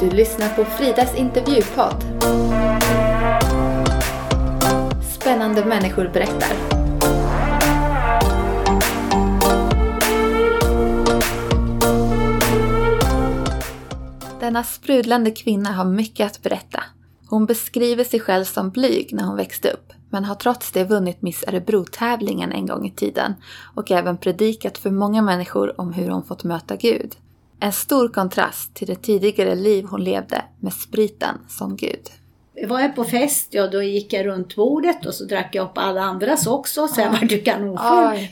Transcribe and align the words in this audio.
Du 0.00 0.10
lyssnar 0.10 0.48
på 0.48 0.64
Fridas 0.64 1.14
intervjupodd. 1.14 2.04
Spännande 5.02 5.64
människor 5.64 6.10
berättar. 6.12 6.52
Denna 14.40 14.64
sprudlande 14.64 15.30
kvinna 15.30 15.72
har 15.72 15.84
mycket 15.84 16.26
att 16.26 16.42
berätta. 16.42 16.82
Hon 17.26 17.46
beskriver 17.46 18.04
sig 18.04 18.20
själv 18.20 18.44
som 18.44 18.70
blyg 18.70 19.14
när 19.14 19.24
hon 19.24 19.36
växte 19.36 19.70
upp, 19.70 19.92
men 20.10 20.24
har 20.24 20.34
trots 20.34 20.72
det 20.72 20.84
vunnit 20.84 21.22
Miss 21.22 21.44
Örebro-tävlingen 21.48 22.52
en 22.52 22.66
gång 22.66 22.86
i 22.86 22.90
tiden 22.90 23.34
och 23.74 23.90
även 23.90 24.18
predikat 24.18 24.78
för 24.78 24.90
många 24.90 25.22
människor 25.22 25.80
om 25.80 25.92
hur 25.92 26.10
hon 26.10 26.24
fått 26.24 26.44
möta 26.44 26.76
Gud. 26.76 27.16
En 27.60 27.72
stor 27.72 28.08
kontrast 28.08 28.74
till 28.74 28.86
det 28.86 28.94
tidigare 29.02 29.54
liv 29.54 29.84
hon 29.90 30.04
levde 30.04 30.42
med 30.60 30.72
spriten 30.72 31.34
som 31.48 31.76
Gud. 31.76 32.00
Var 32.68 32.80
jag 32.80 32.96
på 32.96 33.04
fest, 33.04 33.48
ja 33.50 33.66
då 33.66 33.82
gick 33.82 34.12
jag 34.12 34.26
runt 34.26 34.56
bordet 34.56 35.06
och 35.06 35.14
så 35.14 35.24
drack 35.24 35.54
jag 35.54 35.64
upp 35.64 35.78
alla 35.78 36.00
andras 36.00 36.46
också, 36.46 36.88
så 36.88 37.00
jag 37.00 37.08
Ah. 37.08 37.12
var 37.12 37.28
ju 37.28 37.38
kanonfull. 37.42 38.28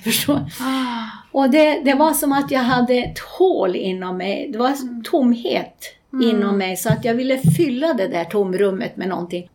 Och 1.32 1.50
det, 1.50 1.80
det 1.84 1.94
var 1.94 2.12
som 2.12 2.32
att 2.32 2.50
jag 2.50 2.60
hade 2.60 2.94
ett 2.94 3.18
hål 3.38 3.76
inom 3.76 4.16
mig, 4.16 4.48
det 4.52 4.58
var 4.58 4.68
en 4.68 5.02
tomhet 5.04 5.94
Mm. 6.12 6.28
inom 6.36 6.58
mig, 6.58 6.76
så 6.76 6.88
att 6.88 7.04
jag 7.04 7.14
ville 7.14 7.38
fylla 7.38 7.94
det 7.94 8.08
där 8.08 8.24
tomrummet 8.24 8.96
med 8.96 9.08
någonting. 9.08 9.48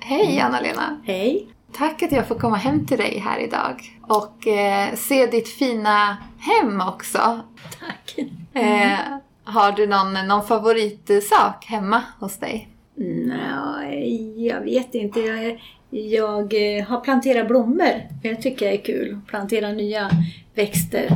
Hej 0.00 0.40
Anna-Lena! 0.40 1.00
Hej! 1.04 1.48
Tack 1.76 2.02
att 2.02 2.12
jag 2.12 2.28
får 2.28 2.34
komma 2.34 2.56
hem 2.56 2.86
till 2.86 2.98
dig 2.98 3.18
här 3.18 3.38
idag 3.38 3.98
och 4.02 4.46
eh, 4.46 4.94
se 4.94 5.26
ditt 5.26 5.48
fina 5.48 6.16
hem 6.38 6.80
också. 6.80 7.40
Tack! 7.80 8.18
Eh, 8.54 8.98
har 9.44 9.72
du 9.72 9.86
någon, 9.86 10.28
någon 10.28 10.46
favoritsak 10.46 11.64
hemma 11.64 12.02
hos 12.20 12.36
dig? 12.36 12.68
Nej, 12.94 14.46
jag 14.46 14.60
vet 14.60 14.94
inte. 14.94 15.20
Jag, 15.20 15.60
jag 15.90 16.76
eh, 16.78 16.84
har 16.84 17.00
planterat 17.00 17.48
blommor. 17.48 18.08
Jag 18.22 18.42
tycker 18.42 18.66
det 18.66 18.72
är 18.72 18.84
kul 18.84 19.18
att 19.18 19.26
plantera 19.26 19.72
nya 19.72 20.10
växter 20.54 21.08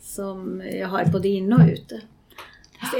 som 0.00 0.62
jag 0.72 0.88
har 0.88 1.04
både 1.04 1.28
inne 1.28 1.54
och 1.54 1.68
ute. 1.68 2.00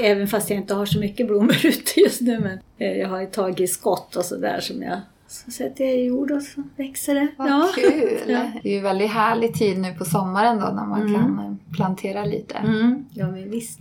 Även 0.01 0.27
fast 0.27 0.49
jag 0.49 0.59
inte 0.59 0.73
har 0.73 0.85
så 0.85 0.99
mycket 0.99 1.27
blommor 1.27 1.57
ute 1.65 1.99
just 1.99 2.21
nu. 2.21 2.39
Men 2.39 2.59
eh, 2.77 2.97
jag 2.97 3.09
har 3.09 3.25
tagit 3.25 3.71
skott 3.71 4.15
och 4.15 4.25
sådär 4.25 4.59
som 4.59 4.83
jag 4.83 5.01
så 5.27 5.51
sätter 5.51 5.83
jag 5.85 5.93
i 5.95 6.05
jord 6.05 6.31
och 6.31 6.41
så 6.41 6.63
växer 6.75 7.15
det. 7.15 7.27
Vad 7.37 7.75
kul! 7.75 8.19
Ja. 8.27 8.51
Det 8.63 8.69
är 8.69 8.73
ju 8.73 8.79
väldigt 8.81 9.11
härlig 9.11 9.53
tid 9.53 9.79
nu 9.79 9.93
på 9.93 10.05
sommaren 10.05 10.59
då 10.59 10.65
när 10.65 10.85
man 10.85 11.01
Mm. 11.01 11.13
kan 11.15 11.59
plantera 11.75 12.25
lite. 12.25 12.55
Mm, 12.57 13.05
ja 13.11 13.27
men 13.31 13.49
visst. 13.51 13.79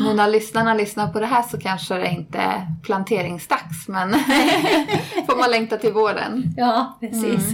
Nu 0.00 0.14
när 0.14 0.28
lyssnarna 0.28 0.74
lyssnar 0.74 1.12
på 1.12 1.20
det 1.20 1.26
här 1.26 1.42
så 1.42 1.58
kanske 1.58 1.94
det 1.94 2.10
inte 2.10 2.38
är 2.38 2.66
planteringsdags 2.82 3.88
men 3.88 4.10
får 5.26 5.38
man 5.38 5.50
längta 5.50 5.76
till 5.76 5.92
våren. 5.92 6.54
Ja, 6.56 6.96
precis. 7.00 7.52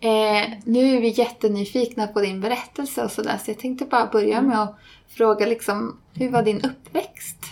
Eh, 0.00 0.50
nu 0.64 0.96
är 0.96 1.00
vi 1.00 1.08
jättenyfikna 1.08 2.06
på 2.06 2.20
din 2.20 2.40
berättelse 2.40 3.04
och 3.04 3.10
sådär 3.10 3.38
så 3.44 3.50
jag 3.50 3.58
tänkte 3.58 3.84
bara 3.84 4.06
börja 4.06 4.42
med 4.42 4.62
att 4.62 4.78
fråga 5.08 5.46
liksom, 5.46 5.96
hur 6.14 6.30
var 6.30 6.42
din 6.42 6.60
uppväxt? 6.60 7.44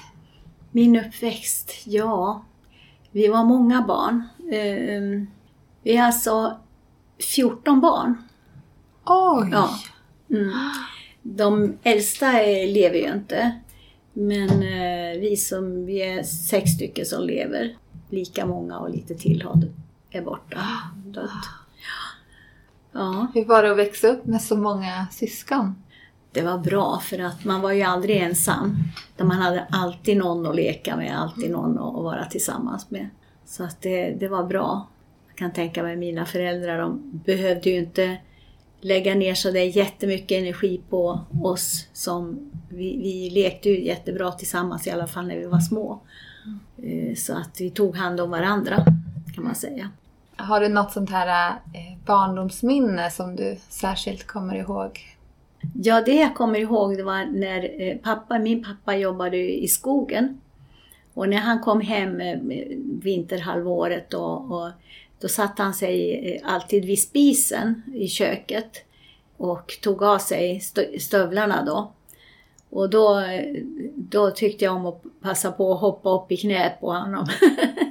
Min 0.71 0.97
uppväxt, 0.97 1.73
ja. 1.85 2.45
Vi 3.19 3.29
var 3.29 3.45
många 3.45 3.83
barn. 3.83 4.23
Eh, 4.39 5.29
vi 5.83 5.97
är 5.97 6.03
alltså 6.03 6.59
14 7.35 7.81
barn. 7.81 8.23
Oj! 9.05 9.49
Ja. 9.53 9.79
Mm. 10.31 10.53
De 11.23 11.77
äldsta 11.83 12.33
lever 12.67 12.99
ju 12.99 13.13
inte. 13.13 13.59
Men 14.13 14.51
eh, 14.51 15.21
vi 15.21 15.37
som, 15.37 15.87
vi 15.87 16.03
är 16.03 16.23
sex 16.23 16.71
stycken 16.71 17.07
som 17.07 17.25
lever. 17.25 17.77
Lika 18.11 18.47
många 18.47 18.79
och 18.79 18.91
lite 18.91 19.15
till 19.15 19.49
är 20.11 20.23
borta. 20.23 20.59
Dött. 21.07 21.31
Ja, 22.93 23.27
Hur 23.35 23.45
var 23.45 23.63
det 23.63 23.71
att 23.71 23.79
växa 23.79 24.09
upp 24.09 24.27
med 24.27 24.43
så 24.43 24.57
många 24.57 25.07
syskon? 25.11 25.83
Det 26.39 26.45
var 26.45 26.59
bra 26.59 26.99
för 26.99 27.19
att 27.19 27.45
man 27.45 27.61
var 27.61 27.73
ju 27.73 27.83
aldrig 27.83 28.17
ensam. 28.17 28.77
Man 29.17 29.31
hade 29.31 29.67
alltid 29.71 30.17
någon 30.17 30.47
att 30.47 30.57
leka 30.57 30.97
med, 30.97 31.21
alltid 31.21 31.51
någon 31.51 31.79
att 31.79 32.05
vara 32.05 32.25
tillsammans 32.25 32.91
med. 32.91 33.09
Så 33.47 33.65
att 33.65 33.83
det, 33.83 34.11
det 34.11 34.29
var 34.29 34.45
bra. 34.45 34.89
Jag 35.29 35.37
kan 35.37 35.53
tänka 35.53 35.83
mig 35.83 35.97
mina 35.97 36.25
föräldrar, 36.25 36.79
de 36.79 37.21
behövde 37.27 37.71
ju 37.71 37.79
inte 37.79 38.19
lägga 38.81 39.15
ner 39.15 39.35
så 39.35 39.51
där 39.51 39.77
jättemycket 39.77 40.39
energi 40.39 40.81
på 40.91 41.21
oss 41.43 41.87
som 41.93 42.51
vi, 42.69 42.97
vi 42.97 43.31
lekte 43.31 43.69
ju 43.69 43.85
jättebra 43.85 44.33
tillsammans 44.33 44.87
i 44.87 44.91
alla 44.91 45.07
fall 45.07 45.27
när 45.27 45.37
vi 45.37 45.47
var 45.47 45.61
små. 45.61 46.01
Eh, 46.83 47.15
så 47.15 47.37
att 47.37 47.61
vi 47.61 47.71
tog 47.71 47.97
hand 47.97 48.21
om 48.21 48.31
varandra 48.31 48.85
kan 49.35 49.45
man 49.45 49.55
säga. 49.55 49.91
Har 50.37 50.61
du 50.61 50.69
något 50.69 50.93
sånt 50.93 51.11
här 51.11 51.51
eh, 51.51 51.99
barndomsminne 52.07 53.11
som 53.11 53.37
du 53.37 53.57
särskilt 53.69 54.27
kommer 54.27 54.55
ihåg? 54.55 55.18
Ja, 55.75 56.01
det 56.01 56.15
jag 56.15 56.35
kommer 56.35 56.59
ihåg 56.59 56.97
det 56.97 57.03
var 57.03 57.25
när 57.25 57.83
eh, 57.83 57.97
pappa, 57.97 58.39
min 58.39 58.65
pappa 58.65 58.97
jobbade 58.97 59.37
i 59.37 59.69
skogen. 59.69 60.41
Och 61.15 61.29
när 61.29 61.39
han 61.39 61.61
kom 61.61 61.81
hem 61.81 62.21
eh, 62.21 62.39
vinterhalvåret 63.03 64.11
då, 64.11 64.25
och 64.25 64.71
då 65.21 65.29
satte 65.29 65.63
han 65.63 65.75
sig 65.75 66.27
eh, 66.35 66.53
alltid 66.55 66.85
vid 66.85 67.03
spisen 67.03 67.83
i 67.95 68.09
köket 68.09 68.85
och 69.37 69.73
tog 69.83 70.03
av 70.03 70.19
sig 70.19 70.61
stövlarna 71.01 71.65
då. 71.65 71.93
Och 72.71 72.91
då, 72.91 73.23
då 73.95 74.31
tyckte 74.31 74.65
jag 74.65 74.77
om 74.77 74.87
att 74.87 75.03
passa 75.21 75.53
på 75.53 75.73
att 75.73 75.81
hoppa 75.81 76.11
upp 76.11 76.33
i 76.33 76.37
knät 76.37 76.81
på 76.81 76.93
honom. 76.93 77.27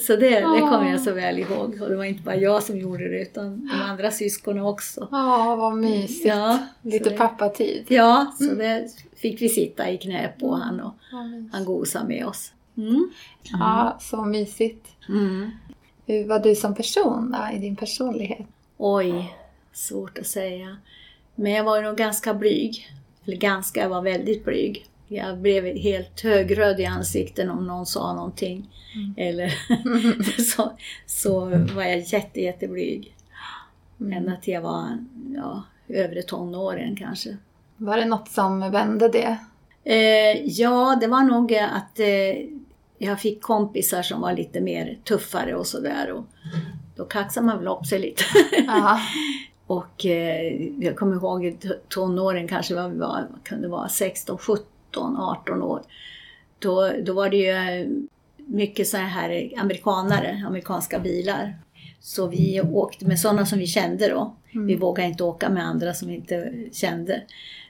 Så 0.00 0.16
det, 0.16 0.30
det 0.30 0.60
kommer 0.60 0.90
jag 0.90 1.00
så 1.00 1.12
väl 1.12 1.38
ihåg. 1.38 1.78
Och 1.82 1.88
det 1.90 1.96
var 1.96 2.04
inte 2.04 2.22
bara 2.22 2.36
jag 2.36 2.62
som 2.62 2.78
gjorde 2.78 3.08
det 3.08 3.22
utan 3.22 3.60
de 3.68 3.82
andra 3.90 4.10
syskonen 4.10 4.64
också. 4.64 5.08
Ja, 5.10 5.56
vad 5.56 5.74
mysigt. 5.76 6.26
Ja, 6.26 6.58
Lite 6.82 7.10
det- 7.10 7.16
pappatid. 7.16 7.84
Ja, 7.88 8.32
så 8.38 8.44
det 8.44 8.88
fick 9.16 9.42
vi 9.42 9.48
sitta 9.48 9.90
i 9.90 9.98
knä 9.98 10.32
på 10.40 10.54
han 10.54 10.80
och 10.80 10.94
mysigt. 11.12 11.54
han 11.54 11.64
gosade 11.64 12.08
med 12.08 12.26
oss. 12.26 12.52
Mm. 12.76 13.10
Ja, 13.42 13.98
så 14.00 14.24
mysigt. 14.24 14.86
Mm. 15.08 15.50
Hur 16.06 16.26
var 16.28 16.38
du 16.38 16.54
som 16.54 16.74
person 16.74 17.30
då, 17.38 17.56
i 17.56 17.58
din 17.58 17.76
personlighet? 17.76 18.46
Oj, 18.76 19.34
svårt 19.72 20.18
att 20.18 20.26
säga. 20.26 20.76
Men 21.34 21.52
jag 21.52 21.64
var 21.64 21.82
nog 21.82 21.96
ganska 21.96 22.34
blyg. 22.34 22.90
Eller 23.26 23.36
ganska, 23.36 23.80
jag 23.80 23.88
var 23.88 24.02
väldigt 24.02 24.44
blyg. 24.44 24.86
Jag 25.08 25.38
blev 25.38 25.64
helt 25.64 26.20
högröd 26.20 26.80
i 26.80 26.84
ansikten 26.84 27.50
om 27.50 27.66
någon 27.66 27.86
sa 27.86 28.12
någonting. 28.12 28.70
Eller 29.16 29.54
så, 30.56 30.72
så 31.06 31.40
var 31.74 31.82
jag 31.82 31.98
jätte, 31.98 32.40
jätteblyg. 32.40 33.16
Ända 34.12 34.36
till 34.36 34.54
jag 34.54 34.62
var 34.62 34.98
ja, 35.34 35.62
övre 35.88 36.22
tonåren 36.22 36.96
kanske. 36.96 37.36
Var 37.76 37.96
det 37.96 38.04
något 38.04 38.28
som 38.28 38.70
vände 38.70 39.08
det? 39.08 39.38
Eh, 39.84 40.42
ja, 40.44 40.98
det 41.00 41.06
var 41.06 41.22
nog 41.22 41.54
att 41.54 42.00
eh, 42.00 42.48
jag 42.98 43.20
fick 43.20 43.42
kompisar 43.42 44.02
som 44.02 44.20
var 44.20 44.32
lite 44.32 44.60
mer 44.60 44.98
tuffare 45.04 45.54
och 45.54 45.66
sådär. 45.66 46.12
Och 46.12 46.24
Då 46.96 47.04
kaxade 47.04 47.46
man 47.46 47.58
väl 47.58 47.68
upp 47.68 47.86
sig 47.86 47.98
lite. 47.98 48.24
Och 49.66 50.06
eh, 50.06 50.52
jag 50.80 50.96
kommer 50.96 51.16
ihåg 51.16 51.58
tonåren 51.88 52.48
kanske 52.48 52.74
var, 52.74 52.88
vad 52.88 53.26
kunde 53.42 53.68
vara, 53.68 53.88
16, 53.88 54.38
17, 54.94 55.16
18 55.16 55.62
år. 55.62 55.82
Då, 56.58 56.92
då 57.02 57.12
var 57.12 57.30
det 57.30 57.36
ju 57.36 57.50
eh, 57.50 57.86
mycket 58.36 58.88
så 58.88 58.96
här 58.96 59.52
amerikanare, 59.56 60.44
amerikanska 60.46 60.98
bilar. 60.98 61.58
Så 62.00 62.26
vi 62.26 62.60
åkte 62.60 63.06
med 63.06 63.18
sådana 63.18 63.46
som 63.46 63.58
vi 63.58 63.66
kände 63.66 64.08
då. 64.08 64.36
Vi 64.52 64.76
vågade 64.76 65.08
inte 65.08 65.24
åka 65.24 65.50
med 65.50 65.66
andra 65.66 65.94
som 65.94 66.08
vi 66.08 66.14
inte 66.14 66.52
kände. 66.72 67.22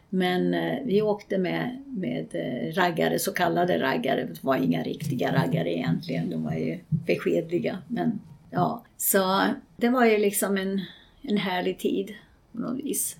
Men 0.09 0.55
eh, 0.55 0.79
vi 0.85 1.03
åkte 1.03 1.39
med, 1.39 1.83
med 1.87 2.27
eh, 2.33 2.75
raggare, 2.75 3.19
så 3.19 3.33
kallade 3.33 3.83
raggare. 3.83 4.25
Det 4.25 4.45
var 4.45 4.57
inga 4.57 4.83
riktiga 4.83 5.33
raggare 5.33 5.77
egentligen, 5.77 6.31
de 6.31 6.45
var 6.45 6.53
ju 6.55 6.79
beskedliga. 6.89 7.79
Men 7.89 8.21
ja, 8.51 8.85
så 8.97 9.43
det 9.77 9.89
var 9.89 10.05
ju 10.05 10.19
liksom 10.19 10.57
en, 10.57 10.81
en 11.23 11.37
härlig 11.37 11.79
tid 11.79 12.15
på 12.53 12.59
något 12.59 12.85
vis. 12.85 13.17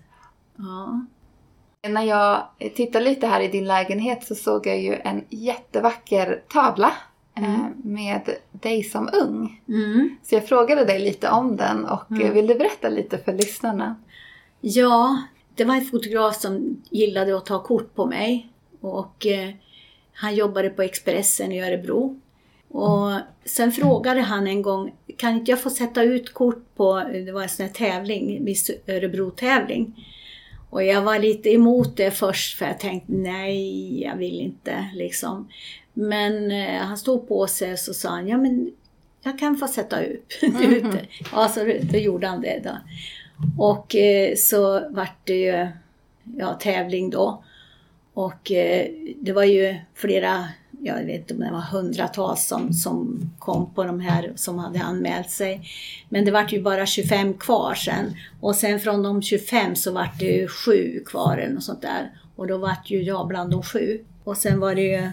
Ja. 0.57 1.07
När 1.89 2.03
jag 2.03 2.43
tittade 2.75 3.05
lite 3.05 3.27
här 3.27 3.41
i 3.41 3.49
din 3.49 3.65
lägenhet 3.65 4.25
så 4.25 4.35
såg 4.35 4.67
jag 4.67 4.81
ju 4.81 4.95
en 4.95 5.25
jättevacker 5.29 6.43
tavla 6.49 6.93
eh, 7.37 7.67
med 7.77 8.21
dig 8.53 8.83
som 8.83 9.11
ung. 9.13 9.63
Mm. 9.69 10.17
Så 10.23 10.35
jag 10.35 10.49
frågade 10.49 10.85
dig 10.85 10.99
lite 10.99 11.31
om 11.31 11.57
den 11.57 11.85
och 11.85 12.13
eh, 12.23 12.33
vill 12.33 12.47
du 12.47 12.55
berätta 12.55 12.89
lite 12.89 13.19
för 13.19 13.33
lyssnarna? 13.33 13.97
Ja, 14.61 15.23
det 15.55 15.65
var 15.65 15.75
en 15.75 15.85
fotograf 15.85 16.41
som 16.41 16.83
gillade 16.91 17.37
att 17.37 17.47
ta 17.47 17.63
kort 17.63 17.95
på 17.95 18.07
mig. 18.07 18.49
Och 18.81 19.27
eh, 19.27 19.51
han 20.13 20.35
jobbade 20.35 20.71
på 20.71 20.83
Expressen 20.83 21.53
i 21.53 21.63
Örebro. 21.63 22.21
Och 22.69 23.11
sen 23.45 23.73
frågade 23.73 24.21
han 24.21 24.47
en 24.47 24.63
gång, 24.63 24.95
kan 25.17 25.35
inte 25.35 25.51
jag 25.51 25.61
få 25.61 25.71
sätta 25.71 26.03
ut 26.03 26.35
kort 26.35 26.75
på, 26.77 27.03
det 27.13 27.33
var 27.33 27.43
en 27.43 27.49
sån 27.49 27.67
här 27.67 27.73
tävling, 27.73 28.45
Miss 28.45 28.71
Örebro-tävling. 28.87 30.07
Och 30.75 30.85
jag 30.85 31.03
var 31.03 31.19
lite 31.19 31.51
emot 31.51 31.97
det 31.97 32.11
först 32.11 32.59
för 32.59 32.67
jag 32.67 32.81
tänkte 32.81 33.13
nej, 33.13 34.03
jag 34.03 34.17
vill 34.17 34.41
inte 34.41 34.89
liksom. 34.95 35.49
Men 35.93 36.51
eh, 36.51 36.81
han 36.81 36.99
stod 36.99 37.29
på 37.29 37.47
sig 37.47 37.73
och 37.73 37.79
så 37.79 37.95
sa 37.95 38.09
han, 38.09 38.29
ja 38.29 38.37
men 38.37 38.73
jag 39.23 39.39
kan 39.39 39.57
få 39.57 39.69
sätta 39.69 40.05
upp 40.05 40.33
ute. 40.43 41.01
Ja, 41.33 41.49
så 41.49 41.61
då 41.83 41.99
gjorde 41.99 42.27
han 42.27 42.41
det 42.41 42.61
då. 42.65 42.79
Och 43.59 43.95
eh, 43.97 44.35
så 44.37 44.89
vart 44.91 45.27
det 45.27 45.37
ju 45.37 45.69
ja, 46.39 46.55
tävling 46.55 47.11
då. 47.11 47.45
Och 48.15 48.51
eh, 48.51 48.91
det 49.21 49.33
var 49.33 49.45
ju 49.45 49.77
flera, 49.95 50.49
jag 50.87 51.05
vet 51.05 51.21
inte 51.21 51.35
om 51.35 51.41
det 51.41 51.53
var 51.53 51.61
hundratals 51.61 52.47
som, 52.47 52.73
som 52.73 53.31
kom 53.39 53.75
på 53.75 53.85
de 53.85 54.01
här 54.01 54.33
som 54.37 54.59
hade 54.59 54.83
anmält 54.83 55.31
sig. 55.31 55.69
Men 56.09 56.25
det 56.25 56.31
vart 56.31 56.53
ju 56.53 56.63
bara 56.63 56.87
25 56.87 57.35
kvar 57.35 57.75
sen. 57.75 58.15
Och 58.41 58.57
sen 58.57 58.81
från 58.81 59.03
de 59.03 59.23
25 59.23 59.77
så 59.77 59.93
vart 59.93 60.19
det 60.19 60.25
ju 60.25 60.49
sju 60.49 61.03
kvar 61.07 61.37
eller 61.37 61.55
något 61.55 61.65
sånt 61.65 61.83
där. 61.83 62.11
Och 62.37 62.47
då 62.47 62.59
vart 62.59 62.91
ju 62.91 63.03
jag 63.03 63.29
bland 63.29 63.51
de 63.51 63.63
sju. 63.63 64.05
Och 64.25 64.37
sen 64.37 64.61
var 64.61 64.75
det 64.75 64.83
ju 64.83 65.11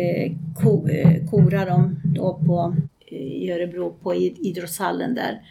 eh, 0.00 0.32
ko, 0.62 0.88
eh, 0.88 1.30
kora 1.30 1.64
de 1.64 2.00
då 2.04 2.40
på, 2.46 2.76
eh, 3.06 3.18
i 3.18 3.52
Örebro 3.52 3.94
på 4.02 4.14
idrottshallen 4.14 5.14
där. 5.14 5.42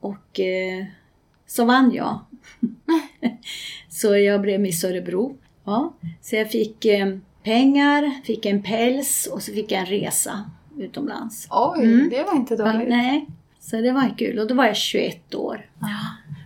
Och 0.00 0.40
eh, 0.40 0.84
så 1.46 1.64
vann 1.64 1.92
jag. 1.94 2.18
så 3.88 4.16
jag 4.16 4.40
blev 4.40 4.60
Miss 4.60 4.84
Örebro. 4.84 5.36
Ja. 5.64 5.94
Så 6.20 6.36
jag 6.36 6.50
fick 6.50 6.84
eh, 6.84 7.16
pengar, 7.50 8.24
fick 8.24 8.46
en 8.46 8.62
päls 8.62 9.28
och 9.32 9.42
så 9.42 9.52
fick 9.52 9.72
jag 9.72 9.80
en 9.80 9.86
resa 9.86 10.50
utomlands. 10.78 11.48
Oj, 11.50 11.84
mm. 11.84 12.08
det 12.10 12.22
var 12.22 12.36
inte 12.36 12.56
dåligt. 12.56 12.88
Ja, 12.88 12.96
nej, 12.96 13.26
så 13.60 13.76
det 13.76 13.92
var 13.92 14.18
kul. 14.18 14.38
Och 14.38 14.46
då 14.46 14.54
var 14.54 14.66
jag 14.66 14.76
21 14.76 15.34
år. 15.34 15.66
Ja. 15.80 15.86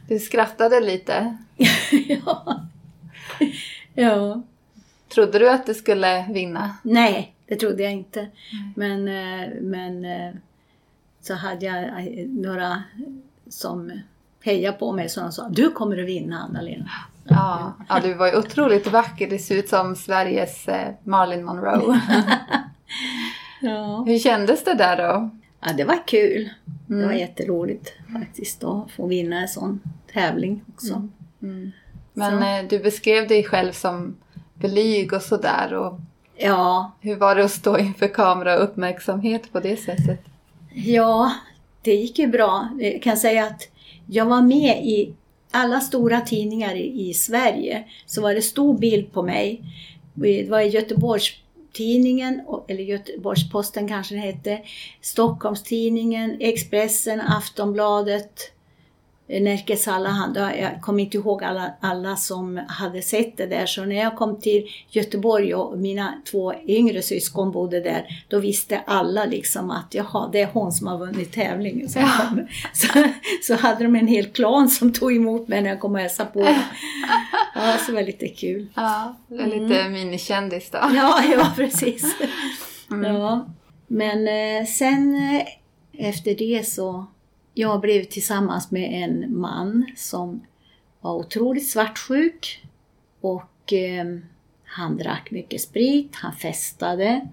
Du 0.09 0.19
skrattade 0.19 0.81
lite. 0.81 1.37
ja. 2.09 2.61
ja. 3.95 4.43
Trodde 5.09 5.39
du 5.39 5.51
att 5.51 5.67
du 5.67 5.75
skulle 5.75 6.27
vinna? 6.31 6.77
Nej, 6.83 7.35
det 7.47 7.57
trodde 7.57 7.83
jag 7.83 7.93
inte. 7.93 8.29
Men, 8.77 9.09
eh, 9.09 9.49
men 9.61 10.05
eh, 10.05 10.35
så 11.21 11.35
hade 11.35 11.67
jag 11.67 11.85
eh, 11.85 12.27
några 12.27 12.83
som 13.49 13.93
hejade 14.43 14.79
på 14.79 14.93
mig 14.93 15.09
som 15.09 15.33
sa 15.33 15.49
du 15.49 15.71
kommer 15.71 15.99
att 15.99 16.09
vinna 16.09 16.39
Anna-Lena. 16.39 16.91
Ja, 17.29 17.73
ja, 17.89 18.01
du 18.03 18.15
var 18.15 18.27
ju 18.27 18.39
otroligt 18.39 18.87
vacker. 18.87 19.31
Det 19.31 19.39
ser 19.39 19.57
ut 19.57 19.69
som 19.69 19.97
Sveriges 19.97 20.69
Marilyn 21.05 21.45
Monroe. 21.45 22.01
ja. 23.61 24.05
Hur 24.07 24.19
kändes 24.19 24.65
det 24.65 24.75
där 24.75 24.97
då? 24.97 25.31
Ja, 25.61 25.73
det 25.73 25.85
var 25.85 26.07
kul. 26.07 26.51
Mm. 26.89 27.01
Det 27.01 27.07
var 27.07 27.13
jätteroligt 27.13 27.93
faktiskt 28.13 28.65
att 28.65 28.91
få 28.91 29.07
vinna 29.07 29.41
en 29.41 29.49
sån 29.49 29.81
tävling 30.13 30.65
också. 30.75 30.95
Mm. 30.95 31.13
Mm. 31.43 31.73
Men 32.13 32.69
så. 32.69 32.77
du 32.77 32.83
beskrev 32.83 33.29
dig 33.29 33.45
själv 33.45 33.73
som 33.73 34.17
blyg 34.55 35.13
och 35.13 35.23
sådär. 35.23 35.99
Ja. 36.37 36.93
Hur 37.01 37.17
var 37.17 37.35
det 37.35 37.45
att 37.45 37.51
stå 37.51 37.79
inför 37.79 38.09
kamera 38.09 38.57
och 38.57 38.65
uppmärksamhet 38.65 39.53
på 39.53 39.61
det 39.61 39.77
sättet? 39.77 40.21
Ja, 40.75 41.35
det 41.83 41.95
gick 41.95 42.19
ju 42.19 42.27
bra. 42.27 42.69
Jag 42.79 43.03
kan 43.03 43.17
säga 43.17 43.47
att 43.47 43.69
jag 44.07 44.25
var 44.25 44.43
med 44.43 44.87
i 44.87 45.15
alla 45.55 45.81
stora 45.81 46.21
tidningar 46.21 46.75
i 46.77 47.15
Sverige. 47.15 47.85
Så 48.07 48.23
var 48.23 48.35
det 48.35 48.43
stor 48.43 48.79
bild 48.79 49.13
på 49.13 49.23
mig. 49.23 49.61
Det 50.15 50.51
var 50.51 50.61
i 50.61 50.69
Göteborgstidningen, 50.69 52.41
eller 52.69 52.83
Göteborgs-Posten 52.83 53.89
kanske 53.89 54.15
den 54.15 54.23
hette, 54.23 54.59
Stockholmstidningen, 55.01 56.37
Expressen, 56.41 57.21
Aftonbladet, 57.21 58.54
Nerikes 59.27 59.89
Allehanda, 59.89 60.57
jag 60.57 60.83
kommer 60.83 61.03
inte 61.03 61.17
ihåg 61.17 61.45
alla, 61.45 61.73
alla 61.81 62.17
som 62.17 62.61
hade 62.69 63.03
sett 63.03 63.37
det 63.37 63.47
där, 63.47 63.67
så 63.67 63.85
när 63.85 63.97
jag 63.97 64.17
kom 64.17 64.41
till 64.41 64.67
Göteborg 64.91 65.55
och 65.55 65.79
mina 65.79 66.15
två 66.31 66.55
yngre 66.67 67.03
syskon 67.03 67.53
bodde 67.53 67.81
där, 67.81 68.25
då 68.29 68.39
visste 68.39 68.79
alla 68.87 69.25
liksom 69.25 69.71
att 69.71 69.95
jaha, 69.95 70.29
det 70.33 70.41
är 70.41 70.49
hon 70.53 70.73
som 70.73 70.87
har 70.87 70.99
vunnit 70.99 71.33
tävlingen. 71.33 71.89
Så, 71.89 71.99
ja. 71.99 72.31
så, 72.73 72.89
så, 73.43 73.55
hade 73.55 73.85
de 73.85 73.97
en 73.97 74.07
hel 74.07 74.27
klan 74.27 74.69
som 74.69 74.93
tog 74.93 75.17
emot 75.17 75.49
mig 75.49 75.63
när 75.63 75.71
jag 75.71 75.81
kom 75.81 75.93
och 75.95 76.01
hälsade 76.01 76.31
på. 76.31 76.41
Ja, 77.57 77.77
så 77.79 77.91
det 77.91 77.97
var 77.97 78.03
lite 78.03 78.29
kul. 78.29 78.67
Ja, 78.75 79.17
lite 79.29 79.81
mm. 79.81 79.93
minikändis 79.93 80.71
då. 80.71 80.79
Ja, 80.79 81.23
ja 81.33 81.53
precis. 81.57 82.17
Mm. 82.91 83.15
Ja. 83.15 83.47
Men 83.87 84.29
eh, 84.29 84.67
sen 84.67 85.15
eh, 85.15 85.47
efter 86.09 86.35
det 86.35 86.69
så 86.69 87.07
jag 87.55 87.81
blev 87.81 88.05
tillsammans 88.05 88.71
med 88.71 89.05
en 89.05 89.39
man 89.41 89.87
som 89.97 90.47
var 91.01 91.15
otroligt 91.15 91.69
svartsjuk 91.69 92.67
och 93.21 93.73
eh, 93.73 94.05
han 94.65 94.97
drack 94.97 95.31
mycket 95.31 95.61
sprit, 95.61 96.15
han 96.15 96.33
festade 96.33 97.29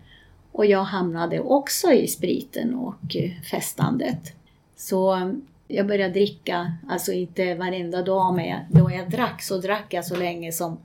och 0.52 0.66
jag 0.66 0.84
hamnade 0.84 1.40
också 1.40 1.92
i 1.92 2.08
spriten 2.08 2.76
och 2.76 3.16
eh, 3.16 3.32
festandet. 3.52 4.34
Så 4.76 5.16
eh, 5.16 5.32
jag 5.68 5.88
började 5.88 6.14
dricka, 6.14 6.74
alltså 6.90 7.12
inte 7.12 7.56
varenda 7.56 8.02
dag, 8.02 8.36
men 8.36 8.60
då 8.70 8.92
jag 8.92 9.10
drack 9.10 9.42
så 9.42 9.58
drack 9.58 9.94
jag 9.94 10.06
så 10.06 10.16
länge 10.16 10.52
som 10.52 10.78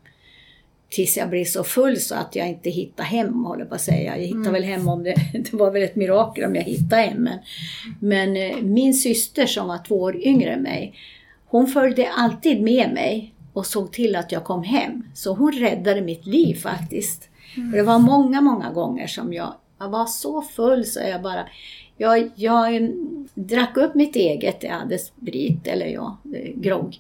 tills 0.89 1.17
jag 1.17 1.31
blev 1.31 1.45
så 1.45 1.65
full 1.65 2.01
så 2.01 2.15
att 2.15 2.37
jag 2.37 2.49
inte 2.49 2.71
hittade 2.71 3.09
hem, 3.09 3.45
håller 3.45 3.65
på 3.65 3.75
att 3.75 3.81
säga. 3.81 4.17
Jag 4.17 4.25
hittade 4.25 4.49
mm. 4.49 4.53
väl 4.53 4.65
hem 4.65 4.89
om 4.89 5.03
det, 5.03 5.15
det 5.33 5.53
var 5.53 5.71
väl 5.71 5.83
ett 5.83 5.97
mirakel 5.97 6.45
om 6.45 6.55
jag 6.55 6.63
hittade 6.63 7.03
hem. 7.03 7.23
Men, 7.23 7.39
men 8.01 8.37
eh, 8.37 8.57
min 8.63 8.95
syster 8.95 9.47
som 9.47 9.69
var 9.69 9.79
två 9.79 10.01
år 10.01 10.17
yngre 10.17 10.53
än 10.53 10.63
mig, 10.63 10.95
hon 11.47 11.67
följde 11.67 12.11
alltid 12.11 12.63
med 12.63 12.93
mig 12.93 13.35
och 13.53 13.67
såg 13.67 13.93
till 13.93 14.17
att 14.17 14.33
jag 14.33 14.45
kom 14.45 14.63
hem. 14.63 15.03
Så 15.15 15.35
hon 15.35 15.53
räddade 15.53 16.01
mitt 16.01 16.27
liv 16.27 16.55
faktiskt. 16.55 17.29
Mm. 17.57 17.71
det 17.71 17.83
var 17.83 17.99
många, 17.99 18.41
många 18.41 18.73
gånger 18.73 19.07
som 19.07 19.33
jag, 19.33 19.55
jag 19.79 19.89
var 19.89 20.07
så 20.07 20.43
full 20.43 20.85
så 20.85 21.01
jag 21.01 21.23
bara 21.23 21.47
jag, 21.97 22.31
jag 22.35 22.93
drack 23.35 23.77
upp 23.77 23.95
mitt 23.95 24.17
eget, 24.17 24.63
jag 24.63 24.71
hade 24.71 24.99
sprit, 24.99 25.67
eller 25.67 25.87
ja, 25.87 26.19
eh, 26.35 26.53
grogg. 26.55 26.99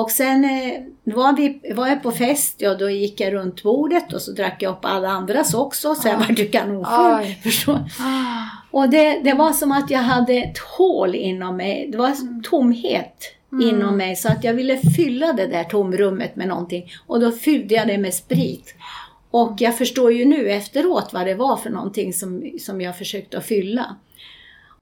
Och 0.00 0.10
sen 0.10 0.44
eh, 0.44 0.82
var, 1.04 1.36
vi, 1.36 1.72
var 1.74 1.86
jag 1.86 2.02
på 2.02 2.10
fest, 2.10 2.54
ja 2.58 2.74
då 2.74 2.90
gick 2.90 3.20
jag 3.20 3.32
runt 3.32 3.62
bordet 3.62 4.12
och 4.12 4.22
så 4.22 4.32
drack 4.32 4.62
jag 4.62 4.72
upp 4.72 4.84
alla 4.84 5.08
andras 5.08 5.54
också. 5.54 5.94
Så 5.94 6.08
jag 6.08 6.14
ah. 6.14 6.18
var 6.18 6.52
kanonfull. 6.52 7.78
Ah. 8.00 8.44
Och 8.70 8.90
det, 8.90 9.20
det 9.24 9.32
var 9.32 9.52
som 9.52 9.72
att 9.72 9.90
jag 9.90 9.98
hade 9.98 10.32
ett 10.32 10.58
hål 10.58 11.14
inom 11.14 11.56
mig. 11.56 11.88
Det 11.92 11.98
var 11.98 12.08
mm. 12.08 12.42
tomhet 12.42 13.14
mm. 13.52 13.68
inom 13.68 13.96
mig. 13.96 14.16
Så 14.16 14.28
att 14.28 14.44
jag 14.44 14.54
ville 14.54 14.76
fylla 14.76 15.32
det 15.32 15.46
där 15.46 15.64
tomrummet 15.64 16.36
med 16.36 16.48
någonting. 16.48 16.92
Och 17.06 17.20
då 17.20 17.32
fyllde 17.32 17.74
jag 17.74 17.86
det 17.86 17.98
med 17.98 18.14
sprit. 18.14 18.74
Och 19.30 19.56
jag 19.58 19.78
förstår 19.78 20.12
ju 20.12 20.24
nu 20.24 20.50
efteråt 20.50 21.12
vad 21.12 21.26
det 21.26 21.34
var 21.34 21.56
för 21.56 21.70
någonting 21.70 22.12
som, 22.12 22.50
som 22.60 22.80
jag 22.80 22.98
försökte 22.98 23.38
att 23.38 23.46
fylla. 23.46 23.96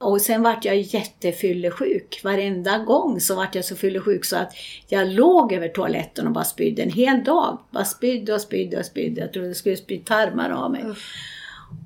Och 0.05 0.21
sen 0.21 0.41
vart 0.41 0.65
jag 0.65 0.77
jättefyllesjuk. 0.77 2.21
Varenda 2.23 2.77
gång 2.77 3.19
så 3.19 3.35
vart 3.35 3.55
jag 3.55 3.65
så 3.65 3.75
fyllersjuk 3.75 4.25
så 4.25 4.35
att 4.35 4.53
jag 4.87 5.07
låg 5.07 5.53
över 5.53 5.67
toaletten 5.67 6.27
och 6.27 6.33
bara 6.33 6.43
spydde 6.43 6.83
en 6.83 6.89
hel 6.89 7.23
dag. 7.23 7.59
Bara 7.71 7.85
spydde 7.85 8.33
och 8.33 8.41
spydde 8.41 8.79
och 8.79 8.85
spydde. 8.85 9.21
Jag 9.21 9.33
trodde 9.33 9.47
det 9.47 9.55
skulle 9.55 9.77
spy 9.77 9.99
tarmar 9.99 10.49
av 10.49 10.71
mig. 10.71 10.83
Uff. 10.85 11.13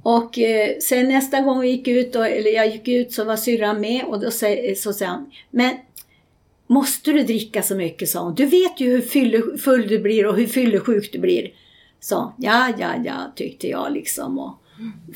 Och 0.04 0.40
eh, 0.40 0.78
sen 0.80 1.08
nästa 1.08 1.42
gång 1.42 1.60
vi 1.60 1.70
gick 1.70 1.88
ut, 1.88 2.16
och, 2.16 2.28
eller 2.28 2.52
jag 2.52 2.68
gick 2.68 2.88
ut 2.88 3.14
så 3.14 3.24
var 3.24 3.36
syrran 3.38 3.82
med 3.82 4.06
och 4.06 4.20
då 4.20 4.32
så, 4.32 4.58
så 4.78 4.94
sa 4.94 5.06
han, 5.06 5.32
men 5.50 5.78
måste 6.68 7.12
du 7.12 7.24
dricka 7.24 7.62
så 7.62 7.76
mycket? 7.76 8.10
sa 8.10 8.24
hon. 8.24 8.36
Du 8.36 8.46
vet 8.46 8.80
ju 8.80 8.90
hur 8.92 9.58
full 9.58 9.88
du 9.88 10.00
blir 10.00 10.28
och 10.28 10.36
hur 10.36 10.48
fyllesjuk 10.48 11.10
du 11.12 11.20
blir. 11.20 11.52
Så 12.00 12.34
ja, 12.38 12.74
ja, 12.78 12.90
ja, 13.06 13.32
tyckte 13.36 13.68
jag 13.68 13.94
liksom 13.94 14.40
och 14.40 14.60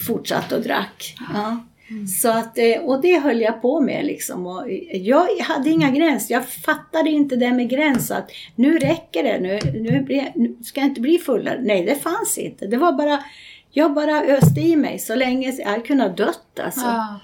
fortsatte 0.07 0.55
och 0.55 0.62
drack. 0.62 1.15
Ja. 1.33 1.57
Mm. 1.89 2.07
Så 2.07 2.29
att, 2.29 2.57
eh, 2.57 2.81
och 2.81 3.01
det 3.01 3.19
höll 3.19 3.41
jag 3.41 3.61
på 3.61 3.81
med 3.81 4.05
liksom. 4.05 4.47
Och 4.47 4.71
jag 4.91 5.27
hade 5.39 5.69
inga 5.69 5.91
gränser. 5.91 6.33
Jag 6.33 6.49
fattade 6.49 7.09
inte 7.09 7.35
det 7.35 7.51
med 7.51 7.69
gräns 7.69 8.11
att 8.11 8.31
nu 8.55 8.79
räcker 8.79 9.23
det, 9.23 9.39
nu, 9.39 9.59
nu, 9.79 10.31
nu 10.35 10.55
ska 10.63 10.79
jag 10.79 10.89
inte 10.89 11.01
bli 11.01 11.17
fullare. 11.17 11.59
Nej, 11.61 11.85
det 11.85 11.95
fanns 11.95 12.37
inte. 12.37 12.67
Det 12.67 12.77
var 12.77 12.91
bara, 12.91 13.23
jag 13.71 13.93
bara 13.93 14.21
öste 14.21 14.59
i 14.59 14.75
mig 14.75 14.99
så 14.99 15.15
länge 15.15 15.51
jag 15.51 15.65
hade 15.65 15.83
kunnat 15.83 16.17
dött 16.17 16.59
alltså. 16.59 16.85
Ja. 16.85 17.19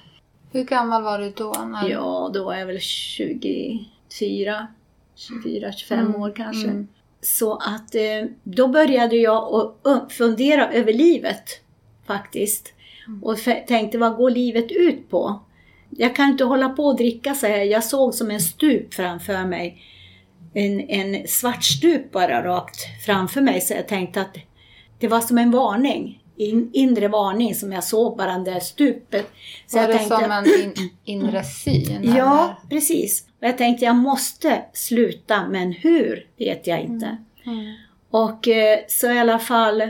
Hur 0.52 0.64
gammal 0.64 1.04
var 1.04 1.20
du 1.20 1.34
då? 1.36 1.52
När... 1.52 1.90
Ja, 1.90 2.32
då 2.34 2.44
var 2.44 2.56
jag 2.56 2.66
väl 2.66 2.80
24, 2.80 4.68
24, 5.16 5.72
25 5.72 6.00
mm. 6.00 6.22
år 6.22 6.34
kanske. 6.36 6.68
Mm. 6.68 6.88
Så 7.22 7.54
att 7.54 7.96
eh, 7.96 8.26
då 8.44 8.68
började 8.68 9.16
jag 9.16 9.74
att 9.84 10.14
fundera 10.14 10.72
över 10.72 10.94
livet 10.94 11.50
faktiskt. 12.08 12.74
Och 13.22 13.38
tänkte, 13.68 13.98
vad 13.98 14.16
går 14.16 14.30
livet 14.30 14.72
ut 14.72 15.10
på? 15.10 15.40
Jag 15.90 16.16
kan 16.16 16.30
inte 16.30 16.44
hålla 16.44 16.70
på 16.70 16.86
och 16.86 16.98
dricka 16.98 17.34
så 17.34 17.48
här. 17.48 17.58
Jag 17.58 17.84
såg 17.84 18.14
som 18.14 18.32
en 18.32 18.40
stup 18.40 18.94
framför 18.94 19.46
mig. 19.46 19.82
En, 20.54 20.80
en 20.80 21.28
svart 21.28 21.64
stup 21.64 22.12
bara 22.12 22.44
rakt 22.44 23.06
framför 23.06 23.42
mig. 23.42 23.62
Så 23.62 23.74
jag 23.74 23.88
tänkte 23.88 24.22
att 24.22 24.38
det 25.00 25.08
var 25.08 25.22
som 25.22 25.38
en 25.38 25.52
varning. 25.52 26.24
In, 26.38 26.70
inre 26.74 27.08
varning 27.08 27.56
som 27.56 27.72
jag 27.72 27.84
såg 27.84 28.18
bara 28.18 28.38
det 28.38 28.52
där 28.52 28.60
stupet. 28.60 29.32
Så 29.68 29.78
var 29.78 29.84
jag 29.84 29.92
det 29.92 29.98
tänkte, 29.98 30.20
som 30.20 30.32
en 30.32 30.46
in, 30.46 30.90
inre 31.04 31.44
syn? 31.44 32.14
Ja, 32.18 32.58
precis. 32.70 33.26
Och 33.42 33.48
jag 33.48 33.58
tänkte 33.58 33.86
jag 33.86 33.96
måste 33.96 34.62
sluta, 34.74 35.48
men 35.48 35.72
hur 35.72 36.28
vet 36.38 36.68
jag 36.68 36.82
inte. 36.82 37.18
Mm. 37.46 37.60
Mm. 37.60 37.76
Och 38.10 38.48
eh, 38.48 38.80
så 38.88 39.12
i 39.12 39.20
alla 39.20 39.40
fall, 39.40 39.90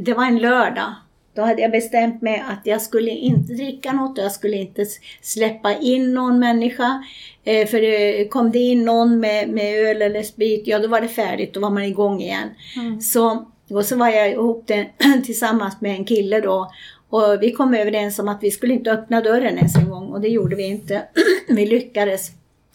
det 0.00 0.14
var 0.14 0.24
en 0.24 0.38
lördag 0.38 0.94
Då 1.34 1.42
hade 1.42 1.62
jag 1.62 1.70
bestämt 1.70 2.22
mig 2.22 2.44
att 2.48 2.60
jag 2.66 2.82
skulle 2.82 3.10
inte 3.10 3.52
dricka 3.52 3.92
något 3.92 4.18
och 4.18 4.24
jag 4.24 4.32
skulle 4.32 4.56
inte 4.56 4.86
släppa 5.20 5.74
in 5.74 6.14
någon 6.14 6.38
människa. 6.38 7.04
Eh, 7.44 7.66
för 7.66 7.80
det 7.80 8.28
kom 8.28 8.50
det 8.50 8.58
in 8.58 8.84
någon 8.84 9.20
med, 9.20 9.48
med 9.48 9.86
öl 9.86 10.02
eller 10.02 10.22
sprit, 10.22 10.62
ja 10.66 10.78
då 10.78 10.88
var 10.88 11.00
det 11.00 11.08
färdigt, 11.08 11.54
då 11.54 11.60
var 11.60 11.70
man 11.70 11.82
igång 11.82 12.20
igen. 12.20 12.48
Mm. 12.76 13.00
Så, 13.00 13.46
och 13.70 13.84
så 13.84 13.96
var 13.96 14.08
jag 14.08 14.30
ihop 14.30 14.64
det, 14.66 14.86
tillsammans 15.24 15.80
med 15.80 15.96
en 15.96 16.04
kille 16.04 16.40
då. 16.40 16.72
Och 17.08 17.42
vi 17.42 17.52
kom 17.52 17.74
överens 17.74 18.18
om 18.18 18.28
att 18.28 18.42
vi 18.42 18.50
skulle 18.50 18.74
inte 18.74 18.92
öppna 18.92 19.20
dörren 19.20 19.58
ens 19.58 19.76
en 19.76 19.90
gång 19.90 20.08
och 20.08 20.20
det 20.20 20.28
gjorde 20.28 20.56
vi 20.56 20.66
inte. 20.66 21.02
vi 21.48 21.66
lyckades 21.66 22.30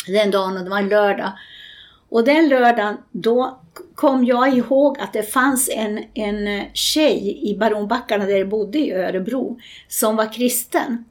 den 0.07 0.31
dagen 0.31 0.57
och 0.57 0.63
det 0.63 0.69
var 0.69 0.77
en 0.77 0.89
lördag. 0.89 1.31
Och 2.09 2.23
den 2.23 2.49
lördagen, 2.49 2.97
då 3.11 3.59
kom 3.95 4.25
jag 4.25 4.53
ihåg 4.53 4.99
att 4.99 5.13
det 5.13 5.23
fanns 5.23 5.69
en, 5.73 6.03
en 6.13 6.65
tjej 6.73 7.49
i 7.49 7.57
Baronbackarna 7.57 8.25
där 8.25 8.37
jag 8.37 8.49
bodde 8.49 8.79
i 8.79 8.91
Örebro 8.91 9.59
som 9.87 10.15
var 10.15 10.33
kristen. 10.33 11.05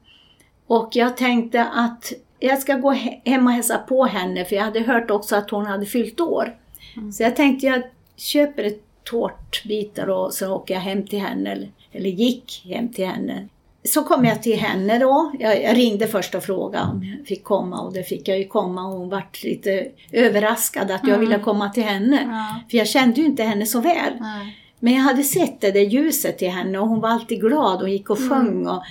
Och 0.67 0.89
jag 0.93 1.17
tänkte 1.17 1.65
att 1.65 2.13
jag 2.39 2.59
ska 2.59 2.75
gå 2.75 2.91
hem 3.25 3.47
och 3.47 3.53
hälsa 3.53 3.79
på 3.79 4.05
henne 4.05 4.45
för 4.45 4.57
jag 4.57 4.63
hade 4.63 4.81
hört 4.81 5.11
också 5.11 5.37
att 5.37 5.51
hon 5.51 5.67
hade 5.67 5.87
fyllt 5.87 6.21
år. 6.21 6.57
Mm. 6.97 7.13
Så 7.13 7.23
jag 7.23 7.37
tänkte 7.37 7.67
jag 7.67 7.83
köper 8.17 8.65
ett 8.65 8.83
tårtbitar 9.05 10.11
och 10.11 10.35
så 10.35 10.55
åker 10.55 10.75
jag 10.75 10.81
hem 10.81 11.07
till 11.07 11.21
henne, 11.21 11.53
eller, 11.53 11.71
eller 11.93 12.11
gick 12.11 12.63
hem 12.65 12.93
till 12.93 13.07
henne 13.07 13.49
så 13.89 14.03
kom 14.03 14.25
jag 14.25 14.43
till 14.43 14.59
henne 14.59 14.99
då. 14.99 15.33
Jag, 15.39 15.77
ringde 15.77 16.07
först 16.07 16.35
och 16.35 16.43
frågade 16.43 16.85
om 16.85 17.05
jag 17.19 17.27
fick 17.27 17.45
komma 17.45 17.81
och 17.81 17.93
det 17.93 18.03
fick 18.03 18.29
jag 18.29 18.39
ju 18.39 18.49
komma 18.49 18.87
och 18.87 18.99
hon 18.99 19.09
vart 19.09 19.43
lite 19.43 19.89
överraskad 20.13 20.91
att 20.91 21.01
jag 21.03 21.17
mm. 21.17 21.21
ville 21.21 21.39
komma 21.39 21.69
till 21.69 21.83
henne. 21.83 22.27
Ja. 22.29 22.61
För 22.71 22.79
jag 22.79 22.89
kände 22.89 23.21
ju 23.21 23.27
inte 23.27 23.43
henne 23.43 23.67
så 23.67 23.81
väl. 23.81 24.13
Nej. 24.21 24.59
Men 24.81 24.95
jag 24.95 25.01
hade 25.01 25.23
sett 25.23 25.61
det 25.61 25.71
där 25.71 25.81
ljuset 25.81 26.43
i 26.43 26.47
henne 26.47 26.79
och 26.79 26.89
hon 26.89 27.01
var 27.01 27.09
alltid 27.09 27.41
glad 27.41 27.83
och 27.83 27.89
gick 27.89 28.11
och 28.11 28.19
mm. 28.19 28.31
sjöng 28.31 28.67
och, 28.67 28.83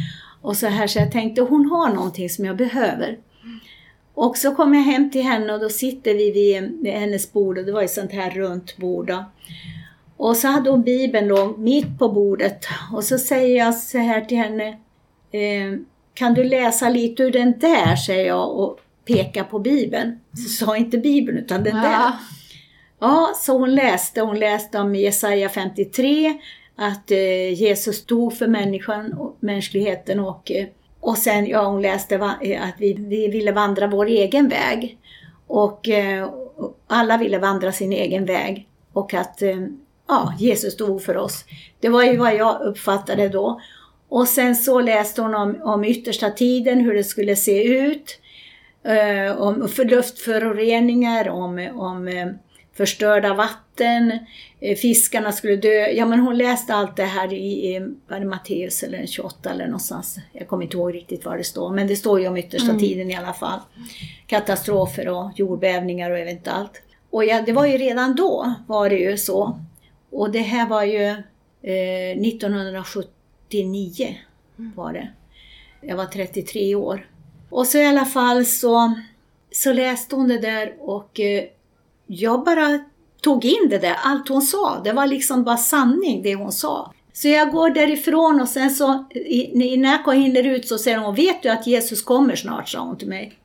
och 0.42 0.58
så 0.58 0.68
här 0.68 0.88
så 0.88 1.00
jag 1.00 1.12
tänkte 1.12 1.42
hon 1.42 1.66
har 1.66 1.90
någonting 1.90 2.30
som 2.30 2.46
jag 2.46 2.58
behöver. 2.58 3.18
Och 4.14 4.38
så 4.38 4.56
kom 4.56 4.74
jag 4.74 4.84
hem 4.84 5.12
till 5.12 5.24
henne 5.24 5.54
och 5.54 5.60
då 5.60 5.70
sitter 5.70 6.14
vi 6.14 6.32
vid, 6.32 6.84
vid 6.84 6.94
hennes 6.94 7.34
bord 7.34 7.58
och 7.58 7.66
det 7.66 7.72
var 7.72 7.84
ett 7.84 7.92
sånt 7.92 8.12
här 8.12 8.30
runt 8.32 8.78
bord. 8.78 9.08
Då. 9.08 9.25
Och 10.18 10.38
så 10.38 10.48
hade 10.48 10.70
hon 10.70 10.82
Bibeln 10.82 11.28
då 11.28 11.56
mitt 11.58 12.00
på 12.00 12.10
bordet 12.10 12.66
och 12.94 13.04
så 13.04 13.18
säger 13.18 13.58
jag 13.58 13.75
så 13.75 13.98
här 13.98 14.22
till 14.22 14.38
henne 14.38 14.78
kan 16.13 16.34
du 16.34 16.44
läsa 16.44 16.89
lite 16.89 17.24
ur 17.24 17.32
den 17.32 17.60
där, 17.60 17.96
säger 17.96 18.27
jag 18.27 18.60
och 18.60 18.80
pekar 19.06 19.44
på 19.44 19.60
Bibeln. 19.60 20.20
Så 20.34 20.65
sa 20.65 20.77
inte 20.77 20.98
Bibeln 20.98 21.38
utan 21.38 21.63
den 21.63 21.75
där. 21.75 22.12
Ja, 23.00 23.34
så 23.36 23.58
hon 23.58 23.75
läste, 23.75 24.22
hon 24.22 24.39
läste 24.39 24.80
om 24.80 24.96
Jesaja 24.96 25.50
53, 25.50 26.34
att 26.75 27.12
eh, 27.12 27.54
Jesus 27.54 28.06
dog 28.06 28.34
för 28.34 28.48
människan 28.48 29.13
och 29.13 29.38
mänskligheten 29.39 30.20
och, 30.20 30.51
eh, 30.51 30.68
och 31.00 31.18
sen, 31.18 31.48
ja 31.48 31.65
hon 31.65 31.82
läste 31.82 32.15
att 32.15 32.75
vi, 32.77 32.94
vi 32.94 33.27
ville 33.27 33.51
vandra 33.51 33.88
vår 33.88 34.06
egen 34.06 34.50
väg. 34.50 34.98
Och 35.48 35.89
alla 36.88 37.18
ville 37.18 37.39
vandra 37.39 37.72
sin 37.72 37.94
egen 37.94 38.25
väg. 38.25 38.68
Och 38.94 39.13
att 39.13 39.42
ja, 40.08 40.34
Jesus 40.39 40.77
dog 40.77 41.04
för 41.04 41.18
oss. 41.18 41.46
Det 41.80 41.89
var 41.89 42.04
ju 42.04 42.18
vad 42.18 42.36
jag 42.36 42.62
uppfattade 42.62 43.30
då. 43.30 43.62
Och 44.10 44.28
sen 44.28 44.56
så 44.56 44.82
läste 44.82 45.22
hon 45.22 45.36
om, 45.36 45.62
om 45.64 45.84
yttersta 45.84 46.30
tiden, 46.30 46.80
hur 46.80 46.94
det 46.94 47.04
skulle 47.04 47.36
se 47.36 47.64
ut. 47.64 48.20
Eh, 48.84 49.42
om 49.42 49.70
för 49.70 49.86
luftföroreningar, 49.86 51.30
om, 51.30 51.70
om 51.76 52.08
eh, 52.08 52.28
förstörda 52.74 53.34
vatten, 53.34 54.20
eh, 54.60 54.76
fiskarna 54.76 55.32
skulle 55.32 55.56
dö. 55.56 55.88
Ja 55.88 56.06
men 56.06 56.20
hon 56.20 56.38
läste 56.38 56.74
allt 56.74 56.96
det 56.96 57.04
här 57.04 57.34
i, 57.34 57.80
var 58.08 58.20
det 58.20 58.26
Matteus 58.26 58.84
eller 58.84 59.06
28 59.06 59.50
eller 59.50 59.66
någonstans. 59.66 60.18
Jag 60.32 60.48
kommer 60.48 60.64
inte 60.64 60.78
ihåg 60.78 60.94
riktigt 60.94 61.26
vad 61.26 61.38
det 61.38 61.44
står, 61.44 61.72
men 61.72 61.88
det 61.88 61.96
står 61.96 62.22
ju 62.22 62.28
om 62.28 62.38
yttersta 62.38 62.70
mm. 62.70 62.80
tiden 62.80 63.12
i 63.12 63.16
alla 63.16 63.34
fall. 63.34 63.60
Katastrofer 64.28 65.08
och 65.08 65.32
jordbävningar 65.36 66.12
och 66.12 66.20
jag 66.20 66.26
vet 66.26 66.38
inte 66.38 66.52
allt. 66.52 66.82
Och 67.10 67.26
ja, 67.26 67.42
det 67.46 67.54
var 67.54 67.66
ju 67.66 67.78
redan 67.78 68.16
då 68.16 68.54
var 68.68 68.90
det 68.90 68.98
ju 68.98 69.18
så. 69.18 69.60
Och 70.12 70.32
det 70.32 70.40
här 70.40 70.68
var 70.68 70.84
ju 70.84 71.08
eh, 71.62 72.28
1970 72.28 73.15
89 73.48 74.16
var 74.75 74.94
det. 74.94 75.12
Jag 75.82 75.98
var 75.98 76.06
33 76.06 76.75
år. 76.75 77.10
Och 77.50 77.68
så 77.68 77.78
i 77.78 77.86
alla 77.86 78.06
fall 78.06 78.46
så, 78.46 78.94
så 79.52 79.74
läste 79.74 80.16
hon 80.16 80.28
det 80.28 80.40
där 80.40 80.74
och 80.80 81.20
eh, 81.20 81.44
jag 82.08 82.44
bara 82.44 82.80
tog 83.22 83.46
in 83.46 83.70
det 83.70 83.78
där, 83.78 83.96
allt 84.04 84.30
hon 84.30 84.42
sa. 84.42 84.82
Det 84.84 84.92
var 84.92 85.08
liksom 85.08 85.44
bara 85.44 85.58
sanning 85.58 86.22
det 86.22 86.36
hon 86.36 86.52
sa. 86.52 86.94
Så 87.14 87.28
jag 87.28 87.52
går 87.52 87.70
därifrån 87.70 88.42
och 88.42 88.50
sen 88.50 88.70
så 88.70 89.06
när 89.54 90.06
jag 90.06 90.16
hinner 90.16 90.44
ut 90.44 90.68
så 90.68 90.78
säger 90.78 90.98
hon, 90.98 91.16
vet 91.16 91.44
du 91.44 91.50
att 91.50 91.68
Jesus 91.68 92.02
kommer 92.02 92.36
snart, 92.36 92.70
sa 92.70 92.80
hon 92.80 92.98
till 92.98 93.08
mig. 93.08 93.40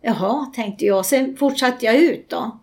Jaha, 0.00 0.46
tänkte 0.54 0.84
jag. 0.84 1.06
Sen 1.06 1.36
fortsatte 1.36 1.86
jag 1.86 1.96
ut 1.96 2.28
då. 2.28 2.58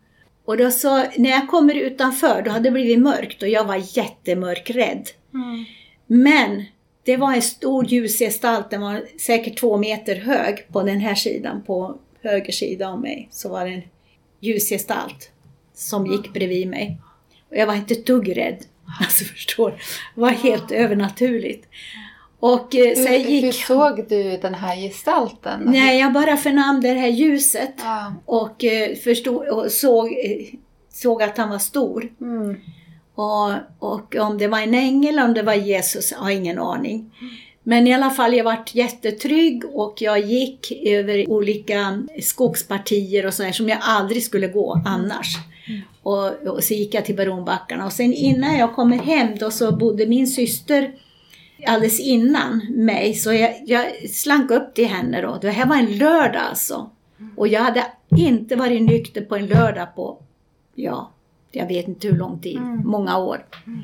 Och 0.46 0.58
då 0.58 0.72
så, 0.72 0.98
när 1.18 1.30
jag 1.30 1.48
kommer 1.48 1.74
utanför, 1.74 2.42
då 2.42 2.52
hade 2.52 2.64
det 2.64 2.72
blivit 2.72 3.00
mörkt 3.00 3.42
och 3.42 3.50
jag 3.50 3.64
var 3.64 3.98
jättemörkrädd. 3.98 5.08
Mm. 5.34 5.66
Men 6.08 6.64
det 7.04 7.18
var 7.18 7.34
en 7.34 7.42
stor 7.42 7.86
ljusgestalt, 7.86 8.70
den 8.70 8.82
var 8.82 9.04
säkert 9.20 9.60
två 9.60 9.78
meter 9.78 10.16
hög 10.16 10.68
på 10.72 10.84
den 10.84 11.00
här 11.00 11.16
sidan, 11.16 11.64
på 11.64 11.98
höger 12.22 12.52
sida 12.52 12.90
av 12.90 13.02
mig. 13.02 13.28
Så 13.32 13.50
var 13.50 13.66
det 13.66 13.72
en 13.72 13.82
ljusgestalt 14.40 15.32
som 15.74 16.06
gick 16.06 16.34
bredvid 16.34 16.68
mig. 16.68 16.98
Och 17.50 17.58
jag 17.58 17.68
var 17.68 17.76
inte 17.76 17.94
ett 17.94 18.06
dugg 18.06 18.38
rädd. 18.38 18.58
Alltså 19.00 19.26
förstår, 19.26 19.72
det 20.16 20.22
var 20.22 20.30
helt 20.30 20.72
övernaturligt. 20.72 21.68
Och, 22.40 22.76
eh, 22.76 22.96
så 22.96 23.08
hur, 23.08 23.18
gick, 23.18 23.44
hur 23.44 23.52
såg 23.52 24.10
du 24.10 24.38
den 24.38 24.54
här 24.54 24.76
gestalten? 24.76 25.62
Nej, 25.66 26.00
jag 26.00 26.14
bara 26.14 26.38
förnam 26.38 26.82
det 26.82 26.94
här 26.94 27.08
ljuset 27.08 27.74
ja. 27.78 28.14
och, 28.26 28.64
eh, 28.64 28.96
förstod, 28.96 29.48
och 29.48 29.72
såg, 29.72 30.06
eh, 30.08 30.46
såg 30.90 31.24
att 31.24 31.38
han 31.38 31.50
var 31.50 31.60
stor. 31.60 32.10
Mm. 32.22 32.58
Och, 33.16 33.52
och 33.80 34.16
om 34.16 34.38
det 34.38 34.48
var 34.48 34.60
en 34.60 34.74
ängel, 34.74 35.20
om 35.20 35.34
det 35.34 35.42
var 35.42 35.54
Jesus, 35.54 36.12
jag 36.12 36.20
har 36.20 36.32
ingen 36.32 36.60
aning. 36.60 37.12
Men 37.64 37.88
i 37.88 37.94
alla 37.94 38.10
fall, 38.10 38.34
jag 38.34 38.44
vart 38.44 38.76
jättetrygg 38.76 39.64
och 39.74 39.96
jag 40.00 40.20
gick 40.20 40.72
över 40.86 41.30
olika 41.30 42.04
skogspartier 42.22 43.26
och 43.26 43.34
sådär 43.34 43.52
som 43.52 43.70
jag 43.70 43.78
aldrig 43.82 44.24
skulle 44.24 44.48
gå 44.48 44.82
annars. 44.86 45.38
Och, 46.04 46.48
och, 46.48 46.64
så 46.64 46.74
gick 46.74 46.94
jag 46.94 47.06
till 47.06 47.16
Baronbackarna 47.16 47.86
och 47.86 47.92
sen 47.92 48.14
innan 48.14 48.58
jag 48.58 48.76
kommer 48.76 48.98
hem 48.98 49.38
då 49.38 49.52
så 49.52 49.72
bodde 49.72 50.06
min 50.06 50.28
syster 50.28 50.94
alldeles 51.68 52.00
innan 52.00 52.62
mig 52.70 53.14
så 53.14 53.34
jag, 53.34 53.62
jag 53.66 54.10
slank 54.10 54.52
upp 54.52 54.74
till 54.74 54.88
henne 54.88 55.22
då. 55.22 55.38
Det 55.42 55.50
här 55.50 55.66
var 55.66 55.76
en 55.76 55.98
lördag 55.98 56.42
alltså. 56.50 56.90
Och 57.36 57.48
jag 57.48 57.62
hade 57.62 57.86
inte 58.18 58.56
varit 58.56 58.82
nykter 58.82 59.22
på 59.22 59.36
en 59.36 59.48
lördag 59.48 59.96
på, 59.96 60.22
ja, 60.76 61.12
jag 61.56 61.68
vet 61.68 61.88
inte 61.88 62.08
hur 62.08 62.18
lång 62.18 62.40
tid, 62.42 62.58
mm. 62.58 62.88
många 62.88 63.18
år. 63.18 63.46
Mm. 63.68 63.82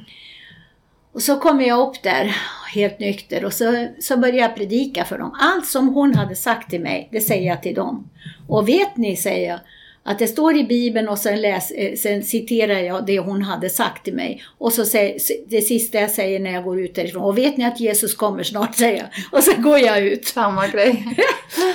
Och 1.14 1.22
så 1.22 1.40
kommer 1.40 1.64
jag 1.68 1.90
upp 1.90 2.04
där 2.04 2.36
helt 2.74 3.00
nykter 3.00 3.46
och 3.46 3.54
så, 3.54 3.88
så 4.00 4.18
börjar 4.18 4.36
jag 4.36 4.56
predika 4.56 5.06
för 5.06 5.18
dem. 5.18 5.36
Allt 5.40 5.66
som 5.66 5.88
hon 5.88 6.16
hade 6.16 6.36
sagt 6.36 6.70
till 6.70 6.82
mig, 6.82 7.10
det 7.12 7.22
säger 7.22 7.48
jag 7.48 7.64
till 7.64 7.76
dem. 7.76 8.10
Och 8.48 8.70
vet 8.70 8.98
ni, 8.98 9.16
säger 9.16 9.50
jag, 9.50 9.60
att 10.04 10.20
det 10.20 10.28
står 10.28 10.58
i 10.58 10.64
Bibeln 10.64 11.10
och 11.10 11.18
sen, 11.18 11.42
läs, 11.42 11.72
eh, 11.72 11.96
sen 11.96 12.24
citerar 12.24 12.80
jag 12.80 13.06
det 13.06 13.20
hon 13.20 13.42
hade 13.42 13.70
sagt 13.70 14.04
till 14.04 14.14
mig. 14.14 14.44
Och 14.58 14.74
så 14.74 14.86
säger, 14.86 15.20
det 15.48 15.62
sista 15.62 16.00
jag 16.00 16.12
säger 16.12 16.40
när 16.40 16.52
jag 16.52 16.64
går 16.64 16.82
ut 16.82 16.96
därifrån. 16.96 17.24
Och 17.24 17.38
vet 17.38 17.58
ni 17.58 17.66
att 17.66 17.80
Jesus 17.80 18.16
kommer 18.16 18.44
snart, 18.44 18.76
säger 18.76 18.98
jag. 18.98 19.08
Och 19.32 19.44
så 19.44 19.62
går 19.62 19.80
jag 19.80 20.00
ut. 20.00 20.26
Samma 20.26 20.68
grej. 20.68 21.06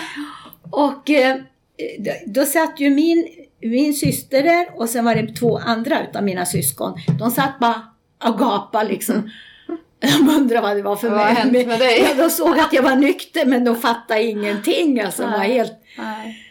och 0.70 1.10
eh, 1.10 1.36
då 2.26 2.44
satt 2.44 2.80
ju 2.80 2.90
min 2.90 3.28
min 3.60 3.94
syster 3.94 4.42
där 4.42 4.66
och 4.74 4.88
sen 4.88 5.04
var 5.04 5.14
det 5.14 5.34
två 5.34 5.58
andra 5.58 6.02
utav 6.02 6.24
mina 6.24 6.46
syskon. 6.46 6.98
De 7.18 7.30
satt 7.30 7.58
bara 7.58 7.82
och 8.24 8.38
gapade 8.38 8.88
liksom. 8.88 9.30
De 10.00 10.28
undrade 10.28 10.60
vad 10.60 10.76
det 10.76 10.82
var 10.82 10.96
för 10.96 11.10
vad 11.10 11.52
mig. 11.52 11.66
Med 11.66 11.78
dig? 11.78 12.00
Ja, 12.02 12.24
de 12.24 12.30
såg 12.30 12.58
att 12.58 12.72
jag 12.72 12.82
var 12.82 12.96
nykter 12.96 13.46
men 13.46 13.64
de 13.64 13.76
fattade 13.76 14.22
ingenting. 14.22 15.00
Alltså, 15.00 15.26
Nej. 15.26 15.38
var 15.38 15.44
helt... 15.44 15.72
Nej. 15.98 16.42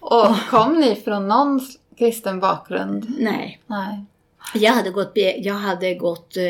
Och 0.00 0.36
kom 0.50 0.80
ni 0.80 0.94
från 0.94 1.28
någon 1.28 1.60
kristen 1.98 2.40
bakgrund? 2.40 3.14
Nej. 3.18 3.60
Nej. 3.66 4.04
Jag 4.54 4.72
hade 4.72 4.90
gått, 4.90 5.12
jag 5.38 5.54
hade 5.54 5.94
gått 5.94 6.36
eh, 6.36 6.44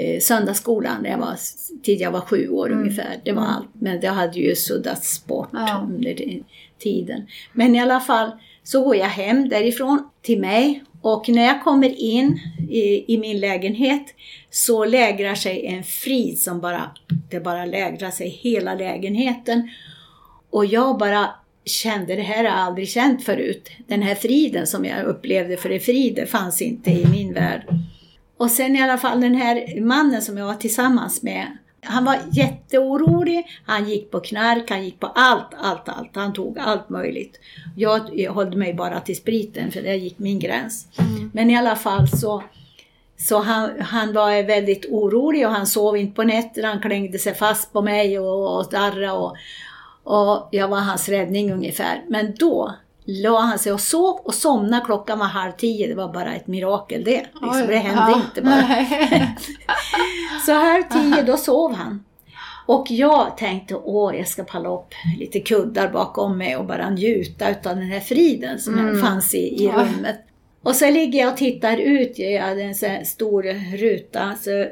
eh 0.00 0.20
söndagsskolan 0.20 1.02
när 1.02 1.10
jag 1.10 1.18
var, 1.18 1.36
till 1.82 2.00
jag 2.00 2.10
var 2.10 2.20
sju 2.20 2.48
år 2.48 2.66
mm. 2.66 2.78
ungefär. 2.78 3.20
Det 3.24 3.32
var 3.32 3.42
mm. 3.42 3.54
allt. 3.54 3.68
Men 3.72 4.00
det 4.00 4.08
hade 4.08 4.38
ju 4.38 4.56
suddats 4.56 5.26
bort 5.26 5.48
ja. 5.52 5.86
under 5.90 6.14
den 6.14 6.44
tiden. 6.78 7.26
Men 7.52 7.74
i 7.74 7.80
alla 7.80 8.00
fall 8.00 8.30
så 8.64 8.84
går 8.84 8.96
jag 8.96 9.08
hem 9.08 9.48
därifrån 9.48 10.08
till 10.22 10.40
mig 10.40 10.82
och 11.02 11.28
när 11.28 11.46
jag 11.46 11.64
kommer 11.64 11.88
in 11.88 12.40
i, 12.70 13.14
i, 13.14 13.18
min 13.18 13.40
lägenhet 13.40 14.14
så 14.50 14.84
lägrar 14.84 15.34
sig 15.34 15.66
en 15.66 15.84
frid 15.84 16.38
som 16.38 16.60
bara, 16.60 16.90
det 17.30 17.40
bara 17.40 17.64
lägrar 17.64 18.10
sig 18.10 18.28
hela 18.28 18.74
lägenheten. 18.74 19.70
Och 20.50 20.66
jag 20.66 20.98
bara 20.98 21.30
kände, 21.64 22.16
det 22.16 22.22
här 22.22 22.36
har 22.36 22.44
jag 22.44 22.54
aldrig 22.54 22.88
känt 22.88 23.24
förut. 23.24 23.70
Den 23.86 24.02
här 24.02 24.14
friden 24.14 24.66
som 24.66 24.84
jag 24.84 25.04
upplevde, 25.04 25.56
för 25.56 25.68
det 25.68 25.80
frid 25.80 26.28
fanns 26.28 26.62
inte 26.62 26.90
i 26.90 27.06
min 27.06 27.34
värld. 27.34 27.66
Och 28.36 28.50
sen 28.50 28.76
i 28.76 28.82
alla 28.82 28.98
fall 28.98 29.20
den 29.20 29.34
här 29.34 29.80
mannen 29.80 30.22
som 30.22 30.36
jag 30.36 30.46
var 30.46 30.54
tillsammans 30.54 31.22
med, 31.22 31.46
han 31.84 32.04
var 32.04 32.18
jätteorolig, 32.30 33.46
han 33.66 33.88
gick 33.88 34.10
på 34.10 34.20
knark, 34.20 34.70
han 34.70 34.84
gick 34.84 35.00
på 35.00 35.06
allt, 35.06 35.54
allt, 35.58 35.88
allt. 35.88 36.10
Han 36.16 36.32
tog 36.32 36.58
allt 36.58 36.88
möjligt. 36.88 37.40
Jag, 37.76 38.00
jag 38.12 38.32
höll 38.34 38.56
mig 38.56 38.74
bara 38.74 39.00
till 39.00 39.16
spriten 39.16 39.70
för 39.70 39.82
där 39.82 39.94
gick 39.94 40.18
min 40.18 40.38
gräns. 40.38 40.86
Mm. 40.98 41.30
Men 41.34 41.50
i 41.50 41.56
alla 41.56 41.76
fall 41.76 42.08
så, 42.08 42.42
så 43.16 43.38
han, 43.38 43.80
han 43.80 44.12
var 44.12 44.42
väldigt 44.42 44.86
orolig 44.90 45.46
och 45.46 45.52
han 45.52 45.66
sov 45.66 45.96
inte 45.96 46.14
på 46.14 46.22
nätterna. 46.22 46.68
Han 46.68 46.80
klängde 46.80 47.18
sig 47.18 47.34
fast 47.34 47.72
på 47.72 47.82
mig 47.82 48.18
och, 48.18 48.58
och 48.58 48.70
darrade 48.70 49.10
och, 49.10 49.36
och 50.02 50.48
jag 50.50 50.68
var 50.68 50.80
hans 50.80 51.08
räddning 51.08 51.52
ungefär. 51.52 52.02
Men 52.08 52.34
då 52.34 52.74
la 53.04 53.38
han 53.40 53.58
sig 53.58 53.72
och 53.72 53.80
sov 53.80 54.20
och 54.24 54.34
somnade. 54.34 54.84
Klockan 54.86 55.18
var 55.18 55.26
halv 55.26 55.52
tio. 55.52 55.86
Det 55.88 55.94
var 55.94 56.12
bara 56.12 56.34
ett 56.34 56.46
mirakel 56.46 57.04
det. 57.04 57.26
Liksom, 57.42 57.66
det 57.68 57.76
hände 57.76 58.12
ja. 58.12 58.22
inte 58.28 58.42
bara. 58.42 58.86
Så 60.46 60.52
halv 60.52 60.82
tio, 60.82 61.22
då 61.22 61.36
sov 61.36 61.74
han. 61.74 62.04
Och 62.66 62.86
jag 62.90 63.36
tänkte, 63.36 63.74
åh, 63.74 64.16
jag 64.16 64.28
ska 64.28 64.44
palla 64.44 64.68
upp 64.68 64.94
lite 65.20 65.40
kuddar 65.40 65.88
bakom 65.88 66.38
mig 66.38 66.56
och 66.56 66.66
bara 66.66 66.90
njuta 66.90 67.50
utav 67.50 67.76
den 67.76 67.86
här 67.90 68.00
friden 68.00 68.58
som 68.58 68.78
Mm. 68.78 69.00
fanns 69.02 69.34
i, 69.34 69.38
i 69.38 69.64
Ja. 69.64 69.72
rummet. 69.72 70.16
Och 70.62 70.76
så 70.76 70.90
ligger 70.90 71.20
jag 71.20 71.30
och 71.32 71.36
tittar 71.36 71.76
ut, 71.76 72.18
jag 72.18 72.42
hade 72.42 72.62
en 72.62 72.74
sån 72.74 73.04
stor 73.04 73.42
ruta. 73.76 74.34
Så 74.40 74.66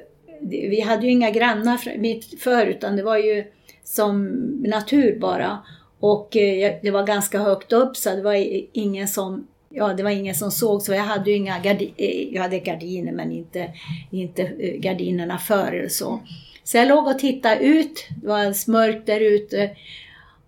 vi 0.50 0.80
hade 0.80 1.06
ju 1.06 1.12
inga 1.12 1.30
grannar 1.30 1.76
för- 1.76 1.99
mitt 1.99 2.42
för 2.42 2.66
utan 2.66 2.96
det 2.96 3.02
var 3.02 3.16
ju 3.16 3.44
som 3.84 4.25
natur 4.66 5.18
bara. 5.20 5.58
Och 6.00 6.37
eh, 6.37 6.75
det 6.83 6.90
var 6.90 7.07
ganska 7.07 7.38
högt 7.38 7.73
upp 7.73 7.97
så 7.97 8.11
det 8.11 8.23
var 8.23 8.35
ingen 8.73 9.09
som 9.09 9.47
Ja, 9.73 9.95
det 9.95 10.02
var 10.02 10.11
ingen 10.11 10.35
som 10.35 10.50
såg 10.50 10.83
så 10.83 10.92
jag 10.92 11.02
hade 11.02 11.30
ju 11.30 11.37
inga 11.37 11.59
gardiner 11.59 11.95
eh, 11.97 12.35
jag 12.35 12.42
hade 12.42 12.59
gardiner 12.59 13.12
men 13.12 13.33
inte, 13.33 13.73
inte 14.11 14.42
eh, 14.42 14.80
gardinerna 14.80 15.38
för 15.38 15.73
eller 15.73 15.88
så. 15.88 16.21
Så 16.64 16.76
jag 16.76 16.88
låg 16.88 17.07
och 17.07 17.19
tittade 17.19 17.64
ut, 17.64 18.07
det 18.23 18.28
var 18.28 18.37
alldeles 18.37 18.66
mörkt 18.66 19.07
där 19.07 19.21
ute. 19.21 19.71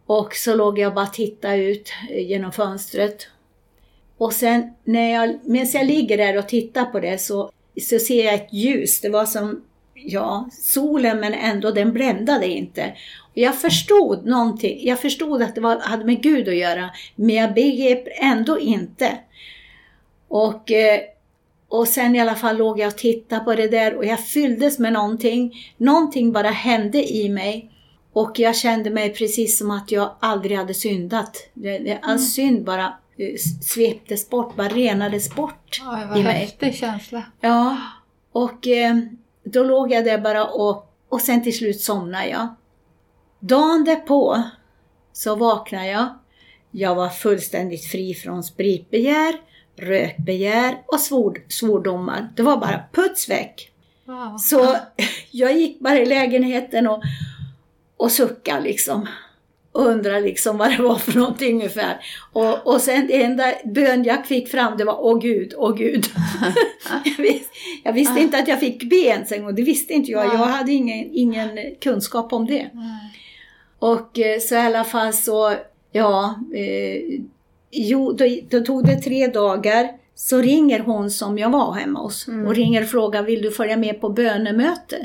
Och 0.07 0.35
så 0.35 0.55
låg 0.55 0.79
jag 0.79 0.89
och 0.89 0.95
bara 0.95 1.07
tittade 1.07 1.57
ut 1.57 1.93
eh, 2.11 2.27
genom 2.31 2.53
fönstret. 2.53 3.29
Och 4.19 4.33
sen 4.33 4.75
när 4.85 5.13
jag, 5.13 5.39
medan 5.45 5.71
jag 5.73 5.87
ligger 5.87 6.17
där 6.17 6.39
och 6.39 6.49
tittar 6.49 6.85
på 6.85 7.01
det 7.01 7.19
så, 7.19 7.51
så 7.81 7.99
ser 7.99 8.25
jag 8.25 8.35
ett 8.35 8.53
ljus. 8.53 9.01
Det 9.01 9.09
var 9.09 9.27
som, 9.27 9.63
ja, 9.95 10.49
solen 10.53 11.21
men 11.21 11.35
ändå 11.35 11.71
den 11.71 11.93
bländade 11.93 12.47
inte. 12.47 12.93
Jag 13.35 13.61
förstod 13.61 14.27
någonting. 14.27 14.79
Jag 14.87 15.01
förstod 15.01 15.43
att 15.43 15.55
det 15.55 15.61
var, 15.61 15.79
hade 15.81 16.05
med 16.05 16.23
Gud 16.23 16.49
att 16.49 16.57
göra. 16.57 16.91
Men 17.15 17.35
jag 17.35 17.55
begrep 17.55 18.05
ändå 18.21 18.59
inte. 18.61 19.19
Och, 20.29 20.71
eh, 20.71 21.01
och 21.69 21.89
sen 21.89 22.17
i 22.17 22.21
alla 22.21 22.35
fall 22.35 22.57
låg 22.57 22.81
jag 22.81 22.89
och 22.89 22.97
tittade 22.97 23.45
på 23.45 23.55
det 23.55 23.69
där 23.69 23.95
och 23.95 24.05
jag 24.05 24.27
fylldes 24.27 24.79
med 24.79 24.93
någonting. 24.93 25.55
Någonting 25.77 26.33
bara 26.33 26.51
hände 26.51 27.13
i 27.13 27.29
mig. 27.29 27.71
Och 28.13 28.39
jag 28.39 28.57
kände 28.57 28.91
mig 28.91 29.13
precis 29.15 29.59
som 29.59 29.71
att 29.71 29.93
jag 29.93 30.15
aldrig 30.21 30.57
hade 30.57 30.75
syndat. 30.75 31.37
All 32.03 32.19
synd 32.19 32.65
bara 32.65 32.85
eh, 33.19 33.37
sveptes 33.63 34.31
bort, 34.31 34.57
bara 34.57 34.69
renades 34.69 35.35
bort 35.35 35.81
Oj, 35.83 36.07
vad 36.09 36.19
i 36.19 36.23
mig. 36.23 36.33
häftig 36.33 36.75
känsla. 36.75 37.23
Ja, 37.41 37.77
och 38.33 38.67
eh, 38.67 38.97
då 39.45 39.65
låg 39.65 39.93
jag 39.93 40.05
där 40.05 40.19
bara 40.19 40.45
och, 40.45 40.93
och 41.09 41.21
sen 41.21 41.43
till 41.43 41.59
slut 41.59 41.81
somnade 41.81 42.29
jag. 42.29 42.49
Dagen 43.45 43.85
därpå 43.85 44.43
så 45.13 45.35
vaknade 45.35 45.87
jag. 45.87 46.09
Jag 46.71 46.95
var 46.95 47.09
fullständigt 47.09 47.85
fri 47.85 48.15
från 48.15 48.43
spritbegär, 48.43 49.35
rökbegär 49.77 50.83
och 50.87 51.01
svord, 51.01 51.41
svordomar. 51.49 52.29
Det 52.37 52.43
var 52.43 52.57
bara 52.57 52.85
puts 52.93 53.29
väck. 53.29 53.73
Wow. 54.05 54.37
Så 54.39 54.77
jag 55.31 55.57
gick 55.59 55.81
bara 55.81 55.99
i 55.99 56.07
lägenheten 56.07 56.87
och, 56.87 57.03
och 57.97 58.13
suckade 58.13 58.61
liksom. 58.61 59.09
Och 59.73 59.87
undrade 59.87 60.21
liksom 60.21 60.59
vad 60.59 60.71
det 60.71 60.83
var 60.83 60.97
för 60.97 61.19
någonting 61.19 61.55
ungefär. 61.55 62.05
Och, 62.33 62.67
och 62.67 62.81
sen 62.81 63.07
det 63.07 63.23
enda 63.23 63.53
bön 63.65 64.05
jag 64.05 64.27
fick 64.27 64.49
fram 64.49 64.77
det 64.79 64.85
var 64.85 65.05
Åh 65.05 65.19
Gud, 65.19 65.55
åh 65.57 65.77
Gud. 65.77 66.07
jag, 67.05 67.23
visste, 67.25 67.51
jag 67.85 67.93
visste 67.93 68.21
inte 68.21 68.39
att 68.39 68.49
jag 68.49 68.61
fick 68.61 68.91
ben 68.91 69.27
sen 69.27 69.45
och 69.45 69.55
det 69.55 69.63
visste 69.63 69.93
inte 69.93 70.11
jag. 70.11 70.25
Jag 70.25 70.31
hade 70.31 70.73
ingen, 70.73 71.11
ingen 71.13 71.59
kunskap 71.81 72.33
om 72.33 72.47
det. 72.47 72.71
Och 73.83 74.19
eh, 74.19 74.41
så 74.41 74.55
i 74.55 74.59
alla 74.59 74.85
fall 74.85 75.13
så, 75.13 75.55
ja, 75.93 76.35
eh, 76.55 77.21
jo, 77.71 78.13
då, 78.13 78.25
då 78.51 78.61
tog 78.61 78.87
det 78.87 78.97
tre 78.97 79.27
dagar. 79.27 79.89
Så 80.15 80.41
ringer 80.41 80.81
hon 80.81 81.11
som 81.11 81.39
jag 81.39 81.51
var 81.51 81.73
hemma 81.73 82.01
hos 82.01 82.29
Mm. 82.29 82.47
och 82.47 82.55
ringer 82.55 82.83
och 82.83 82.89
frågar, 82.89 83.23
vill 83.23 83.43
du 83.43 83.51
följa 83.51 83.77
med 83.77 84.01
på 84.01 84.09
bönemöte? 84.09 84.97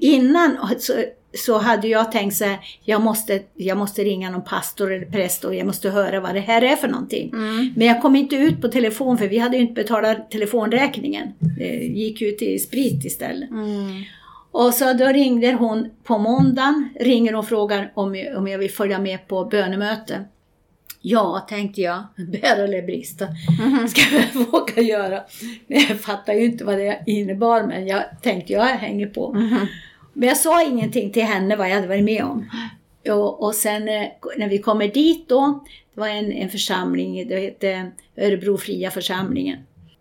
Innan 0.00 0.58
så, 0.78 0.92
så 1.36 1.58
hade 1.58 1.88
jag 1.88 2.12
tänkt 2.12 2.36
så 2.36 2.44
här, 2.44 2.58
jag 2.84 3.00
måste, 3.00 3.40
jag 3.54 3.78
måste 3.78 4.04
ringa 4.04 4.30
någon 4.30 4.44
pastor 4.44 4.92
eller 4.92 5.06
präst 5.06 5.44
och 5.44 5.54
jag 5.54 5.66
måste 5.66 5.90
höra 5.90 6.20
vad 6.20 6.34
det 6.34 6.40
här 6.40 6.62
är 6.62 6.76
för 6.76 6.88
någonting. 6.88 7.30
Mm. 7.32 7.72
Men 7.76 7.86
jag 7.86 8.02
kom 8.02 8.16
inte 8.16 8.36
ut 8.36 8.60
på 8.62 8.68
telefon 8.68 9.18
för 9.18 9.28
vi 9.28 9.38
hade 9.38 9.56
ju 9.56 9.62
inte 9.62 9.82
betalat 9.82 10.30
telefonräkningen. 10.30 11.28
Det 11.58 11.86
gick 11.86 12.20
ju 12.20 12.32
till 12.32 12.62
sprit 12.62 13.04
istället. 13.04 13.50
Mm. 13.50 14.02
Och 14.56 14.74
så 14.74 14.92
då 14.92 15.06
ringde 15.06 15.52
hon 15.52 15.90
på 16.04 16.18
måndagen, 16.18 16.88
ringer 17.00 17.34
och 17.34 17.48
frågar 17.48 17.92
om 17.94 18.14
jag, 18.14 18.36
om 18.36 18.48
jag 18.48 18.58
vill 18.58 18.70
följa 18.70 18.98
med 18.98 19.28
på 19.28 19.44
bönemöte. 19.44 20.24
Ja, 21.00 21.46
tänkte 21.48 21.80
jag, 21.80 22.04
bära 22.16 22.64
eller 22.64 22.82
brista, 22.82 23.26
ska 23.88 24.16
jag 24.16 24.46
våga 24.52 24.82
göra. 24.82 25.22
Men 25.66 25.80
jag 25.80 26.00
fattar 26.00 26.32
ju 26.32 26.44
inte 26.44 26.64
vad 26.64 26.78
det 26.78 27.02
innebar, 27.06 27.62
men 27.62 27.86
jag 27.86 28.02
tänkte 28.22 28.52
jag 28.52 28.64
hänger 28.64 29.06
på. 29.06 29.32
Mhm. 29.32 29.66
Men 30.12 30.28
jag 30.28 30.36
sa 30.36 30.62
ingenting 30.62 31.12
till 31.12 31.24
henne 31.24 31.56
vad 31.56 31.70
jag 31.70 31.74
hade 31.74 31.88
varit 31.88 32.04
med 32.04 32.24
om. 32.24 32.50
Och, 33.08 33.42
och 33.42 33.54
sen 33.54 33.88
eh, 33.88 34.06
när 34.36 34.48
vi 34.48 34.58
kommer 34.58 34.88
dit 34.88 35.28
då, 35.28 35.64
det 35.94 36.00
var 36.00 36.08
en, 36.08 36.32
en 36.32 36.48
församling, 36.48 37.28
det 37.28 37.40
hette 37.40 37.90
Örebro 38.16 38.58
Fria 38.58 38.90
Församlingen. 38.90 39.58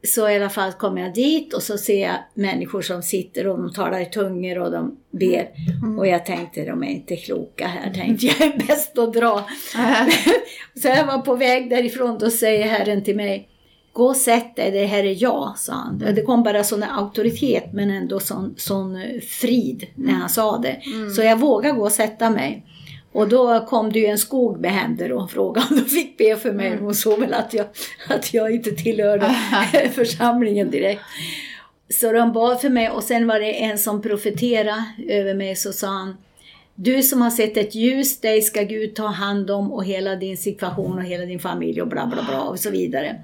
Så 0.07 0.29
i 0.29 0.35
alla 0.35 0.49
fall 0.49 0.71
kommer 0.71 1.01
jag 1.01 1.13
dit 1.13 1.53
och 1.53 1.63
så 1.63 1.77
ser 1.77 2.01
jag 2.01 2.15
människor 2.33 2.81
som 2.81 3.03
sitter 3.03 3.47
och 3.47 3.57
de 3.57 3.73
talar 3.73 3.99
i 3.99 4.05
tungor 4.05 4.59
och 4.59 4.71
de 4.71 4.97
ber. 5.11 5.47
Och 5.97 6.07
jag 6.07 6.25
tänkte, 6.25 6.65
de 6.65 6.83
är 6.83 6.87
inte 6.87 7.15
kloka 7.15 7.67
här, 7.67 7.93
tänkte 7.93 8.25
jag, 8.25 8.41
är 8.41 8.57
bäst 8.67 8.97
att 8.97 9.13
dra. 9.13 9.45
så 10.81 10.87
jag 10.87 11.05
var 11.05 11.17
på 11.17 11.35
väg 11.35 11.69
därifrån, 11.69 12.17
då 12.19 12.29
säger 12.29 12.65
Herren 12.65 13.03
till 13.03 13.15
mig, 13.15 13.49
Gå 13.95 14.05
och 14.05 14.15
sätt 14.15 14.55
dig, 14.55 14.71
det 14.71 14.85
här 14.85 15.03
är 15.03 15.23
jag, 15.23 15.53
sa 15.57 15.73
han. 15.73 16.03
Det 16.15 16.21
kom 16.21 16.43
bara 16.43 16.63
sån 16.63 16.83
auktoritet 16.83 17.73
men 17.73 17.89
ändå 17.89 18.19
sån, 18.19 18.53
sån 18.57 18.95
eh, 18.95 19.19
frid 19.21 19.87
när 19.95 20.13
han 20.13 20.29
sa 20.29 20.57
det. 20.57 20.81
Så 21.15 21.21
jag 21.21 21.39
vågade 21.39 21.77
gå 21.77 21.83
och 21.83 21.91
sätta 21.91 22.29
mig. 22.29 22.65
Och 23.15 23.29
då 23.29 23.65
kom 23.69 23.91
det 23.91 23.99
ju 23.99 24.05
en 24.05 24.17
skog 24.17 24.59
med 24.59 24.71
händer 24.71 25.11
och 25.11 25.31
frågade 25.31 25.67
om 25.69 25.75
de 25.75 25.85
fick 25.85 26.17
be 26.17 26.35
för 26.35 26.51
mig. 26.51 26.77
Hon 26.77 26.95
såg 26.95 27.19
väl 27.19 27.33
att 27.33 27.53
jag, 27.53 27.65
att 28.09 28.33
jag 28.33 28.51
inte 28.51 28.71
tillhörde 28.71 29.35
församlingen 29.93 30.71
direkt. 30.71 31.01
Så 31.89 32.11
de 32.11 32.31
bad 32.31 32.61
för 32.61 32.69
mig 32.69 32.89
och 32.89 33.03
sen 33.03 33.27
var 33.27 33.39
det 33.39 33.63
en 33.63 33.77
som 33.77 34.01
profeterade 34.01 34.83
över 35.07 35.33
mig 35.33 35.55
så 35.55 35.73
sa 35.73 35.87
han 35.87 36.17
Du 36.75 37.03
som 37.03 37.21
har 37.21 37.29
sett 37.29 37.57
ett 37.57 37.75
ljus, 37.75 38.19
dig 38.19 38.41
ska 38.41 38.61
Gud 38.61 38.95
ta 38.95 39.07
hand 39.07 39.51
om 39.51 39.71
och 39.71 39.85
hela 39.85 40.15
din 40.15 40.37
situation 40.37 40.97
och 40.97 41.03
hela 41.03 41.25
din 41.25 41.39
familj 41.39 41.81
och 41.81 41.87
bla 41.87 42.05
bla 42.05 42.23
bla 42.29 42.41
och 42.41 42.59
så 42.59 42.69
vidare. 42.69 43.15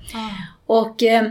Och 0.66 1.04
eh, 1.04 1.24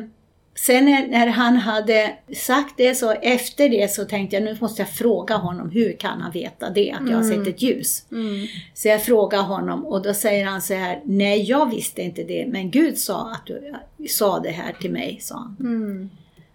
sen 0.66 0.84
när, 0.84 1.26
han 1.26 1.56
hade 1.56 2.16
sagt 2.36 2.74
det 2.76 2.94
så 2.94 3.10
efter 3.10 3.68
det 3.68 3.90
så 3.90 4.04
tänkte 4.04 4.36
jag 4.36 4.42
nu 4.42 4.56
måste 4.60 4.82
jag 4.82 4.88
fråga 4.88 5.36
honom 5.36 5.70
hur 5.70 5.92
kan 5.92 6.20
han 6.20 6.32
veta 6.32 6.70
det 6.70 6.92
att 6.92 7.10
jag 7.10 7.16
har 7.16 7.22
sett 7.22 7.46
ett 7.46 7.62
ljus. 7.62 8.06
Mm. 8.12 8.46
Så 8.74 8.88
jag 8.88 9.02
frågar 9.02 9.42
honom 9.42 9.86
och 9.86 10.02
då 10.02 10.14
säger 10.14 10.44
han 10.44 10.62
så 10.62 10.74
här 10.74 11.00
Nej 11.04 11.42
jag 11.42 11.70
visste 11.70 12.02
inte 12.02 12.22
det 12.22 12.46
men 12.48 12.70
Gud 12.70 12.98
sa 12.98 13.32
att 13.32 13.46
du 13.46 13.74
sa 14.08 14.40
det 14.40 14.50
här 14.50 14.72
till 14.80 14.90
mig 14.92 15.18
sa 15.20 15.34
han. 15.34 15.56
Mm. 15.60 16.10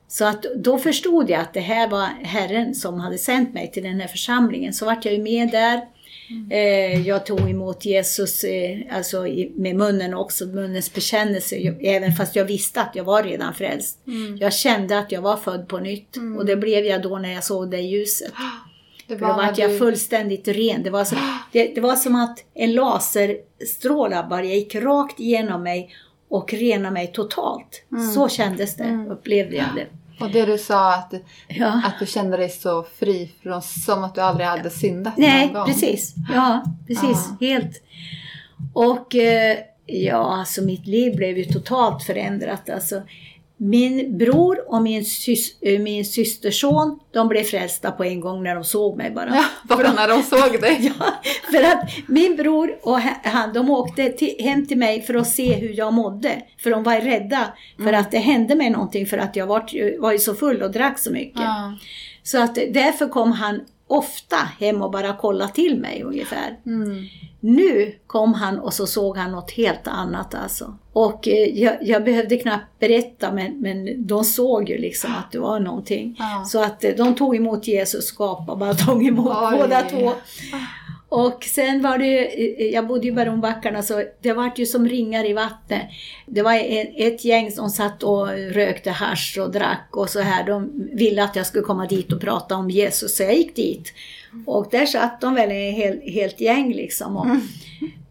Så 0.08 0.26
att 0.26 0.46
då 0.56 0.78
förstod 0.78 1.30
jag 1.30 1.42
att 1.42 1.54
det 1.54 1.60
här 1.60 1.88
var 1.90 2.06
Herren 2.22 2.76
som 2.76 3.00
hade 3.00 3.18
sänt 3.18 3.54
mig 3.54 3.72
till 3.72 3.84
den 3.84 4.00
här 4.00 4.08
församlingen. 4.08 4.74
Så 4.74 4.86
vart 4.86 5.06
jag 5.06 5.14
ju 5.14 5.22
med 5.22 5.52
där. 5.52 5.82
Eh, 6.50 7.08
jag 7.08 7.26
tog 7.26 7.50
emot 7.50 7.86
Jesus 7.86 8.44
eh, 8.44 8.80
alltså 8.92 9.22
med 9.56 9.76
munnen 9.76 10.14
också, 10.14 10.46
munnens 10.46 10.94
bekännelse. 10.94 11.56
Jag, 11.56 11.86
även 11.86 12.12
fast 12.12 12.36
jag 12.36 12.46
visste 12.46 12.82
att 12.82 12.96
jag 12.96 13.04
var 13.04 13.24
redan 13.24 13.54
frälst. 13.54 14.00
Mm. 14.08 14.38
Jag 14.38 14.54
kände 14.54 15.00
att 15.00 15.12
jag 15.12 15.22
var 15.22 15.38
född 15.38 15.68
på 15.68 15.80
nytt. 15.80 16.18
Och 16.38 16.46
det 16.46 16.56
blev 16.56 16.86
jag 16.86 17.02
då 17.02 17.18
när 17.18 17.34
jag 17.34 17.44
såg 17.44 17.72
det 17.72 17.82
ljuset. 17.82 18.34
Det 19.08 19.18
För 19.18 19.26
då 19.26 19.34
vart 19.34 19.58
jag 19.58 19.80
fullständigt 19.80 20.48
ren. 20.48 20.84
Det 20.84 20.90
var, 20.90 21.04
som, 21.04 21.18
det, 21.52 21.76
det 21.76 21.82
var 21.82 21.96
som 21.96 22.16
att 22.16 22.40
en 22.54 22.74
laserstråle 22.74 24.26
bara 24.30 24.44
gick 24.44 24.76
rakt 24.76 25.20
igenom 25.20 25.64
mig 25.64 25.96
och 26.30 26.54
renade 26.54 26.94
mig 26.94 27.08
totalt. 27.08 27.84
Så 28.16 28.30
kändes 28.30 28.76
det, 28.76 29.08
upplevde 29.10 29.56
jag 29.56 29.68
det. 29.76 29.88
Och 30.20 30.32
det 30.32 30.46
du 30.46 30.58
sa 30.58 30.94
att, 30.94 31.14
Ja. 31.48 31.82
att 31.86 32.00
du 32.00 32.06
kände 32.06 32.38
dig 32.38 32.50
så 32.50 32.84
fri 33.00 33.32
från, 33.44 33.62
som 33.62 34.04
att 34.04 34.16
du 34.16 34.22
aldrig 34.22 34.48
hade 34.48 34.70
syndat 34.70 35.18
Nej, 35.18 35.46
någon 35.46 35.54
gång. 35.54 35.66
precis. 35.66 36.16
Ja, 36.34 36.64
precis. 36.88 37.30
Helt. 37.42 37.82
Och 38.74 39.16
eh, 39.16 39.58
ja, 39.86 40.36
alltså 40.40 40.62
mitt 40.62 40.88
liv 40.88 41.16
blev 41.16 41.38
ju 41.38 41.46
totalt 41.46 42.04
förändrat. 42.04 42.70
Alltså, 42.70 43.02
Min 43.58 44.18
bror 44.18 44.74
och 44.74 44.82
min, 44.82 45.06
sys 45.06 45.62
äh, 45.62 45.80
min 45.80 46.06
systerson, 46.06 47.00
de 47.12 47.28
blev 47.28 47.44
frälsta 47.44 47.92
på 47.92 48.04
en 48.04 48.20
gång 48.20 48.44
när 48.44 48.56
de 48.56 48.64
såg 48.64 48.98
mig 48.98 49.12
bara. 49.12 49.36
Ja, 49.36 49.46
bara 49.76 49.94
när 49.94 50.08
de 50.08 50.24
såg 50.24 50.62
dig? 50.62 50.94
ja, 51.00 51.14
för 51.52 51.64
att 51.64 51.90
min 52.08 52.36
bror 52.36 52.78
och 52.82 53.00
han, 53.24 53.54
de 53.54 53.70
åkte 53.70 54.10
till, 54.10 54.36
hem 54.40 54.68
till 54.68 54.78
mig 54.78 55.02
för 55.02 55.14
att 55.14 55.28
se 55.28 55.54
hur 55.54 55.78
jag 55.78 55.94
mådde. 55.94 56.42
För 56.58 56.70
de 56.70 56.84
var 56.84 57.02
rädda 57.02 57.54
för 57.78 57.84
mm. 57.84 58.02
att 58.02 58.12
det 58.12 58.18
hände 58.18 58.56
mig 58.56 58.70
någonting 58.70 59.06
för 59.06 59.18
att 59.18 59.36
jag 59.36 59.48
var, 59.48 60.00
var 60.02 60.12
ju 60.12 60.20
så 60.20 60.36
full 60.36 60.62
och 60.62 60.72
drack 60.72 61.00
så 61.00 61.12
mycket. 61.12 61.42
Ja. 61.42 61.78
Så 62.24 62.44
att 62.44 62.56
därför 62.56 63.08
kom 63.08 63.32
han 63.32 63.62
ofta 63.88 64.36
hem 64.36 64.82
och 64.82 64.92
bara 64.92 65.14
kolla 65.14 65.48
till 65.48 65.80
mig 65.80 66.04
ungefär. 66.04 66.58
Mm. 66.66 67.06
Nu 67.40 67.96
kom 68.08 68.34
han 68.34 68.60
och 68.60 68.74
så 68.74 68.88
såg 68.88 69.18
han 69.18 69.32
något 69.32 69.52
helt 69.52 69.88
annat 69.88 70.36
alltså. 70.36 70.78
Och 70.94 71.28
eh, 71.28 71.60
jag, 71.60 71.78
jag, 71.82 72.04
behövde 72.04 72.38
knappt 72.38 72.80
berätta 72.80 73.32
men, 73.32 73.62
men 73.62 74.08
de 74.08 74.24
såg 74.24 74.70
ju 74.70 74.78
liksom 74.78 75.12
att 75.16 75.32
det 75.32 75.40
var 75.40 75.60
någonting. 75.60 76.16
Ja. 76.20 76.46
Så 76.46 76.64
att 76.64 76.84
eh, 76.84 76.92
de 76.98 77.16
tog 77.16 77.36
emot 77.36 77.68
Jesus 77.68 77.96
och 77.96 78.04
skapade 78.04 78.60
bara 78.60 78.74
tog 78.74 79.08
emot 79.08 79.38
Oj. 79.52 79.58
båda 79.60 79.82
två. 79.82 80.14
Och 81.10 81.44
sen 81.44 81.82
var 81.82 81.98
det 81.98 82.40
eh, 82.62 82.74
jag 82.74 82.88
bodde 82.88 83.06
ju 83.06 83.12
i 83.12 83.16
Baronbackarna 83.16 83.84
så 83.84 83.98
alltså, 83.98 84.12
det 84.22 84.34
var 84.34 84.52
ju 84.56 84.66
som 84.66 84.88
ringar 84.90 85.26
i 85.26 85.34
vattnet. 85.34 85.82
Det 86.26 86.42
var 86.42 86.54
ett 86.96 87.26
gäng 87.26 87.52
som 87.52 87.70
satt 87.70 88.04
och 88.04 88.28
rökte 88.30 88.92
hash 88.92 89.40
och 89.40 89.52
drack 89.52 89.88
och 89.92 90.10
så 90.10 90.20
här. 90.20 90.44
De 90.44 90.90
ville 90.94 91.24
att 91.24 91.36
jag 91.36 91.46
skulle 91.46 91.64
komma 91.64 91.86
dit 91.86 92.14
och 92.14 92.22
prata 92.22 92.56
om 92.56 92.70
Jesus 92.70 93.16
så 93.16 93.24
jag 93.24 93.36
gick 93.36 93.56
dit. 93.56 93.94
Och 94.46 94.68
där 94.72 94.86
satt 94.86 95.22
de 95.22 95.36
väl 95.36 95.52
ett 95.52 95.76
helt, 95.76 96.04
helt 96.04 96.40
gäng 96.42 96.74
liksom. 96.74 97.18
Och, 97.18 97.26
mm 97.26 97.42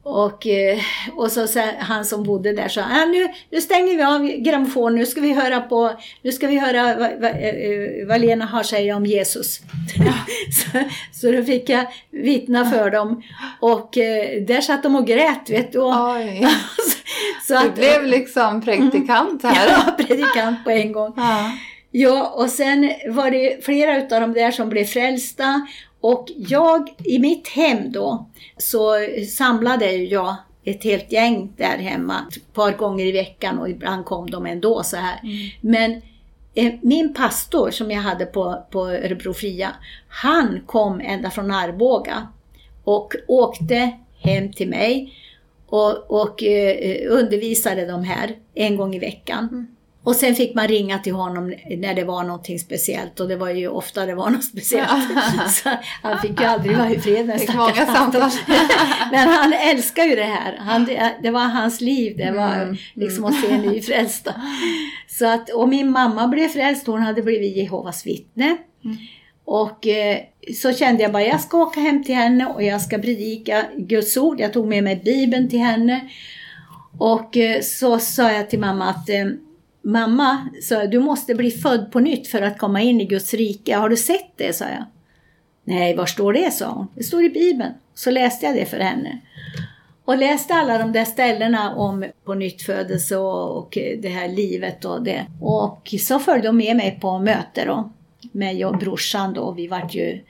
och, 0.05 0.47
eh, 0.47 0.79
och 1.17 1.33
så, 1.33 1.47
så 1.47 1.61
han 1.79 2.05
som 2.05 2.23
bodde 2.23 2.53
där 2.53 2.69
sa, 2.69 2.83
ah, 2.83 3.05
nu, 3.05 3.29
nu 3.51 3.61
stänger 3.61 3.97
vi 3.97 4.03
av 4.03 4.43
grammofonen, 4.43 4.99
nu 4.99 5.07
ska 5.07 5.21
vi 5.21 5.33
höra 5.33 5.61
på, 5.61 5.93
nu 6.23 6.33
ska 6.33 6.47
vi 6.47 6.59
höra 6.59 6.97
vad, 6.97 7.11
vad, 7.21 7.31
eh, 7.31 8.07
vad 8.09 8.21
Lena 8.21 8.45
har 8.45 8.61
att 8.61 8.67
säga 8.67 8.97
om 8.97 9.07
Jesus. 9.07 9.59
så, 10.53 10.79
så 11.13 11.33
då 11.33 11.45
fick 11.45 11.69
jag 11.69 11.87
vittna 12.11 12.71
för 12.71 12.91
dem. 12.91 13.23
Och 13.61 13.99
eh, 13.99 14.43
där 14.43 14.61
satt 14.61 14.83
de 14.83 14.97
och 14.97 15.07
grät, 15.07 15.51
vet 15.51 15.73
du. 15.73 15.79
Så 17.47 17.57
att, 17.57 17.65
du 17.65 17.71
blev 17.71 18.07
liksom 18.07 18.63
predikant 18.63 19.43
här. 19.43 19.69
ja, 19.87 20.05
predikant 20.07 20.65
på 20.65 20.71
en 20.71 20.93
gång. 20.93 21.13
Ja. 21.17 21.51
Ja, 21.97 22.35
och 22.37 22.51
sen 22.51 22.93
var 23.09 23.31
det 23.31 23.65
flera 23.65 23.99
utav 23.99 24.21
dem 24.21 24.33
där 24.33 24.51
som 24.51 24.69
blev 24.69 24.85
frälsta 24.85 25.67
och 26.01 26.29
jag, 26.37 26.95
i 27.05 27.19
mitt 27.19 27.49
hem 27.49 27.93
då, 27.93 28.31
så 28.57 28.95
samlade 29.37 29.93
jag 29.93 30.37
ett 30.65 30.85
helt 30.85 31.13
gäng 31.13 31.53
där 31.57 31.79
hemma 31.79 32.15
ett 32.31 32.55
par 32.55 32.73
gånger 32.73 33.07
i 33.07 33.13
veckan 33.13 33.59
och 33.59 33.71
ibland 33.71 34.05
kom 34.05 34.31
de 34.31 34.47
ändå 34.47 34.83
så 34.83 34.97
här. 34.97 35.21
Mm. 35.23 35.35
Men 35.61 36.03
eh, 36.55 36.75
min 36.83 37.15
pastor 37.15 37.71
som 37.71 37.91
jag 37.91 38.01
hade 38.01 38.27
på, 38.27 38.67
på 38.71 38.89
Örebro 38.89 39.35
Fria, 39.35 39.71
han 40.09 40.61
kom 40.67 41.01
ända 41.01 41.31
från 41.31 41.51
Arboga 41.51 42.29
och 42.85 43.15
åkte 43.27 43.91
hem 44.19 44.53
till 44.53 44.69
mig 44.69 45.15
och, 45.67 46.23
och 46.23 46.43
eh, 46.43 47.13
undervisade 47.13 47.87
de 47.87 48.05
här 48.05 48.37
en 48.55 48.77
gång 48.77 48.95
i 48.95 48.99
veckan. 48.99 49.49
Mm. 49.53 49.74
Och 50.05 50.17
sen 50.17 50.35
fick 50.35 50.55
man 50.55 50.69
ringa 50.69 50.99
till 50.99 51.13
honom 51.13 51.55
när 51.77 51.95
det 51.95 52.05
var 52.05 52.25
någonting 52.25 52.59
speciellt 52.59 53.21
och 53.21 53.29
det 53.29 53.37
var 53.37 53.51
ju 53.51 53.69
ofta 53.69 54.07
det 54.07 54.15
var 54.15 54.31
något 54.31 54.45
speciellt. 54.45 54.91
Så 55.49 55.71
han 56.03 56.19
fick 56.19 56.41
ju 56.41 56.47
aldrig 56.47 56.77
vara 56.77 56.91
i 56.91 57.01
fred 57.01 57.27
den 57.27 57.39
stackars 57.39 57.87
samtal. 57.87 58.31
Men 59.11 59.29
han 59.29 59.53
älskar 59.53 60.05
ju 60.05 60.17
det 60.17 60.25
här. 60.25 60.57
Han, 60.59 60.85
det 61.23 61.31
var 61.31 61.41
hans 61.41 61.81
liv, 61.81 62.17
det 62.17 62.31
var 62.31 62.55
mm. 62.55 62.77
liksom 62.95 63.25
att 63.25 63.41
se 63.41 63.59
nyfrälsta. 63.59 64.35
Så 65.07 65.27
att, 65.27 65.51
och 65.51 65.69
min 65.69 65.91
mamma 65.91 66.29
blev 66.29 66.49
frälst, 66.49 66.87
hon 66.87 67.03
hade 67.03 67.23
blivit 67.23 67.57
Jehovas 67.57 68.07
vittne. 68.07 68.57
Mm. 68.85 68.97
Och 69.45 69.87
eh, 69.87 70.19
så 70.55 70.73
kände 70.73 71.03
jag 71.03 71.13
bara, 71.13 71.23
jag 71.23 71.41
ska 71.41 71.63
åka 71.63 71.81
hem 71.81 72.05
till 72.05 72.15
henne 72.15 72.47
och 72.47 72.63
jag 72.63 72.81
ska 72.81 72.99
predika 72.99 73.65
Guds 73.77 74.17
ord. 74.17 74.41
Jag 74.41 74.53
tog 74.53 74.67
med 74.67 74.85
mig 74.85 75.01
Bibeln 75.05 75.51
till 75.51 75.59
henne. 75.59 76.01
Och 76.99 77.37
eh, 77.37 77.61
så 77.61 77.99
sa 77.99 78.33
jag 78.33 78.51
till 78.51 78.61
mamma 78.61 78.91
att 78.91 79.09
eh, 79.09 79.25
Mamma, 79.85 80.49
sa 80.63 80.87
du 80.87 80.99
måste 80.99 81.35
bli 81.35 81.51
född 81.51 81.93
på 81.93 82.01
nytt 82.01 82.29
för 82.29 82.43
att 82.43 82.59
komma 82.59 82.81
in 82.81 83.01
i 83.01 83.05
Guds 83.05 83.35
rike. 83.35 83.77
Har 83.77 83.89
du 83.89 83.97
sett 83.97 84.33
det? 84.37 84.53
sa 84.53 84.65
jag. 84.65 84.85
Nej, 85.65 85.97
var 85.97 86.07
står 86.07 86.33
det? 86.33 86.51
sa 86.51 86.71
hon. 86.71 86.87
Det 86.95 87.03
står 87.03 87.25
i 87.25 87.31
Bibeln. 87.31 87.73
Så 87.95 88.11
läste 88.11 88.47
jag 88.47 88.55
det 88.55 88.67
för 88.67 88.79
henne. 88.79 89.21
Och 90.05 90.19
läste 90.19 90.55
alla 90.55 90.79
de 90.79 90.93
där 90.93 91.05
ställena 91.05 91.75
om 91.75 92.05
på 92.25 92.35
nyttfödelse 92.35 93.17
och, 93.17 93.59
och 93.59 93.79
det 93.99 94.09
här 94.09 94.29
livet 94.29 94.85
och 94.85 95.03
det. 95.03 95.27
Och 95.41 95.95
så 96.01 96.19
följde 96.19 96.49
hon 96.49 96.57
med 96.57 96.77
mig 96.77 96.99
på 97.01 97.19
möte 97.19 97.65
då. 97.65 97.91
Mig 98.33 98.65
och 98.65 98.79
brorsan 98.79 99.35
då. 99.35 99.53
Vi 99.53 99.67
vart 99.67 99.95
ju 99.95 100.21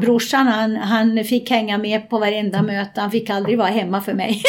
Brorsan 0.00 0.46
han, 0.46 0.76
han 0.76 1.24
fick 1.24 1.50
hänga 1.50 1.78
med 1.78 2.08
på 2.08 2.18
varenda 2.18 2.62
möte, 2.62 3.00
han 3.00 3.10
fick 3.10 3.30
aldrig 3.30 3.58
vara 3.58 3.68
hemma 3.68 4.00
för 4.00 4.14
mig. 4.14 4.42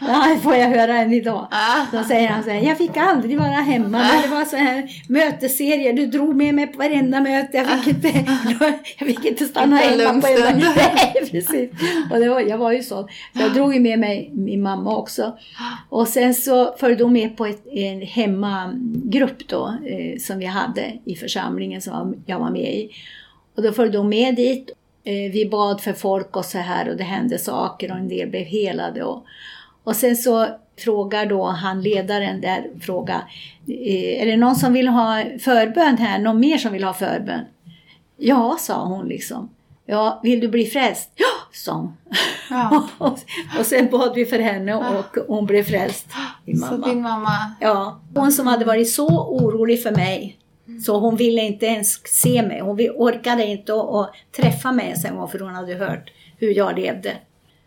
det 0.00 0.40
får 0.42 0.54
jag 0.54 0.68
höra 0.68 0.96
än 0.96 1.12
idag. 1.12 1.48
Då 1.92 2.04
säger 2.04 2.28
han 2.28 2.44
så 2.44 2.50
här, 2.50 2.60
jag 2.60 2.78
fick 2.78 2.96
aldrig 2.96 3.38
vara 3.38 3.48
hemma, 3.50 3.98
men 3.98 4.22
det 4.22 4.28
var 4.28 4.44
så 4.44 4.56
här 4.56 4.90
mötesserier, 5.08 5.92
du 5.92 6.06
drog 6.06 6.36
med 6.36 6.54
mig 6.54 6.66
på 6.66 6.78
varenda 6.78 7.20
möte, 7.20 7.56
jag 7.56 7.84
fick 7.84 7.94
inte, 7.94 8.08
jag 8.98 9.08
fick 9.08 9.24
inte 9.24 9.44
stanna 9.44 9.76
hemma 9.76 10.20
på 10.20 10.26
enda 10.26 10.72
Nej, 10.76 11.28
precis. 11.30 11.70
Och 12.10 12.18
det 12.20 12.28
var, 12.28 12.40
jag 12.40 12.58
var 12.58 12.72
ju 12.72 12.82
så. 12.82 13.08
så 13.34 13.40
jag 13.40 13.54
drog 13.54 13.74
ju 13.74 13.80
med 13.80 13.98
mig 13.98 14.30
min 14.34 14.62
mamma 14.62 14.96
också. 14.96 15.38
Och 15.88 16.08
sen 16.08 16.34
så 16.34 16.74
följde 16.80 17.04
hon 17.04 17.12
med 17.12 17.36
på 17.36 17.46
ett, 17.46 17.66
en 17.66 18.02
hemmagrupp 18.02 19.48
då, 19.48 19.66
eh, 19.86 20.18
som 20.18 20.38
vi 20.38 20.46
hade 20.46 20.92
i 21.04 21.14
församlingen 21.14 21.82
som 21.82 22.22
jag 22.26 22.38
var 22.38 22.50
med 22.50 22.74
i. 22.74 22.90
Och 23.60 23.66
då 23.66 23.72
följde 23.72 23.98
hon 23.98 24.08
med 24.08 24.36
dit. 24.36 24.70
Eh, 25.04 25.32
vi 25.32 25.48
bad 25.50 25.80
för 25.80 25.92
folk 25.92 26.36
och 26.36 26.44
så 26.44 26.58
här 26.58 26.88
och 26.88 26.96
det 26.96 27.04
hände 27.04 27.38
saker 27.38 27.90
och 27.90 27.96
en 27.96 28.08
del 28.08 28.28
blev 28.28 28.44
helade. 28.44 29.04
Och, 29.04 29.24
och 29.84 29.96
sen 29.96 30.16
så 30.16 30.46
frågar 30.78 31.26
då 31.26 31.44
han 31.44 31.82
ledaren 31.82 32.40
där, 32.40 32.70
fråga, 32.80 33.22
eh, 33.68 34.22
är 34.22 34.26
det 34.26 34.36
någon 34.36 34.56
som 34.56 34.72
vill 34.72 34.88
ha 34.88 35.24
förbön 35.40 35.96
här? 35.96 36.18
Någon 36.18 36.40
mer 36.40 36.58
som 36.58 36.72
vill 36.72 36.84
ha 36.84 36.94
förbön? 36.94 37.44
Ja, 38.16 38.56
sa 38.60 38.84
hon 38.84 39.08
liksom. 39.08 39.50
Ja, 39.86 40.20
vill 40.22 40.40
du 40.40 40.48
bli 40.48 40.64
frälst? 40.64 41.10
Ja, 41.14 41.26
sa 41.52 41.72
hon. 41.72 41.96
Ja. 42.50 42.88
och, 43.58 43.66
sen 43.66 43.90
bad 43.90 44.14
vi 44.14 44.26
för 44.26 44.38
henne 44.38 44.74
och 44.74 45.16
hon 45.28 45.46
blev 45.46 45.62
frälst. 45.62 46.06
Min 46.44 46.60
mamma. 46.60 46.82
Så 46.82 46.88
din 46.88 47.02
mamma? 47.02 47.54
Ja. 47.60 48.00
Hon 48.14 48.32
som 48.32 48.46
hade 48.46 48.64
varit 48.64 48.90
så 48.90 49.08
orolig 49.28 49.82
för 49.82 49.90
mig 49.90 50.39
så 50.78 50.98
hon 50.98 51.16
ville 51.16 51.40
inte 51.40 51.66
ens 51.66 52.00
se 52.04 52.42
mig. 52.42 52.60
Hon 52.60 52.80
orkade 52.80 53.46
inte 53.46 53.74
att 53.74 54.12
träffa 54.36 54.72
mig 54.72 54.94
en 55.06 55.16
gång 55.16 55.28
för 55.28 55.38
hon 55.38 55.54
hade 55.54 55.74
hört 55.74 56.12
hur 56.38 56.54
jag 56.54 56.78
levde. 56.78 57.16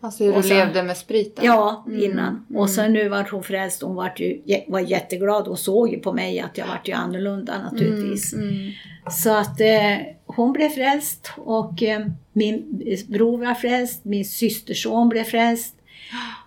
Alltså 0.04 0.24
hur 0.24 0.32
du 0.32 0.42
så, 0.42 0.48
levde 0.48 0.82
med 0.82 0.96
spriten? 0.96 1.44
Ja, 1.44 1.84
mm. 1.86 2.02
innan. 2.02 2.44
Mm. 2.50 2.62
Och 2.62 2.70
sen 2.70 2.92
nu 2.92 3.08
var 3.08 3.28
hon 3.30 3.42
frälst. 3.42 3.82
Hon 3.82 3.94
var, 3.94 4.12
ju, 4.16 4.40
var 4.68 4.80
jätteglad. 4.80 5.46
Hon 5.46 5.56
såg 5.56 5.88
ju 5.88 5.98
på 5.98 6.12
mig 6.12 6.40
att 6.40 6.58
jag 6.58 6.66
vart 6.66 6.88
ju 6.88 6.92
annorlunda 6.92 7.62
naturligtvis. 7.62 8.32
Mm. 8.32 8.48
Mm. 8.48 8.72
Så 9.10 9.30
att 9.30 9.60
eh, 9.60 9.96
hon 10.26 10.52
blev 10.52 10.68
frälst 10.68 11.30
och 11.36 11.82
eh, 11.82 12.06
min 12.32 12.82
bror 13.08 13.38
var 13.38 13.54
frälst. 13.54 14.04
Min 14.04 14.24
systerson 14.24 15.08
blev 15.08 15.24
frälst. 15.24 15.74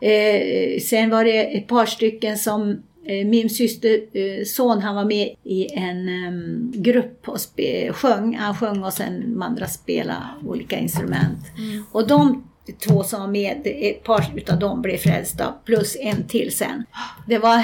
Eh, 0.01 0.79
sen 0.79 1.09
var 1.09 1.23
det 1.23 1.57
ett 1.57 1.67
par 1.67 1.85
stycken 1.85 2.37
som 2.37 2.83
min 3.07 3.49
systerson 3.49 4.77
eh, 4.77 4.83
han 4.83 4.95
var 4.95 5.05
med 5.05 5.35
i 5.43 5.73
en 5.73 6.09
um, 6.09 6.71
grupp 6.75 7.29
och 7.29 7.37
sjöng. 7.91 8.35
Han 8.35 8.55
sjöng 8.55 8.83
och 8.83 8.93
sen 8.93 9.41
andra 9.43 9.67
spelade 9.67 10.25
olika 10.45 10.77
instrument. 10.79 11.39
Mm. 11.57 11.83
Och 11.91 12.07
de 12.07 12.43
två 12.87 13.03
som 13.03 13.19
var 13.19 13.27
med, 13.27 13.61
ett 13.65 14.03
par 14.03 14.31
utav 14.35 14.59
dem 14.59 14.81
blev 14.81 14.97
frälsta 14.97 15.53
plus 15.65 15.97
en 15.99 16.27
till 16.27 16.57
sen. 16.57 16.83
Det 17.27 17.37
var, 17.37 17.63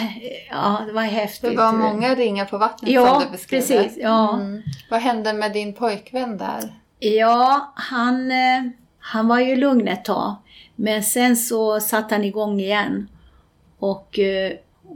ja, 0.49 0.81
det 0.87 0.93
var 0.93 1.01
häftigt. 1.01 1.49
Det 1.49 1.57
var 1.57 1.73
många 1.73 2.15
ringar 2.15 2.45
på 2.45 2.57
vattnet 2.57 2.91
ja, 2.91 3.07
som 3.07 3.23
du 3.23 3.31
beskrev. 3.31 3.59
Precis, 3.59 3.97
ja, 3.97 4.35
mm. 4.35 4.61
Vad 4.89 4.99
hände 4.99 5.33
med 5.33 5.53
din 5.53 5.73
pojkvän 5.73 6.37
där? 6.37 6.73
Ja, 6.99 7.73
han, 7.75 8.31
eh, 8.31 8.63
han 8.99 9.27
var 9.27 9.39
ju 9.39 9.55
lugn 9.55 9.87
ett 9.87 10.05
tag. 10.05 10.35
Men 10.75 11.03
sen 11.03 11.35
så 11.37 11.79
satte 11.79 12.15
han 12.15 12.23
igång 12.23 12.59
igen. 12.59 13.07
Och 13.79 14.19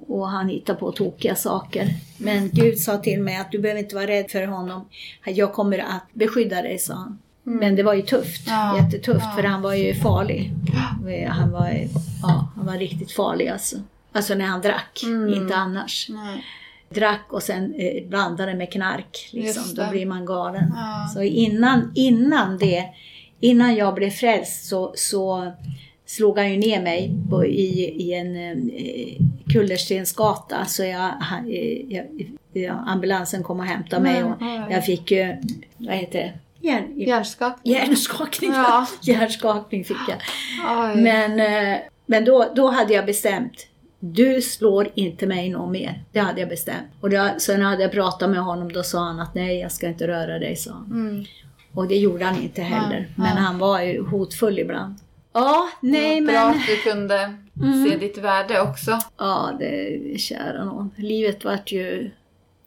och 0.07 0.29
han 0.29 0.49
hittar 0.49 0.73
på 0.73 0.91
tokiga 0.91 1.35
saker. 1.35 1.89
Men 2.17 2.49
Gud 2.53 2.79
sa 2.79 2.97
till 2.97 3.21
mig 3.21 3.37
att 3.37 3.51
du 3.51 3.59
behöver 3.59 3.81
inte 3.81 3.95
vara 3.95 4.07
rädd 4.07 4.31
för 4.31 4.47
honom. 4.47 4.89
Jag 5.25 5.53
kommer 5.53 5.79
att 5.79 6.13
beskydda 6.13 6.61
dig, 6.61 6.79
sa 6.79 6.93
han. 6.93 7.19
Mm. 7.47 7.59
Men 7.59 7.75
det 7.75 7.83
var 7.83 7.93
ju 7.93 8.01
tufft, 8.01 8.47
ja. 8.47 8.77
jättetufft, 8.77 9.25
ja. 9.25 9.33
för 9.35 9.43
han 9.43 9.61
var 9.61 9.73
ju 9.73 9.93
farlig. 9.93 10.53
Han 11.29 11.51
var, 11.51 11.87
ja, 12.21 12.47
han 12.55 12.65
var 12.65 12.73
riktigt 12.73 13.11
farlig 13.11 13.47
alltså. 13.47 13.77
Alltså 14.11 14.35
när 14.35 14.45
han 14.45 14.61
drack, 14.61 15.03
mm. 15.03 15.33
inte 15.33 15.55
annars. 15.55 16.07
Nej. 16.09 16.45
Drack 16.89 17.25
och 17.29 17.43
sen 17.43 17.73
eh, 17.73 18.07
blandade 18.07 18.53
med 18.53 18.71
knark, 18.71 19.29
liksom. 19.31 19.75
då 19.75 19.89
blir 19.91 20.05
man 20.05 20.25
galen. 20.25 20.73
Ja. 20.75 21.09
Så 21.13 21.23
innan, 21.23 21.91
innan 21.95 22.57
det, 22.57 22.85
innan 23.39 23.75
jag 23.75 23.95
blev 23.95 24.09
frälst 24.09 24.65
så, 24.65 24.93
så 24.95 25.51
slog 26.07 26.37
han 26.37 26.51
ju 26.51 26.57
ner 26.57 26.81
mig 26.81 27.15
på, 27.29 27.45
i, 27.45 27.79
i 27.83 28.13
en 28.13 28.35
eh, 28.35 29.53
kullerstensgata 29.53 30.65
så 30.65 30.83
jag, 30.83 31.13
jag, 31.87 32.05
jag, 32.53 32.83
ambulansen 32.87 33.43
kom 33.43 33.59
och 33.59 33.65
hämtade 33.65 34.01
mig 34.01 34.23
och 34.23 34.33
jag 34.69 34.85
fick 34.85 35.11
ju, 35.11 35.37
vad 35.77 35.95
heter 35.95 36.19
det? 36.19 36.33
Hjärn, 36.67 36.99
hjärnskakning. 36.99 37.73
Hjärnskakning, 37.73 38.51
ja. 38.53 38.87
Hjärnskakning 39.01 39.83
fick 39.83 39.97
jag. 40.07 40.17
Oj. 40.79 41.01
Men, 41.01 41.39
eh, 41.39 41.79
men 42.05 42.25
då, 42.25 42.51
då 42.55 42.67
hade 42.67 42.93
jag 42.93 43.05
bestämt 43.05 43.67
du 43.99 44.41
slår 44.41 44.89
inte 44.95 45.27
mig 45.27 45.49
någon 45.49 45.71
mer. 45.71 46.03
Det 46.11 46.19
hade 46.19 46.39
jag 46.39 46.49
bestämt. 46.49 46.87
Och 47.01 47.09
det, 47.09 47.35
sen 47.37 47.61
hade 47.61 47.81
jag 47.81 47.91
pratat 47.91 48.29
med 48.29 48.39
honom, 48.39 48.71
då 48.71 48.83
sa 48.83 48.99
han 48.99 49.19
att 49.19 49.35
nej, 49.35 49.59
jag 49.59 49.71
ska 49.71 49.87
inte 49.87 50.07
röra 50.07 50.39
dig, 50.39 50.55
sa 50.55 50.71
mm. 50.71 51.25
Och 51.73 51.87
det 51.87 51.95
gjorde 51.95 52.25
han 52.25 52.41
inte 52.41 52.61
heller. 52.61 52.99
Ja, 52.99 53.23
men 53.23 53.35
ja. 53.35 53.41
han 53.41 53.57
var 53.57 53.81
ju 53.81 54.05
hotfull 54.05 54.59
ibland. 54.59 54.95
Ja, 55.37 55.69
nej 55.81 56.21
men... 56.21 56.33
Bra 56.33 56.49
att 56.49 56.67
du 56.67 56.91
kunde 56.91 57.33
mm. 57.61 57.85
se 57.85 57.97
ditt 57.97 58.17
värde 58.17 58.61
också. 58.61 58.99
Ja, 59.17 59.51
det 59.59 60.19
kära 60.19 60.65
någon. 60.65 60.91
Livet 60.95 61.45
var 61.45 61.59
ju... 61.65 62.11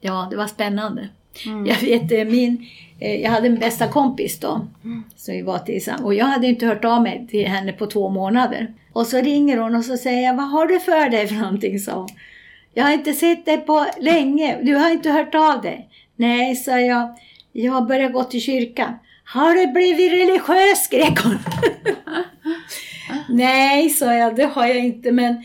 Ja, 0.01 0.29
det 0.31 0.37
var 0.37 0.47
spännande. 0.47 1.09
Mm. 1.47 1.67
Jag 1.67 1.81
vet 1.81 2.13
eh, 2.13 2.25
min... 2.25 2.67
Eh, 3.01 3.23
jag 3.23 3.31
hade 3.31 3.47
en 3.47 3.59
bästa 3.59 3.89
kompis 3.89 4.41
då. 4.41 4.67
Mm. 4.85 5.05
Som 5.17 5.35
vi 5.35 5.43
var 5.43 5.59
tillsammans. 5.59 6.05
Och 6.05 6.15
jag 6.15 6.25
hade 6.25 6.47
inte 6.47 6.67
hört 6.67 6.85
av 6.85 7.03
mig 7.03 7.27
till 7.31 7.47
henne 7.47 7.73
på 7.73 7.87
två 7.87 8.09
månader. 8.09 8.75
Och 8.93 9.07
så 9.07 9.21
ringer 9.21 9.57
hon 9.57 9.75
och 9.75 9.85
så 9.85 9.97
säger 9.97 10.23
jag, 10.23 10.37
vad 10.37 10.51
har 10.51 10.67
du 10.67 10.81
för 10.81 11.11
dig 11.11 11.29
för 11.29 11.35
någonting? 11.35 11.79
sa 11.79 12.07
Jag 12.75 12.85
har 12.85 12.93
inte 12.93 13.13
sett 13.13 13.45
dig 13.45 13.59
på 13.59 13.87
länge. 14.01 14.59
Du 14.63 14.75
har 14.75 14.91
inte 14.91 15.11
hört 15.11 15.35
av 15.35 15.63
dig. 15.63 15.89
Nej, 16.17 16.57
sa 16.57 16.81
jag. 16.81 17.19
Jag 17.53 17.73
har 17.73 17.83
börjat 17.83 18.13
gå 18.13 18.25
till 18.25 18.41
kyrkan. 18.41 18.95
Har 19.33 19.55
du 19.55 19.67
blivit 19.67 20.13
religiös? 20.13 20.85
skrek 20.85 21.19
hon. 21.25 21.39
Nej, 23.29 23.91
sa 23.91 24.15
jag, 24.15 24.37
det 24.37 24.45
har 24.45 24.67
jag 24.67 24.79
inte, 24.79 25.13
men 25.13 25.45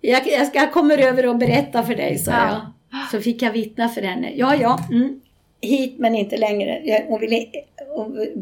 jag, 0.00 0.26
jag, 0.26 0.48
jag 0.52 0.72
kommer 0.72 0.98
över 0.98 1.26
och 1.26 1.36
berätta 1.36 1.82
för 1.82 1.94
dig, 1.94 2.18
sa 2.18 2.30
ja. 2.30 2.72
jag. 2.90 3.10
Så 3.10 3.20
fick 3.20 3.42
jag 3.42 3.52
vittna 3.52 3.88
för 3.88 4.02
henne. 4.02 4.32
Ja, 4.34 4.54
ja, 4.54 4.78
mm. 4.90 5.20
hit 5.60 5.98
men 5.98 6.14
inte 6.14 6.36
längre. 6.36 7.04
Hon 7.08 7.20
ville 7.20 7.46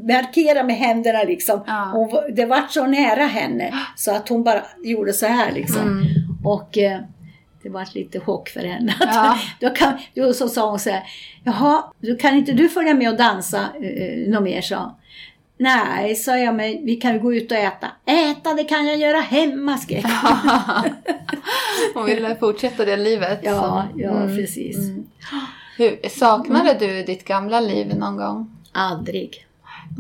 markera 0.09 0.63
med 0.63 0.77
händerna 0.77 1.23
liksom. 1.23 1.65
Ja. 1.67 1.91
Hon, 1.93 2.35
det 2.35 2.47
var 2.47 2.63
så 2.69 2.87
nära 2.87 3.25
henne 3.25 3.75
så 3.97 4.11
att 4.15 4.29
hon 4.29 4.45
bara 4.45 4.63
gjorde 4.85 5.13
så 5.13 5.27
här 5.27 5.53
liksom. 5.53 5.83
Mm. 5.83 6.05
Och 6.45 6.79
eh, 6.79 7.01
det 7.69 7.75
var 7.75 7.89
lite 7.95 8.21
chock 8.21 8.49
för 8.49 8.61
henne. 8.61 8.95
Ja. 9.01 9.39
då, 9.61 9.71
kan, 9.71 9.99
då 10.15 10.35
så 10.35 10.49
sa 10.49 10.71
hon 10.71 10.79
så 10.79 10.91
här, 10.91 11.03
jaha, 11.45 11.83
kan 12.21 12.35
inte 12.35 12.53
du 12.53 12.69
följa 12.69 12.95
med 12.95 13.11
och 13.11 13.17
dansa 13.17 13.69
eh, 13.83 14.31
något 14.31 14.43
mer? 14.43 14.61
Så. 14.61 14.97
Nej, 15.57 16.15
sa 16.15 16.39
jag, 16.39 16.55
men 16.55 16.85
vi 16.85 16.97
kan 16.97 17.13
ju 17.13 17.21
gå 17.21 17.35
ut 17.35 17.53
och 17.53 17.59
äta. 17.59 17.87
Äta, 18.07 18.55
det 18.55 18.65
kan 18.65 18.87
jag 18.87 18.97
göra 18.97 19.21
hemma, 19.21 19.79
skrek 19.79 20.05
Hon 21.95 22.07
ville 22.07 22.37
fortsätta 22.37 22.85
det 22.85 22.97
livet. 22.97 23.41
Ja, 23.43 23.89
ja 23.97 24.11
mm. 24.11 24.37
precis. 24.37 24.77
Mm. 24.77 25.07
Hur, 25.77 26.09
saknade 26.09 26.71
mm. 26.71 26.79
du 26.79 27.03
ditt 27.03 27.25
gamla 27.25 27.61
liv 27.61 27.97
någon 27.97 28.17
gång? 28.17 28.57
Aldrig. 28.73 29.48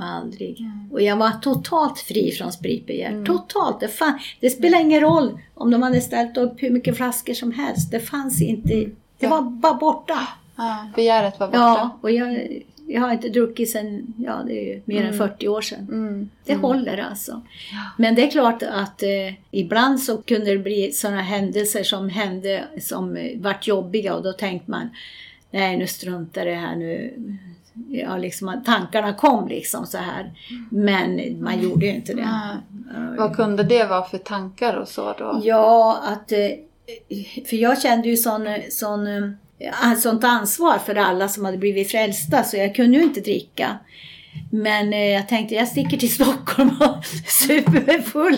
Aldrig. 0.00 0.60
Mm. 0.60 0.92
Och 0.92 1.02
jag 1.02 1.16
var 1.16 1.30
totalt 1.30 1.98
fri 1.98 2.30
från 2.30 2.52
spritbegär. 2.52 3.10
Mm. 3.10 3.26
Totalt. 3.26 3.80
Det, 3.80 3.88
fan, 3.88 4.18
det 4.40 4.50
spelar 4.50 4.80
ingen 4.80 5.00
roll 5.00 5.38
om 5.54 5.70
de 5.70 5.82
hade 5.82 6.00
ställt 6.00 6.36
upp 6.36 6.62
hur 6.62 6.70
mycket 6.70 6.96
flaskor 6.96 7.34
som 7.34 7.52
helst. 7.52 7.90
Det 7.90 8.00
fanns 8.00 8.42
inte. 8.42 8.90
Det 9.18 9.26
var 9.26 9.42
bara 9.42 9.74
borta. 9.74 10.28
Ja, 10.56 10.88
begäret 10.96 11.40
var 11.40 11.46
borta. 11.46 11.58
Ja, 11.58 11.98
och 12.00 12.10
jag, 12.10 12.48
jag 12.86 13.00
har 13.00 13.12
inte 13.12 13.28
druckit 13.28 13.70
sedan, 13.70 14.14
ja 14.16 14.42
det 14.46 14.52
är 14.52 14.74
ju 14.74 14.82
mer 14.84 15.00
mm. 15.00 15.12
än 15.12 15.18
40 15.18 15.48
år 15.48 15.60
sedan. 15.60 15.88
Mm. 15.88 16.30
Det 16.44 16.52
mm. 16.52 16.64
håller 16.64 16.98
alltså. 16.98 17.42
Ja. 17.72 17.78
Men 17.98 18.14
det 18.14 18.22
är 18.26 18.30
klart 18.30 18.62
att 18.62 19.02
eh, 19.02 19.34
ibland 19.50 20.00
så 20.00 20.22
kunde 20.22 20.50
det 20.50 20.58
bli 20.58 20.92
sådana 20.92 21.22
händelser 21.22 21.82
som 21.82 22.08
hände 22.08 22.64
som 22.80 23.16
eh, 23.16 23.40
vart 23.40 23.66
jobbiga 23.66 24.14
och 24.14 24.22
då 24.22 24.32
tänkte 24.32 24.70
man 24.70 24.88
nej 25.50 25.76
nu 25.76 25.86
struntar 25.86 26.44
det 26.44 26.54
här 26.54 26.76
nu. 26.76 27.14
Ja, 27.88 28.16
liksom, 28.16 28.62
tankarna 28.66 29.14
kom 29.14 29.48
liksom 29.48 29.86
så 29.86 29.98
här. 29.98 30.32
Men 30.70 31.42
man 31.42 31.60
gjorde 31.60 31.86
ju 31.86 31.94
inte 31.94 32.14
det. 32.14 32.28
Mm. 32.96 33.16
Vad 33.16 33.36
kunde 33.36 33.62
det 33.62 33.84
vara 33.84 34.04
för 34.04 34.18
tankar 34.18 34.74
och 34.74 34.88
så 34.88 35.14
då? 35.18 35.40
Ja, 35.44 36.02
att... 36.04 36.32
Eh, 36.32 36.38
för 37.46 37.56
jag 37.56 37.82
kände 37.82 38.08
ju 38.08 38.16
sån, 38.16 38.48
sån 38.70 39.06
sånt 39.98 40.24
ansvar 40.24 40.78
för 40.78 40.94
alla 40.94 41.28
som 41.28 41.44
hade 41.44 41.58
blivit 41.58 41.90
frälsta 41.90 42.44
så 42.44 42.56
jag 42.56 42.74
kunde 42.74 42.98
ju 42.98 43.04
inte 43.04 43.20
dricka. 43.20 43.78
Men 44.50 44.92
eh, 44.92 45.06
jag 45.06 45.28
tänkte 45.28 45.54
jag 45.54 45.68
sticker 45.68 45.96
till 45.96 46.14
Stockholm 46.14 46.70
och 46.80 47.04
super 47.26 47.86
mig 47.86 48.02
full. 48.02 48.36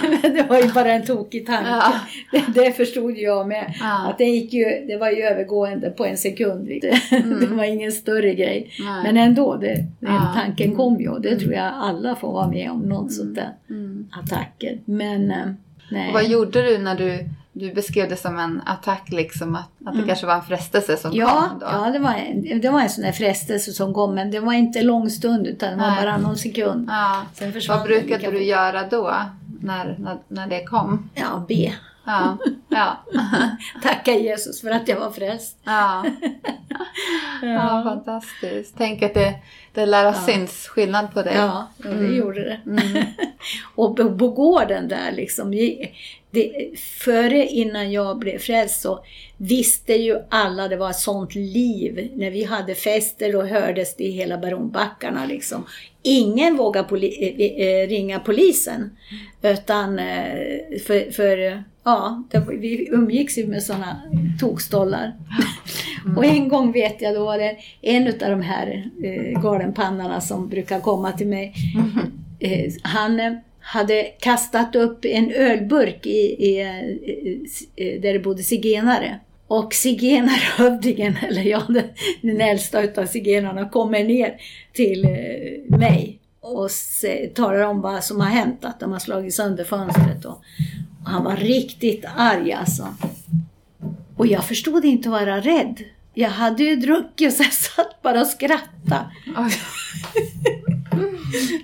Men 0.22 0.34
det 0.34 0.42
var 0.42 0.60
ju 0.60 0.72
bara 0.72 0.92
en 0.92 1.06
tokig 1.06 1.46
tanke. 1.46 1.70
Ja. 1.70 1.92
Det, 2.32 2.60
det, 2.60 2.72
förstod 2.72 3.18
jag 3.18 3.48
med. 3.48 3.74
Ja. 3.80 4.10
Att 4.10 4.18
det, 4.18 4.24
gick 4.24 4.52
ju, 4.52 4.64
det 4.64 4.96
var 4.96 5.10
ju 5.10 5.22
övergående 5.22 5.90
på 5.90 6.04
en 6.04 6.16
sekund. 6.16 6.70
Mm. 6.70 7.40
Det 7.40 7.46
var 7.46 7.64
ingen 7.64 7.92
större 7.92 8.34
grej. 8.34 8.70
Nej. 8.80 9.02
Men 9.02 9.16
ändå, 9.16 9.56
det, 9.56 9.74
den 10.00 10.14
ja. 10.14 10.32
tanken 10.34 10.76
kom 10.76 11.00
ju. 11.00 11.08
Och 11.08 11.20
det 11.20 11.36
tror 11.36 11.52
jag 11.52 11.72
alla 11.74 12.16
får 12.16 12.32
vara 12.32 12.48
med 12.48 12.70
om. 12.70 12.80
Något 12.80 13.00
mm. 13.00 13.10
sånt 13.10 13.34
där 13.34 13.52
mm. 13.70 14.08
attacker. 14.12 14.78
Men 14.84 15.30
eh, 15.30 15.36
nej. 15.90 16.08
Och 16.08 16.14
vad 16.14 16.24
gjorde 16.24 16.62
du 16.62 16.78
när 16.78 16.94
du 16.94 17.28
du 17.52 17.72
beskrev 17.72 18.08
det 18.08 18.16
som 18.16 18.38
en 18.38 18.62
attack, 18.66 19.08
liksom, 19.10 19.56
att, 19.56 19.68
att 19.84 19.92
det 19.92 19.98
mm. 19.98 20.06
kanske 20.06 20.26
var 20.26 20.34
en 20.34 20.42
frestelse 20.42 20.96
som 20.96 21.12
ja, 21.14 21.48
kom? 21.50 21.58
Då. 21.58 21.66
Ja, 21.66 21.90
det 21.90 21.98
var, 21.98 22.14
en, 22.14 22.60
det 22.60 22.70
var 22.70 22.80
en 22.80 22.90
sån 22.90 23.04
där 23.04 23.12
frestelse 23.12 23.72
som 23.72 23.94
kom, 23.94 24.14
men 24.14 24.30
det 24.30 24.40
var 24.40 24.52
inte 24.52 24.82
lång 24.82 25.10
stund 25.10 25.46
utan 25.46 25.70
det 25.70 25.76
var 25.76 25.90
Nej. 25.90 26.04
bara 26.04 26.16
någon 26.16 26.36
sekund. 26.36 26.88
Ja. 26.90 27.22
Sen 27.34 27.52
Vad 27.68 27.82
brukade 27.82 28.30
du 28.30 28.42
göra 28.42 28.88
då, 28.88 29.14
när, 29.60 29.96
när, 29.98 30.18
när 30.28 30.46
det 30.46 30.64
kom? 30.64 31.10
Ja, 31.14 31.44
be. 31.48 31.72
Ja. 32.04 32.38
ja. 32.68 33.04
Tacka 33.82 34.14
Jesus 34.14 34.60
för 34.60 34.70
att 34.70 34.88
jag 34.88 35.00
var 35.00 35.10
frälst. 35.10 35.58
Ja. 37.42 37.48
ja, 37.48 37.82
fantastiskt. 37.84 38.74
Tänk 38.78 39.02
att 39.02 39.14
det, 39.14 39.34
det 39.72 39.86
lär 39.86 40.04
ha 40.04 40.12
ja. 40.12 40.26
syns 40.26 40.68
skillnad 40.68 41.14
på 41.14 41.22
det. 41.22 41.34
Ja, 41.34 41.68
ja 41.76 41.88
det 41.88 41.94
mm. 41.94 42.16
gjorde 42.16 42.44
det. 42.44 42.60
Mm. 42.66 43.04
och 43.74 43.96
på, 43.96 44.18
på 44.18 44.28
gården 44.28 44.88
där 44.88 45.12
liksom, 45.12 45.50
det, 46.30 46.78
före 47.04 47.46
innan 47.46 47.92
jag 47.92 48.18
blev 48.18 48.38
frälst 48.38 48.80
så 48.80 49.04
visste 49.36 49.92
ju 49.92 50.18
alla, 50.28 50.68
det 50.68 50.76
var 50.76 50.90
ett 50.90 50.96
sånt 50.96 51.34
liv. 51.34 52.10
När 52.14 52.30
vi 52.30 52.44
hade 52.44 52.74
fester 52.74 53.32
då 53.32 53.42
hördes 53.42 53.96
det 53.96 54.04
i 54.04 54.10
hela 54.10 54.38
Baronbackarna 54.38 55.26
liksom. 55.26 55.66
Ingen 56.02 56.56
vågade 56.56 56.88
poli 56.88 57.36
eh, 57.38 57.66
eh, 57.66 57.88
ringa 57.88 58.20
polisen. 58.20 58.96
Utan 59.42 59.98
eh, 59.98 60.78
för, 60.86 61.10
för 61.10 61.62
ja, 61.84 62.22
det, 62.30 62.44
vi 62.48 62.88
umgicks 62.90 63.38
ju 63.38 63.46
med 63.46 63.62
sådana 63.62 64.02
tokstollar. 64.40 65.12
Mm. 66.04 66.18
Och 66.18 66.24
en 66.24 66.48
gång 66.48 66.72
vet 66.72 67.02
jag, 67.02 67.14
då 67.14 67.24
var 67.24 67.38
det 67.38 67.56
en 67.80 68.06
av 68.06 68.30
de 68.30 68.40
här 68.42 68.90
eh, 69.02 69.42
galenpannarna 69.42 70.20
som 70.20 70.48
brukar 70.48 70.80
komma 70.80 71.12
till 71.12 71.26
mig. 71.26 71.54
Mm. 71.74 72.12
Eh, 72.40 72.72
han 72.82 73.40
hade 73.60 74.02
kastat 74.02 74.76
upp 74.76 75.04
en 75.04 75.30
ölburk 75.30 76.06
i, 76.06 76.46
i, 76.48 76.60
i 77.76 77.98
där 77.98 78.12
det 78.12 78.18
bodde 78.18 78.42
zigenare. 78.42 79.18
Och 79.46 79.74
zigenarhövdingen, 79.74 81.16
eller 81.28 81.42
ja, 81.42 81.62
den, 81.68 81.84
den 82.22 82.40
äldsta 82.40 82.82
utav 82.82 83.06
zigenarna, 83.06 83.68
kommer 83.68 84.04
ner 84.04 84.34
till 84.72 85.04
eh, 85.04 85.78
mig 85.78 86.18
och 86.40 86.70
se, 86.70 87.26
talar 87.34 87.60
om 87.60 87.80
vad 87.80 88.04
som 88.04 88.20
har 88.20 88.28
hänt, 88.28 88.64
att 88.64 88.80
de 88.80 88.92
har 88.92 88.98
slagit 88.98 89.34
sönder 89.34 89.64
fönstret. 89.64 90.24
Och 90.24 90.42
han 91.04 91.24
var 91.24 91.36
riktigt 91.36 92.04
arg 92.16 92.52
alltså. 92.52 92.86
Och 94.16 94.26
jag 94.26 94.44
förstod 94.44 94.84
inte 94.84 95.08
att 95.08 95.12
vara 95.12 95.40
rädd. 95.40 95.84
Jag 96.14 96.30
hade 96.30 96.62
ju 96.62 96.76
druckit 96.76 97.34
så 97.34 97.42
jag 97.42 97.52
satt 97.52 98.02
bara 98.02 98.20
och 98.20 98.26
skrattade. 98.26 99.10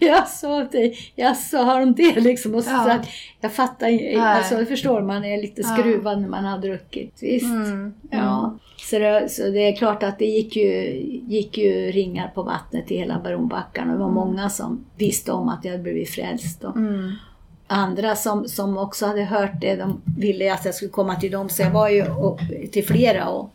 jag 0.00 0.28
sa 0.28 0.64
det, 0.64 0.94
jag 1.14 1.36
sa 1.36 1.78
de 1.78 1.94
det 1.94 2.20
liksom? 2.20 2.54
Och 2.54 2.64
så 2.64 2.70
ja. 2.70 2.92
att 2.92 3.08
jag 3.40 3.52
fattar 3.52 4.18
alltså 4.18 4.64
förstår 4.64 5.02
man 5.02 5.24
är 5.24 5.42
lite 5.42 5.62
skruvad 5.62 6.16
ja. 6.16 6.20
när 6.20 6.28
man 6.28 6.44
har 6.44 6.58
druckit. 6.58 7.18
Visst. 7.22 7.46
Mm. 7.46 7.94
Ja. 8.10 8.58
Så 8.76 8.98
det, 8.98 9.28
så 9.30 9.42
det 9.42 9.68
är 9.68 9.76
klart 9.76 10.02
att 10.02 10.18
det 10.18 10.26
gick 10.26 10.56
ju, 10.56 11.00
gick 11.28 11.58
ju 11.58 11.90
ringar 11.90 12.28
på 12.28 12.42
vattnet 12.42 12.90
i 12.90 12.96
hela 12.96 13.18
Baronbackarna. 13.18 13.92
Det 13.92 13.98
var 13.98 14.04
mm. 14.04 14.14
många 14.14 14.50
som 14.50 14.84
visste 14.96 15.32
om 15.32 15.48
att 15.48 15.64
jag 15.64 15.72
hade 15.72 15.82
blivit 15.82 16.10
frälst. 16.10 16.64
Och, 16.64 16.76
mm 16.76 17.12
andra 17.68 18.16
som, 18.16 18.48
som 18.48 18.78
också 18.78 19.06
hade 19.06 19.24
hört 19.24 19.60
det, 19.60 19.76
de 19.76 20.02
ville 20.18 20.54
att 20.54 20.64
jag 20.64 20.74
skulle 20.74 20.90
komma 20.90 21.16
till 21.16 21.30
dem. 21.30 21.48
Så 21.48 21.62
jag 21.62 21.70
var 21.70 21.88
ju 21.88 22.08
och, 22.10 22.40
till 22.72 22.86
flera 22.86 23.28
och 23.28 23.50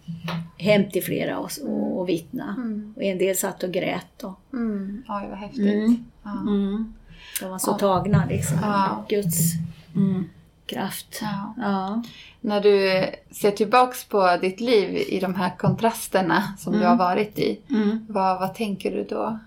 hem 0.58 0.90
till 0.90 1.04
flera 1.04 1.40
och, 1.40 1.52
och, 1.64 2.00
och 2.00 2.10
vittna. 2.10 2.56
Mm. 2.58 2.94
Och 2.96 3.04
en 3.04 3.18
del 3.18 3.36
satt 3.36 3.64
och 3.64 3.72
grät. 3.72 4.24
Och, 4.24 4.40
mm. 4.54 5.04
Oj, 5.08 5.28
vad 5.30 5.38
häftigt. 5.38 5.74
Mm. 5.74 6.06
Ja. 6.24 6.32
Mm. 6.32 6.94
De 7.42 7.50
var 7.50 7.60
så 7.60 7.72
ja. 7.72 7.78
tagna 7.78 8.26
liksom. 8.26 8.58
Ja. 8.62 9.06
Guds 9.10 9.54
mm, 9.96 10.30
kraft. 10.66 11.20
Ja. 11.22 11.54
ja. 11.58 12.04
När 12.42 12.62
du 12.62 13.06
ser 13.32 13.52
tillbaks 13.52 14.06
på 14.06 14.38
ditt 14.42 14.60
liv 14.60 14.96
i 15.10 15.20
de 15.20 15.36
här 15.36 15.58
kontrasterna 15.58 16.44
som 16.58 16.74
du 16.74 16.80
har 16.80 16.86
mm. 16.86 16.98
varit 16.98 17.40
i, 17.40 17.60
mm. 17.70 18.06
vad, 18.10 18.40
vad 18.40 18.56
tänker 18.56 18.92
du 18.92 19.04
då? 19.04 19.40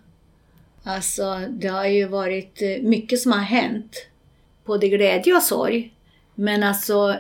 Alltså, 0.85 1.39
det 1.51 1.69
har 1.69 1.85
ju 1.85 2.09
varit 2.09 2.63
mycket 2.83 3.21
som 3.21 3.33
har 3.33 3.39
hänt 3.39 3.97
både 4.67 4.89
glädje 4.89 5.35
och 5.35 5.43
sorg. 5.43 5.93
Men 6.35 6.63
alltså 6.63 7.17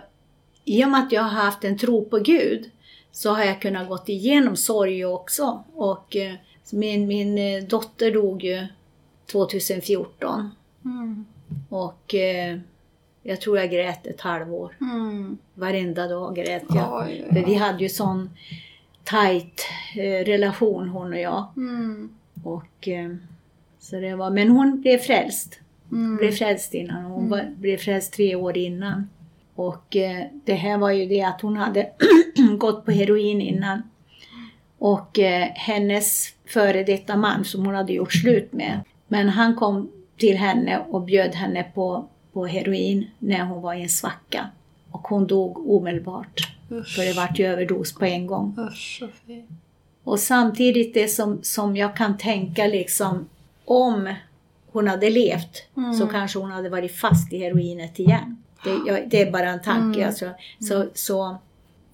i 0.64 0.84
och 0.84 0.88
med 0.88 1.00
att 1.00 1.12
jag 1.12 1.22
har 1.22 1.42
haft 1.42 1.64
en 1.64 1.78
tro 1.78 2.04
på 2.04 2.18
Gud 2.18 2.70
så 3.12 3.30
har 3.30 3.44
jag 3.44 3.60
kunnat 3.60 3.88
gått 3.88 4.08
igenom 4.08 4.56
sorg 4.56 5.04
också. 5.04 5.64
Och 5.74 6.16
eh, 6.16 6.34
min, 6.72 7.06
min 7.06 7.38
eh, 7.38 7.64
dotter 7.64 8.10
dog 8.10 8.44
ju 8.44 8.66
2014. 9.32 10.50
Mm. 10.84 11.26
Och 11.68 12.14
eh, 12.14 12.58
jag 13.22 13.40
tror 13.40 13.58
jag 13.58 13.70
grät 13.70 14.06
ett 14.06 14.20
halvår. 14.20 14.76
Mm. 14.80 15.38
Varenda 15.54 16.08
dag 16.08 16.36
grät 16.36 16.62
jag. 16.68 17.06
Oj, 17.06 17.24
oj, 17.24 17.34
För 17.34 17.46
vi 17.46 17.54
hade 17.54 17.82
ju 17.82 17.88
sån 17.88 18.30
tight 19.04 19.60
eh, 19.96 20.24
relation 20.24 20.88
hon 20.88 21.12
och 21.12 21.20
jag. 21.20 21.46
Mm. 21.56 22.10
Och, 22.44 22.88
så 23.78 23.96
det 23.96 24.14
var, 24.14 24.30
men 24.30 24.50
hon 24.50 24.80
blev 24.80 24.98
frälst. 24.98 25.60
Mm. 25.92 26.16
Blev 26.16 26.32
frälst 26.32 26.74
innan. 26.74 27.04
Hon 27.04 27.28
var, 27.28 27.54
blev 27.56 27.76
frälst 27.76 28.12
tre 28.12 28.34
år 28.34 28.56
innan. 28.56 29.08
Och 29.54 29.96
eh, 29.96 30.26
det 30.44 30.54
här 30.54 30.78
var 30.78 30.90
ju 30.90 31.06
det 31.06 31.22
att 31.22 31.40
hon 31.40 31.56
hade 31.56 31.90
gått 32.58 32.84
på 32.84 32.90
heroin 32.90 33.40
innan. 33.40 33.82
Och 34.78 35.18
eh, 35.18 35.48
hennes 35.54 36.28
före 36.46 36.82
detta 36.82 37.16
man 37.16 37.44
som 37.44 37.66
hon 37.66 37.74
hade 37.74 37.92
gjort 37.92 38.12
slut 38.12 38.52
med. 38.52 38.80
Men 39.08 39.28
han 39.28 39.54
kom 39.54 39.90
till 40.16 40.36
henne 40.36 40.78
och 40.78 41.02
bjöd 41.02 41.34
henne 41.34 41.64
på, 41.74 42.08
på 42.32 42.46
heroin 42.46 43.10
när 43.18 43.44
hon 43.44 43.62
var 43.62 43.74
i 43.74 43.82
en 43.82 43.88
svacka. 43.88 44.46
Och 44.90 45.08
hon 45.08 45.26
dog 45.26 45.70
omedelbart. 45.70 46.52
Usch. 46.70 46.96
För 46.96 47.02
det 47.02 47.12
vart 47.12 47.38
ju 47.38 47.46
överdos 47.46 47.94
på 47.94 48.04
en 48.04 48.26
gång. 48.26 48.56
Usch. 48.58 49.02
Och 50.04 50.20
samtidigt 50.20 50.94
det 50.94 51.08
som, 51.08 51.38
som 51.42 51.76
jag 51.76 51.96
kan 51.96 52.18
tänka 52.18 52.66
liksom 52.66 53.28
om 53.64 54.14
hon 54.76 54.88
hade 54.88 55.10
levt 55.10 55.62
så 55.98 56.06
kanske 56.06 56.38
hon 56.38 56.50
hade 56.50 56.68
varit 56.68 56.92
fast 56.92 57.32
i 57.32 57.38
heroinet 57.38 57.98
igen. 57.98 58.36
Det, 58.64 58.70
jag, 58.86 59.08
det 59.10 59.22
är 59.22 59.30
bara 59.32 59.48
en 59.50 59.62
tanke. 59.62 60.06
Alltså. 60.06 60.30
Så, 60.60 60.84
så, 60.94 61.36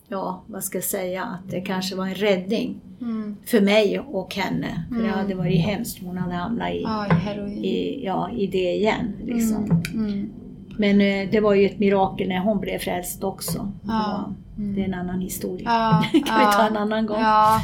ja, 0.09 0.43
vad 0.47 0.65
ska 0.65 0.79
jag 0.79 0.85
säga, 0.85 1.23
att 1.25 1.51
det 1.51 1.61
kanske 1.61 1.97
var 1.97 2.07
en 2.07 2.15
räddning 2.15 2.81
Mm. 3.01 3.37
för 3.47 3.61
mig 3.61 4.01
och 4.01 4.35
henne. 4.35 4.85
För 4.89 5.03
det 5.03 5.09
hade 5.09 5.35
varit 5.35 5.61
hemskt 5.61 6.01
om 6.01 6.07
hon 6.07 6.17
hade 6.19 6.35
hamnat 6.35 6.71
i, 6.73 6.83
Ja, 6.83 7.07
i 7.07 7.67
i, 7.69 8.05
ja, 8.05 8.31
i 8.31 8.47
det 8.47 8.73
igen. 8.75 9.13
Liksom. 9.25 9.83
Mm. 10.79 10.99
Men 10.99 11.01
eh, 11.01 11.31
det 11.31 11.41
var 11.41 11.55
ju 11.55 11.67
ett 11.67 11.79
mirakel 11.79 12.29
när 12.29 12.39
hon 12.39 12.61
blev 12.61 12.79
frälst 12.79 13.25
också. 13.25 13.59
Det, 13.83 13.89
Ja. 13.93 14.25
var, 14.57 14.65
det 14.75 14.81
är 14.81 14.85
en 14.85 14.95
annan 14.95 15.21
historia. 15.21 15.65
Ja, 15.71 16.05
kan 16.27 16.39
vi 16.39 16.45
ta 16.45 16.63
ja. 16.63 16.67
en 16.67 16.77
annan 16.77 17.07
gång. 17.07 17.21
Ja, 17.21 17.61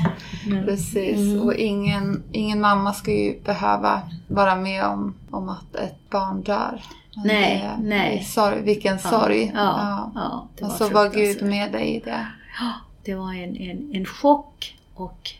Men- 0.49 0.65
precis. 0.65 1.17
Mm. 1.17 1.43
Och 1.43 1.55
ingen, 1.55 2.23
ingen 2.33 2.61
mamma 2.61 2.93
ska 2.93 3.11
ju 3.13 3.41
behöva 3.45 4.03
vara 4.29 4.57
med 4.57 4.85
om, 4.85 5.15
om 5.31 5.49
att 5.49 5.75
ett 5.75 6.11
barn 6.11 6.43
dör. 6.43 6.83
Men 7.17 7.27
Nej, 7.27 7.71
det- 7.79 7.89
nej. 7.89 8.19
det 8.19 8.25
Sorg, 8.25 8.63
vilken 8.63 8.99
sorg. 8.99 9.53
Ja, 9.55 10.11
ja, 10.15 10.47
det 10.59 10.65
Och 10.65 10.71
så 10.71 10.89
var 10.89 11.09
Gud 11.09 11.43
med 11.43 11.73
dig 11.73 11.95
i 11.97 12.01
det. 12.01 12.27
Ja, 12.61 12.73
det 13.05 13.15
var 13.15 13.33
en, 13.35 13.57
en, 13.57 13.91
en 13.95 14.05
chock 14.05 14.77
och 14.95 15.31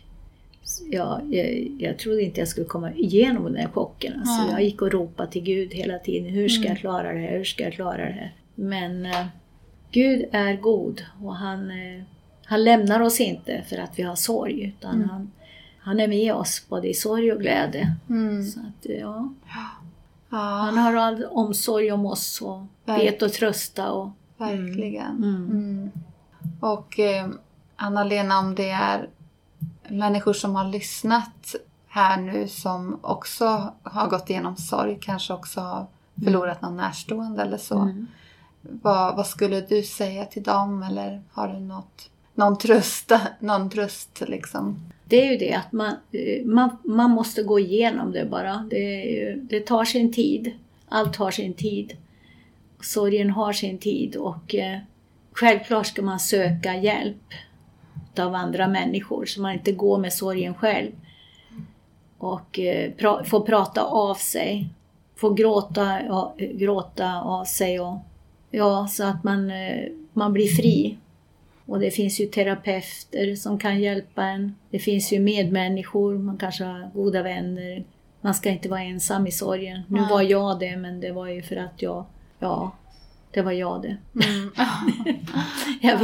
ja, 0.91 1.21
jag, 1.29 1.71
jag 1.79 1.97
trodde 1.99 2.21
inte 2.23 2.39
jag 2.41 2.47
skulle 2.47 2.65
komma 2.67 2.93
igenom 2.93 3.43
den 3.43 3.55
här 3.55 3.67
chocken. 3.69 4.13
Alltså, 4.19 4.43
Nej. 4.43 4.51
jag 4.51 4.63
gick 4.63 4.81
och 4.81 4.91
ropade 4.91 5.31
till 5.31 5.41
Gud 5.43 5.73
hela 5.73 5.99
tiden. 5.99 6.29
Hur 6.33 6.49
ska 6.49 6.59
Mm. 6.61 6.69
jag 6.71 6.77
klara 6.79 7.13
det 7.13 7.19
här? 7.19 7.37
Hur 7.37 7.43
ska 7.43 7.63
jag 7.63 7.73
klara 7.73 7.97
det 7.97 8.11
här? 8.11 8.35
Men 8.55 9.05
eh, 9.05 9.25
Gud 9.91 10.25
är 10.31 10.53
god 10.57 11.01
och 11.23 11.35
han, 11.35 11.71
eh, 11.71 12.03
han 12.45 12.63
lämnar 12.63 12.99
oss 12.99 13.19
inte 13.19 13.63
för 13.69 13.77
att 13.77 13.99
vi 13.99 14.03
har 14.03 14.15
sorg 14.15 14.61
utan 14.63 14.95
Mm. 14.95 15.09
han, 15.09 15.31
han 15.79 15.99
är 15.99 16.07
med 16.07 16.33
oss 16.33 16.65
både 16.69 16.87
i 16.89 16.93
sorg 16.93 17.31
och 17.33 17.39
glädje. 17.41 17.95
Mm. 18.09 18.43
Så 18.43 18.59
att, 18.59 18.85
eh, 18.89 18.95
ja, 18.99 19.33
Ja, 20.31 20.37
han 20.37 20.77
har 20.77 20.95
all 20.95 21.23
omsorg 21.25 21.91
om 21.91 22.05
oss 22.05 22.41
och 22.41 22.61
Verk- 22.85 22.99
vet 23.01 23.23
att 23.23 23.33
trösta. 23.33 23.91
Och, 23.91 24.09
verkligen. 24.37 25.15
Mm. 25.17 25.49
Mm. 25.51 25.89
Och 26.59 26.99
eh, 26.99 27.27
Anna-Lena, 27.75 28.39
om 28.39 28.55
det 28.55 28.69
är 28.69 29.09
människor 29.91 30.33
som 30.33 30.55
har 30.55 30.65
lyssnat 30.65 31.55
här 31.87 32.17
nu 32.17 32.47
som 32.47 32.99
också 33.01 33.73
har 33.83 34.07
gått 34.07 34.29
igenom 34.29 34.57
sorg, 34.57 34.97
kanske 35.01 35.33
också 35.33 35.61
har 35.61 35.87
förlorat 36.23 36.61
någon 36.61 36.77
närstående 36.77 37.41
eller 37.41 37.57
så. 37.57 37.77
Mm. 37.77 38.07
Vad, 38.61 39.15
vad 39.15 39.27
skulle 39.27 39.61
du 39.61 39.83
säga 39.83 40.25
till 40.25 40.43
dem 40.43 40.83
eller 40.83 41.21
har 41.31 41.47
du 41.47 41.59
något, 41.59 42.09
någon 42.35 42.57
tröst, 42.57 43.11
någon 43.39 43.69
tröst 43.69 44.23
liksom? 44.27 44.91
Det 45.05 45.27
är 45.27 45.31
ju 45.31 45.37
det 45.37 45.53
att 45.53 45.71
man, 45.71 45.93
man, 46.45 46.77
man 46.83 47.11
måste 47.11 47.43
gå 47.43 47.59
igenom 47.59 48.11
det 48.11 48.25
bara. 48.25 48.67
Det, 48.69 49.35
det 49.49 49.59
tar 49.59 49.85
sin 49.85 50.13
tid. 50.13 50.51
Allt 50.89 51.15
har 51.15 51.31
sin 51.31 51.53
tid. 51.53 51.97
Sorgen 52.81 53.29
har 53.29 53.53
sin 53.53 53.77
tid 53.77 54.15
och 54.15 54.55
eh, 54.55 54.79
självklart 55.31 55.87
ska 55.87 56.01
man 56.01 56.19
söka 56.19 56.75
hjälp 56.75 57.33
av 58.19 58.35
andra 58.35 58.67
människor 58.67 59.25
så 59.25 59.41
man 59.41 59.53
inte 59.53 59.71
går 59.71 59.97
med 59.97 60.13
sorgen 60.13 60.53
själv. 60.53 60.91
Och 62.17 62.59
eh, 62.59 62.91
pra, 62.91 63.23
få 63.23 63.41
prata 63.41 63.83
av 63.83 64.15
sig. 64.15 64.69
Få 65.15 65.29
gråta, 65.33 66.01
ja, 66.07 66.35
gråta 66.37 67.21
av 67.21 67.45
sig 67.45 67.79
och 67.79 67.97
ja, 68.51 68.87
så 68.87 69.03
att 69.03 69.23
man, 69.23 69.51
eh, 69.51 69.87
man 70.13 70.33
blir 70.33 70.47
fri. 70.47 70.97
Och 71.65 71.79
det 71.79 71.91
finns 71.91 72.19
ju 72.19 72.25
terapeuter 72.25 73.35
som 73.35 73.59
kan 73.59 73.79
hjälpa 73.79 74.23
en. 74.23 74.55
Det 74.69 74.79
finns 74.79 75.13
ju 75.13 75.19
medmänniskor, 75.19 76.17
man 76.17 76.37
kanske 76.37 76.63
har 76.63 76.91
goda 76.93 77.23
vänner. 77.23 77.83
Man 78.21 78.33
ska 78.33 78.49
inte 78.49 78.69
vara 78.69 78.81
ensam 78.81 79.27
i 79.27 79.31
sorgen. 79.31 79.81
Nu 79.87 79.99
var 80.09 80.21
jag 80.21 80.59
det, 80.59 80.77
men 80.77 80.99
det 80.99 81.11
var 81.11 81.27
ju 81.27 81.41
för 81.41 81.55
att 81.55 81.81
jag, 81.81 82.05
ja, 82.39 82.71
det 83.31 83.41
var 83.41 83.51
jag 83.51 83.81
det. 83.81 83.97
Mm. 84.25 84.51
Jag, 85.81 86.01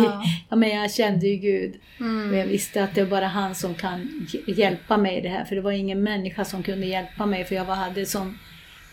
Ja. 0.49 0.55
men 0.55 0.69
jag 0.69 0.91
kände 0.91 1.27
ju 1.27 1.35
Gud. 1.35 1.75
Och 1.99 2.05
Mm. 2.05 2.33
jag 2.38 2.45
visste 2.45 2.83
att 2.83 2.95
det 2.95 3.03
var 3.03 3.09
bara 3.11 3.27
han 3.27 3.55
som 3.55 3.73
kan 3.75 3.99
hj- 4.01 4.53
hjälpa 4.59 4.97
mig 4.97 5.17
i 5.17 5.21
det 5.21 5.29
här. 5.29 5.45
För 5.45 5.55
det 5.55 5.61
var 5.61 5.71
ingen 5.71 6.03
människa 6.03 6.45
som 6.45 6.63
kunde 6.63 6.85
hjälpa 6.85 7.25
mig. 7.25 7.45
För 7.45 7.55
jag 7.55 7.65
var, 7.65 7.75
hade 7.75 8.05
sån 8.05 8.38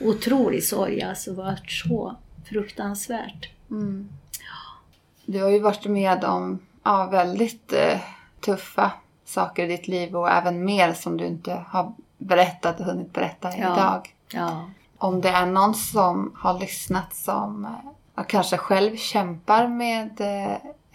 otrolig 0.00 0.64
sorg. 0.64 1.02
Alltså 1.02 1.30
det 1.30 1.36
var 1.36 1.58
så 1.68 2.16
fruktansvärt. 2.48 3.48
Mm. 3.70 4.08
Du 5.26 5.42
har 5.42 5.50
ju 5.50 5.58
varit 5.58 5.84
med 5.84 6.24
om 6.24 6.58
ja, 6.84 7.08
väldigt 7.12 7.72
eh, 7.72 8.00
tuffa 8.44 8.90
saker 9.24 9.64
i 9.64 9.66
ditt 9.66 9.88
liv 9.88 10.16
och 10.16 10.30
även 10.30 10.64
mer 10.64 10.92
som 10.92 11.16
du 11.16 11.26
inte 11.26 11.64
har 11.68 11.94
berättat 12.18 12.80
och 12.80 12.86
hunnit 12.86 13.12
berätta 13.12 13.48
Ja. 13.58 13.72
idag. 13.72 14.14
Ja. 14.32 14.70
Om 14.98 15.20
det 15.20 15.28
är 15.28 15.46
någon 15.46 15.74
som 15.74 16.32
har 16.38 16.60
lyssnat 16.60 17.14
som 17.14 17.66
eh, 18.18 18.25
kanske 18.29 18.57
själv 18.57 18.96
kämpar 18.96 19.68
med 19.68 20.20
eh, 20.20 20.53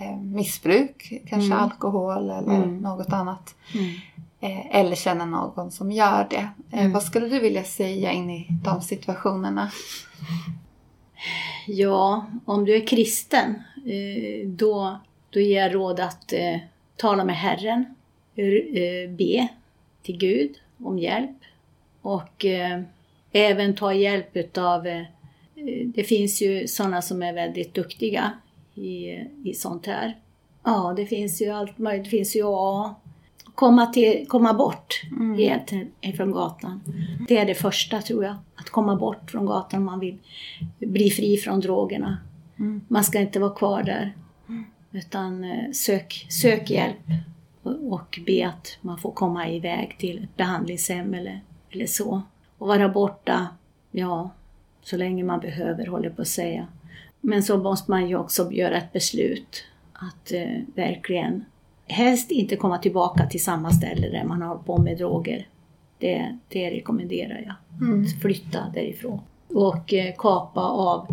eh, 0.08 0.18
missbruk, 0.22 1.10
kanske 1.30 1.54
Mm. 1.54 1.60
alkohol 1.64 2.30
eller 2.30 2.56
Mm. 2.56 2.78
något 2.78 3.14
annat. 3.14 3.56
Mm. 3.76 3.94
Eh, 4.40 4.76
eller 4.76 4.96
känner 4.96 5.26
någon 5.26 5.72
som 5.72 5.92
gör 5.92 6.28
det. 6.30 6.50
Eh, 6.72 6.80
Mm. 6.80 6.92
Vad 6.94 7.04
skulle 7.04 7.28
du 7.28 7.40
vilja 7.40 7.64
säga 7.64 8.12
in 8.12 8.30
i 8.30 8.48
de 8.64 8.82
situationerna? 8.82 9.72
Ja, 11.68 12.26
om 12.46 12.66
du 12.66 12.76
är 12.76 12.88
kristen, 12.88 13.64
då, 14.46 14.98
då 15.30 15.40
ger 15.40 15.62
jag 15.62 15.76
råd 15.76 16.00
att 16.00 16.34
tala 16.96 17.24
med 17.24 17.36
Herren, 17.38 17.86
be 19.18 19.48
till 20.04 20.18
Gud 20.18 20.52
om 20.84 21.00
hjälp 21.00 21.38
och 22.02 22.46
även 23.32 23.76
ta 23.76 23.94
hjälp 23.94 24.36
utav, 24.38 24.88
det 25.96 26.04
finns 26.04 26.42
ju 26.42 26.68
sådana 26.68 27.02
som 27.02 27.24
är 27.24 27.34
väldigt 27.34 27.74
duktiga 27.74 28.32
i, 28.76 29.06
i 29.44 29.54
sånt 29.56 29.86
här. 29.86 30.18
Ja, 30.64 30.94
det 30.98 31.06
finns 31.06 31.42
ju 31.42 31.50
allt 31.50 31.78
möjligt, 31.78 32.04
det 32.04 32.10
finns 32.10 32.36
ju 32.36 32.44
AA. 32.46 32.96
Komma, 33.56 33.86
till, 33.86 34.26
komma 34.28 34.54
bort 34.54 35.02
Mm. 35.12 35.38
helt 35.38 35.72
ifrån 36.02 36.32
gatan. 36.32 36.82
Det 37.28 37.38
är 37.38 37.46
det 37.46 37.56
första 37.56 38.02
tror 38.02 38.24
jag, 38.24 38.36
att 38.56 38.70
komma 38.70 38.96
bort 38.96 39.32
från 39.32 39.46
gatan 39.46 39.80
om 39.80 39.86
man 39.86 40.00
vill 40.00 40.18
bli 40.80 41.10
fri 41.10 41.38
från 41.38 41.60
drogerna. 41.60 42.18
Mm. 42.60 42.82
Man 42.88 43.04
ska 43.04 43.20
inte 43.20 43.40
vara 43.40 43.54
kvar 43.56 43.84
där. 43.84 44.14
Utan 44.92 45.44
eh, 45.44 45.72
sök, 45.72 46.26
sök 46.30 46.70
hjälp 46.70 46.98
och, 47.64 47.94
och 47.94 48.20
be 48.26 48.48
att 48.48 48.78
man 48.82 48.98
får 48.98 49.12
komma 49.12 49.50
iväg 49.50 49.96
till 50.00 50.24
ett 50.24 50.38
behandlingshem 50.38 51.14
eller, 51.14 51.42
eller 51.72 51.86
så. 51.86 52.22
Och 52.58 52.68
vara 52.68 52.90
borta, 52.90 53.48
ja, 53.92 54.30
så 54.90 54.98
länge 54.98 55.24
man 55.24 55.40
behöver, 55.40 55.86
håller 55.88 56.10
på 56.10 56.22
att 56.22 56.28
säga. 56.28 56.68
Men 57.22 57.44
så 57.44 57.58
måste 57.58 57.92
man 57.92 58.10
ju 58.10 58.16
också 58.18 58.52
göra 58.52 58.78
ett 58.78 58.94
beslut 58.94 59.64
att 59.94 60.32
eh, 60.32 60.62
verkligen 60.76 61.46
helst 61.88 62.32
inte 62.32 62.56
komma 62.56 62.78
tillbaka 62.78 63.26
till 63.28 63.44
samma 63.44 63.72
ställe 63.72 64.10
där 64.10 64.24
man 64.24 64.42
har 64.42 64.56
på 64.58 64.78
med 64.78 64.98
droger. 64.98 65.48
Det, 66.00 66.38
det 66.48 66.70
rekommenderar 66.72 67.44
jag. 67.46 67.88
Mm. 67.88 68.06
Flytta 68.06 68.60
därifrån. 68.74 69.20
Och 69.48 69.94
eh, 69.94 70.14
kapa 70.18 70.62
av 70.62 71.08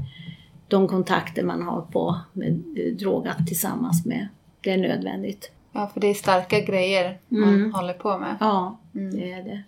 de 0.69 0.89
kontakter 0.89 1.43
man 1.43 1.63
har 1.63 1.81
på 1.81 2.17
med 2.33 2.49
eh, 2.77 2.93
drogat 2.99 3.47
tillsammans 3.47 4.07
med. 4.07 4.29
Det 4.61 4.71
är 4.71 4.77
nödvändigt. 4.79 5.51
Ja, 5.73 5.87
för 5.93 6.01
det 6.01 6.07
är 6.07 6.15
starka 6.15 6.61
grejer 6.61 7.19
man 7.29 7.55
Mm. 7.55 7.75
håller 7.75 7.95
på 7.95 8.19
med. 8.19 8.37
Ja, 8.41 8.79
Mm. 8.95 9.17
det 9.17 9.33
är 9.33 9.43
det. 9.45 9.63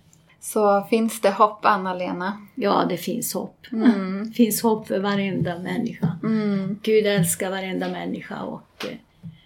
Så 0.52 0.86
finns 0.90 1.20
det 1.20 1.30
hopp, 1.30 1.64
Anna-Lena? 1.64 2.46
Ja, 2.54 2.86
det 2.88 2.96
finns 2.96 3.34
hopp. 3.34 3.66
Mm. 3.72 4.28
Det 4.28 4.34
finns 4.34 4.62
hopp 4.62 4.86
för 4.86 4.98
varenda 5.00 5.58
människa. 5.58 6.18
Mm. 6.22 6.78
Gud 6.82 7.06
älskar 7.06 7.50
varenda 7.50 7.88
människa 7.88 8.42
och 8.42 8.84
eh, 8.84 8.96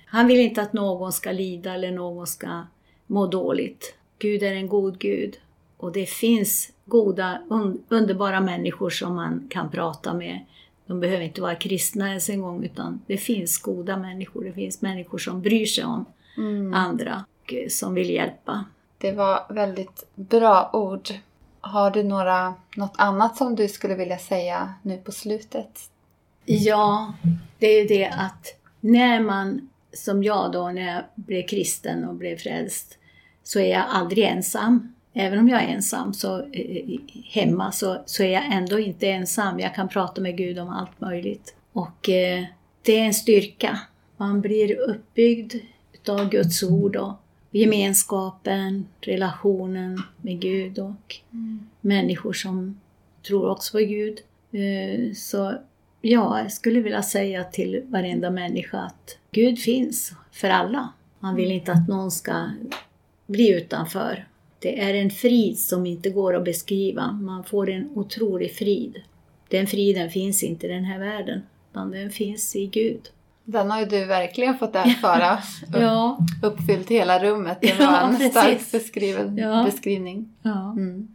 han 0.07 0.27
vill 0.27 0.41
inte 0.41 0.63
att 0.63 0.73
någon 0.73 1.13
ska 1.13 1.33
lida 1.33 1.75
eller 1.75 1.91
någon 1.91 2.27
ska 2.27 2.63
må 3.07 3.27
dåligt. 3.27 3.95
Gud 4.19 4.43
är 4.43 4.53
en 4.53 4.69
god 4.69 4.99
Gud 4.99 5.37
och 5.77 5.93
det 5.93 6.07
finns 6.07 6.73
goda, 6.87 7.39
un 7.51 7.83
underbara 7.89 8.41
människor 8.41 8.91
som 8.91 9.15
man 9.15 9.47
kan 9.51 9.71
prata 9.71 10.15
med. 10.15 10.41
De 10.87 11.01
behöver 11.01 11.25
inte 11.25 11.41
vara 11.41 11.55
kristna 11.55 12.09
ens 12.09 12.31
en 12.31 12.41
gång 12.41 12.65
utan 12.65 13.01
det 13.07 13.17
finns 13.17 13.59
goda 13.59 13.97
människor. 13.97 14.45
Det 14.45 14.53
finns 14.53 14.83
människor 14.83 15.19
som 15.19 15.43
bryr 15.43 15.67
sig 15.67 15.85
om 15.85 16.05
Mm. 16.37 16.75
andra 16.75 17.25
och 17.43 17.55
eh, 17.55 17.69
som 17.69 17.95
vill 17.95 18.11
hjälpa. 18.11 18.65
Det 19.01 19.13
var 19.13 19.47
väldigt 19.49 20.07
bra 20.15 20.71
ord. 20.73 21.09
Har 21.61 21.91
du 21.91 22.03
några, 22.03 22.55
något 22.77 22.95
annat 22.99 23.37
som 23.37 23.57
du 23.57 23.69
skulle 23.69 23.95
vilja 23.95 24.19
säga 24.19 24.75
nu 24.83 24.97
på 24.97 25.13
slutet? 25.13 25.91
Ja, 26.45 27.15
det 27.59 27.67
är 27.67 27.83
ju 27.83 27.89
det 27.89 28.07
att 28.07 28.55
när 28.81 29.21
man, 29.21 29.69
som 29.93 30.23
jag 30.23 30.53
då, 30.53 30.71
när 30.71 30.95
jag 30.95 31.03
blev 31.15 31.47
kristen 31.47 32.05
och 32.05 32.15
blev 32.15 32.37
frälst, 32.37 32.99
så 33.43 33.61
är 33.61 33.71
jag 33.71 33.85
aldrig 33.89 34.25
ensam. 34.25 34.95
Även 35.13 35.39
om 35.39 35.49
jag 35.49 35.63
är 35.63 35.69
ensam 35.69 36.15
så, 36.15 36.43
eh, 36.53 37.01
hemma 37.25 37.73
så, 37.73 38.03
så 38.07 38.23
är 38.23 38.33
jag 38.33 38.53
ändå 38.53 38.79
inte 38.79 39.09
ensam. 39.09 39.61
Jag 39.61 39.75
kan 39.75 39.89
prata 39.89 40.21
med 40.21 40.37
Gud 40.37 40.59
om 40.59 40.69
allt 40.69 41.01
möjligt. 41.01 41.55
Och 41.73 42.09
eh, 42.09 42.45
det 42.83 42.99
är 42.99 43.05
en 43.05 43.15
styrka. 43.15 43.81
Man 44.17 44.41
blir 44.41 44.79
uppbyggd 44.79 45.55
utav 45.93 46.29
Guds 46.29 46.63
ord 46.63 46.97
och 46.97 47.13
gemenskapen, 47.51 48.87
relationen 49.01 50.03
med 50.23 50.41
Gud 50.41 50.79
och 50.79 51.17
människor 51.81 52.33
som 52.33 52.81
tror 53.27 53.49
också 53.51 53.73
på 53.73 53.79
Gud. 53.79 54.19
Eh, 54.53 55.13
Så 55.15 55.55
ja, 56.01 56.41
jag 56.43 56.53
skulle 56.53 56.81
vilja 56.81 57.03
säga 57.03 57.45
till 57.45 57.83
varenda 57.87 58.31
människa 58.31 58.79
att 58.79 59.19
Gud 59.31 59.59
finns 59.59 60.13
för 60.33 60.49
alla. 60.49 60.93
Man 61.19 61.35
vill 61.35 61.51
inte 61.51 61.73
att 61.73 61.89
någon 61.89 62.11
ska 62.11 62.51
bli 63.27 63.51
utanför. 63.57 64.27
Det 64.59 64.81
är 64.81 64.95
en 64.95 65.11
frid 65.11 65.59
som 65.59 65.87
inte 65.87 66.11
går 66.11 66.37
att 66.37 66.45
beskriva. 66.45 67.13
Man 67.13 67.45
får 67.45 67.71
en 67.71 67.91
otrolig 67.95 68.53
frid. 68.55 69.03
Den 69.49 69.67
friden 69.67 70.11
finns 70.11 70.43
inte 70.43 70.67
i 70.67 70.71
den 70.71 70.85
här 70.85 70.99
världen, 70.99 71.43
utan 71.71 71.91
den 71.91 72.11
finns 72.11 72.57
i 72.57 72.67
Gud. 72.67 73.01
Den 73.51 73.71
har 73.71 73.81
ju 73.81 73.87
du 73.87 74.05
verkligen 74.05 74.59
fått 74.59 74.77
erfara. 74.77 75.39
Ja, 75.81 76.19
Uppfyllt 76.43 76.89
hela 76.89 77.19
rummet. 77.19 77.59
Det 77.61 77.77
Ja, 77.81 77.91
var 77.91 77.99
en 78.01 78.17
precis. 78.17 78.31
stark 78.31 78.73
beskriven, 78.73 79.37
Ja. 79.37 79.63
beskrivning. 79.65 80.29
ja 80.43 80.71
Mm. 80.73 81.09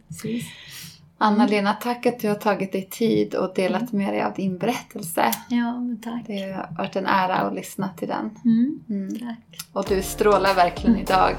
Anna-Lena, 1.18 1.72
tack 1.72 2.06
att 2.06 2.20
du 2.20 2.28
har 2.28 2.34
tagit 2.34 2.72
dig 2.72 2.88
tid 2.90 3.34
och 3.34 3.54
delat 3.54 3.92
med 3.92 4.12
dig 4.12 4.22
av 4.22 4.34
din 4.34 4.58
berättelse. 4.58 5.30
Ja, 5.48 5.80
men 5.80 6.00
tack. 6.00 6.22
Det 6.26 6.52
har 6.52 6.68
varit 6.78 6.96
en 6.96 7.06
ära 7.06 7.34
att 7.34 7.54
lyssna 7.54 7.88
till 7.96 8.08
den. 8.08 8.30
Mm, 8.44 8.80
Mm. 8.88 9.18
tack. 9.18 9.58
Och 9.72 9.84
du 9.88 10.02
strålar 10.02 10.54
verkligen 10.54 10.96
idag. 10.96 11.32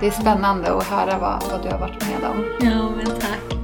Det 0.00 0.06
är 0.06 0.10
spännande 0.10 0.72
att 0.76 0.84
höra 0.84 1.18
vad, 1.18 1.42
vad 1.50 1.62
du 1.62 1.68
har 1.68 1.78
varit 1.78 2.08
med 2.08 2.30
om. 2.30 2.44
Ja, 2.60 2.90
men 2.96 3.06
tack. 3.06 3.59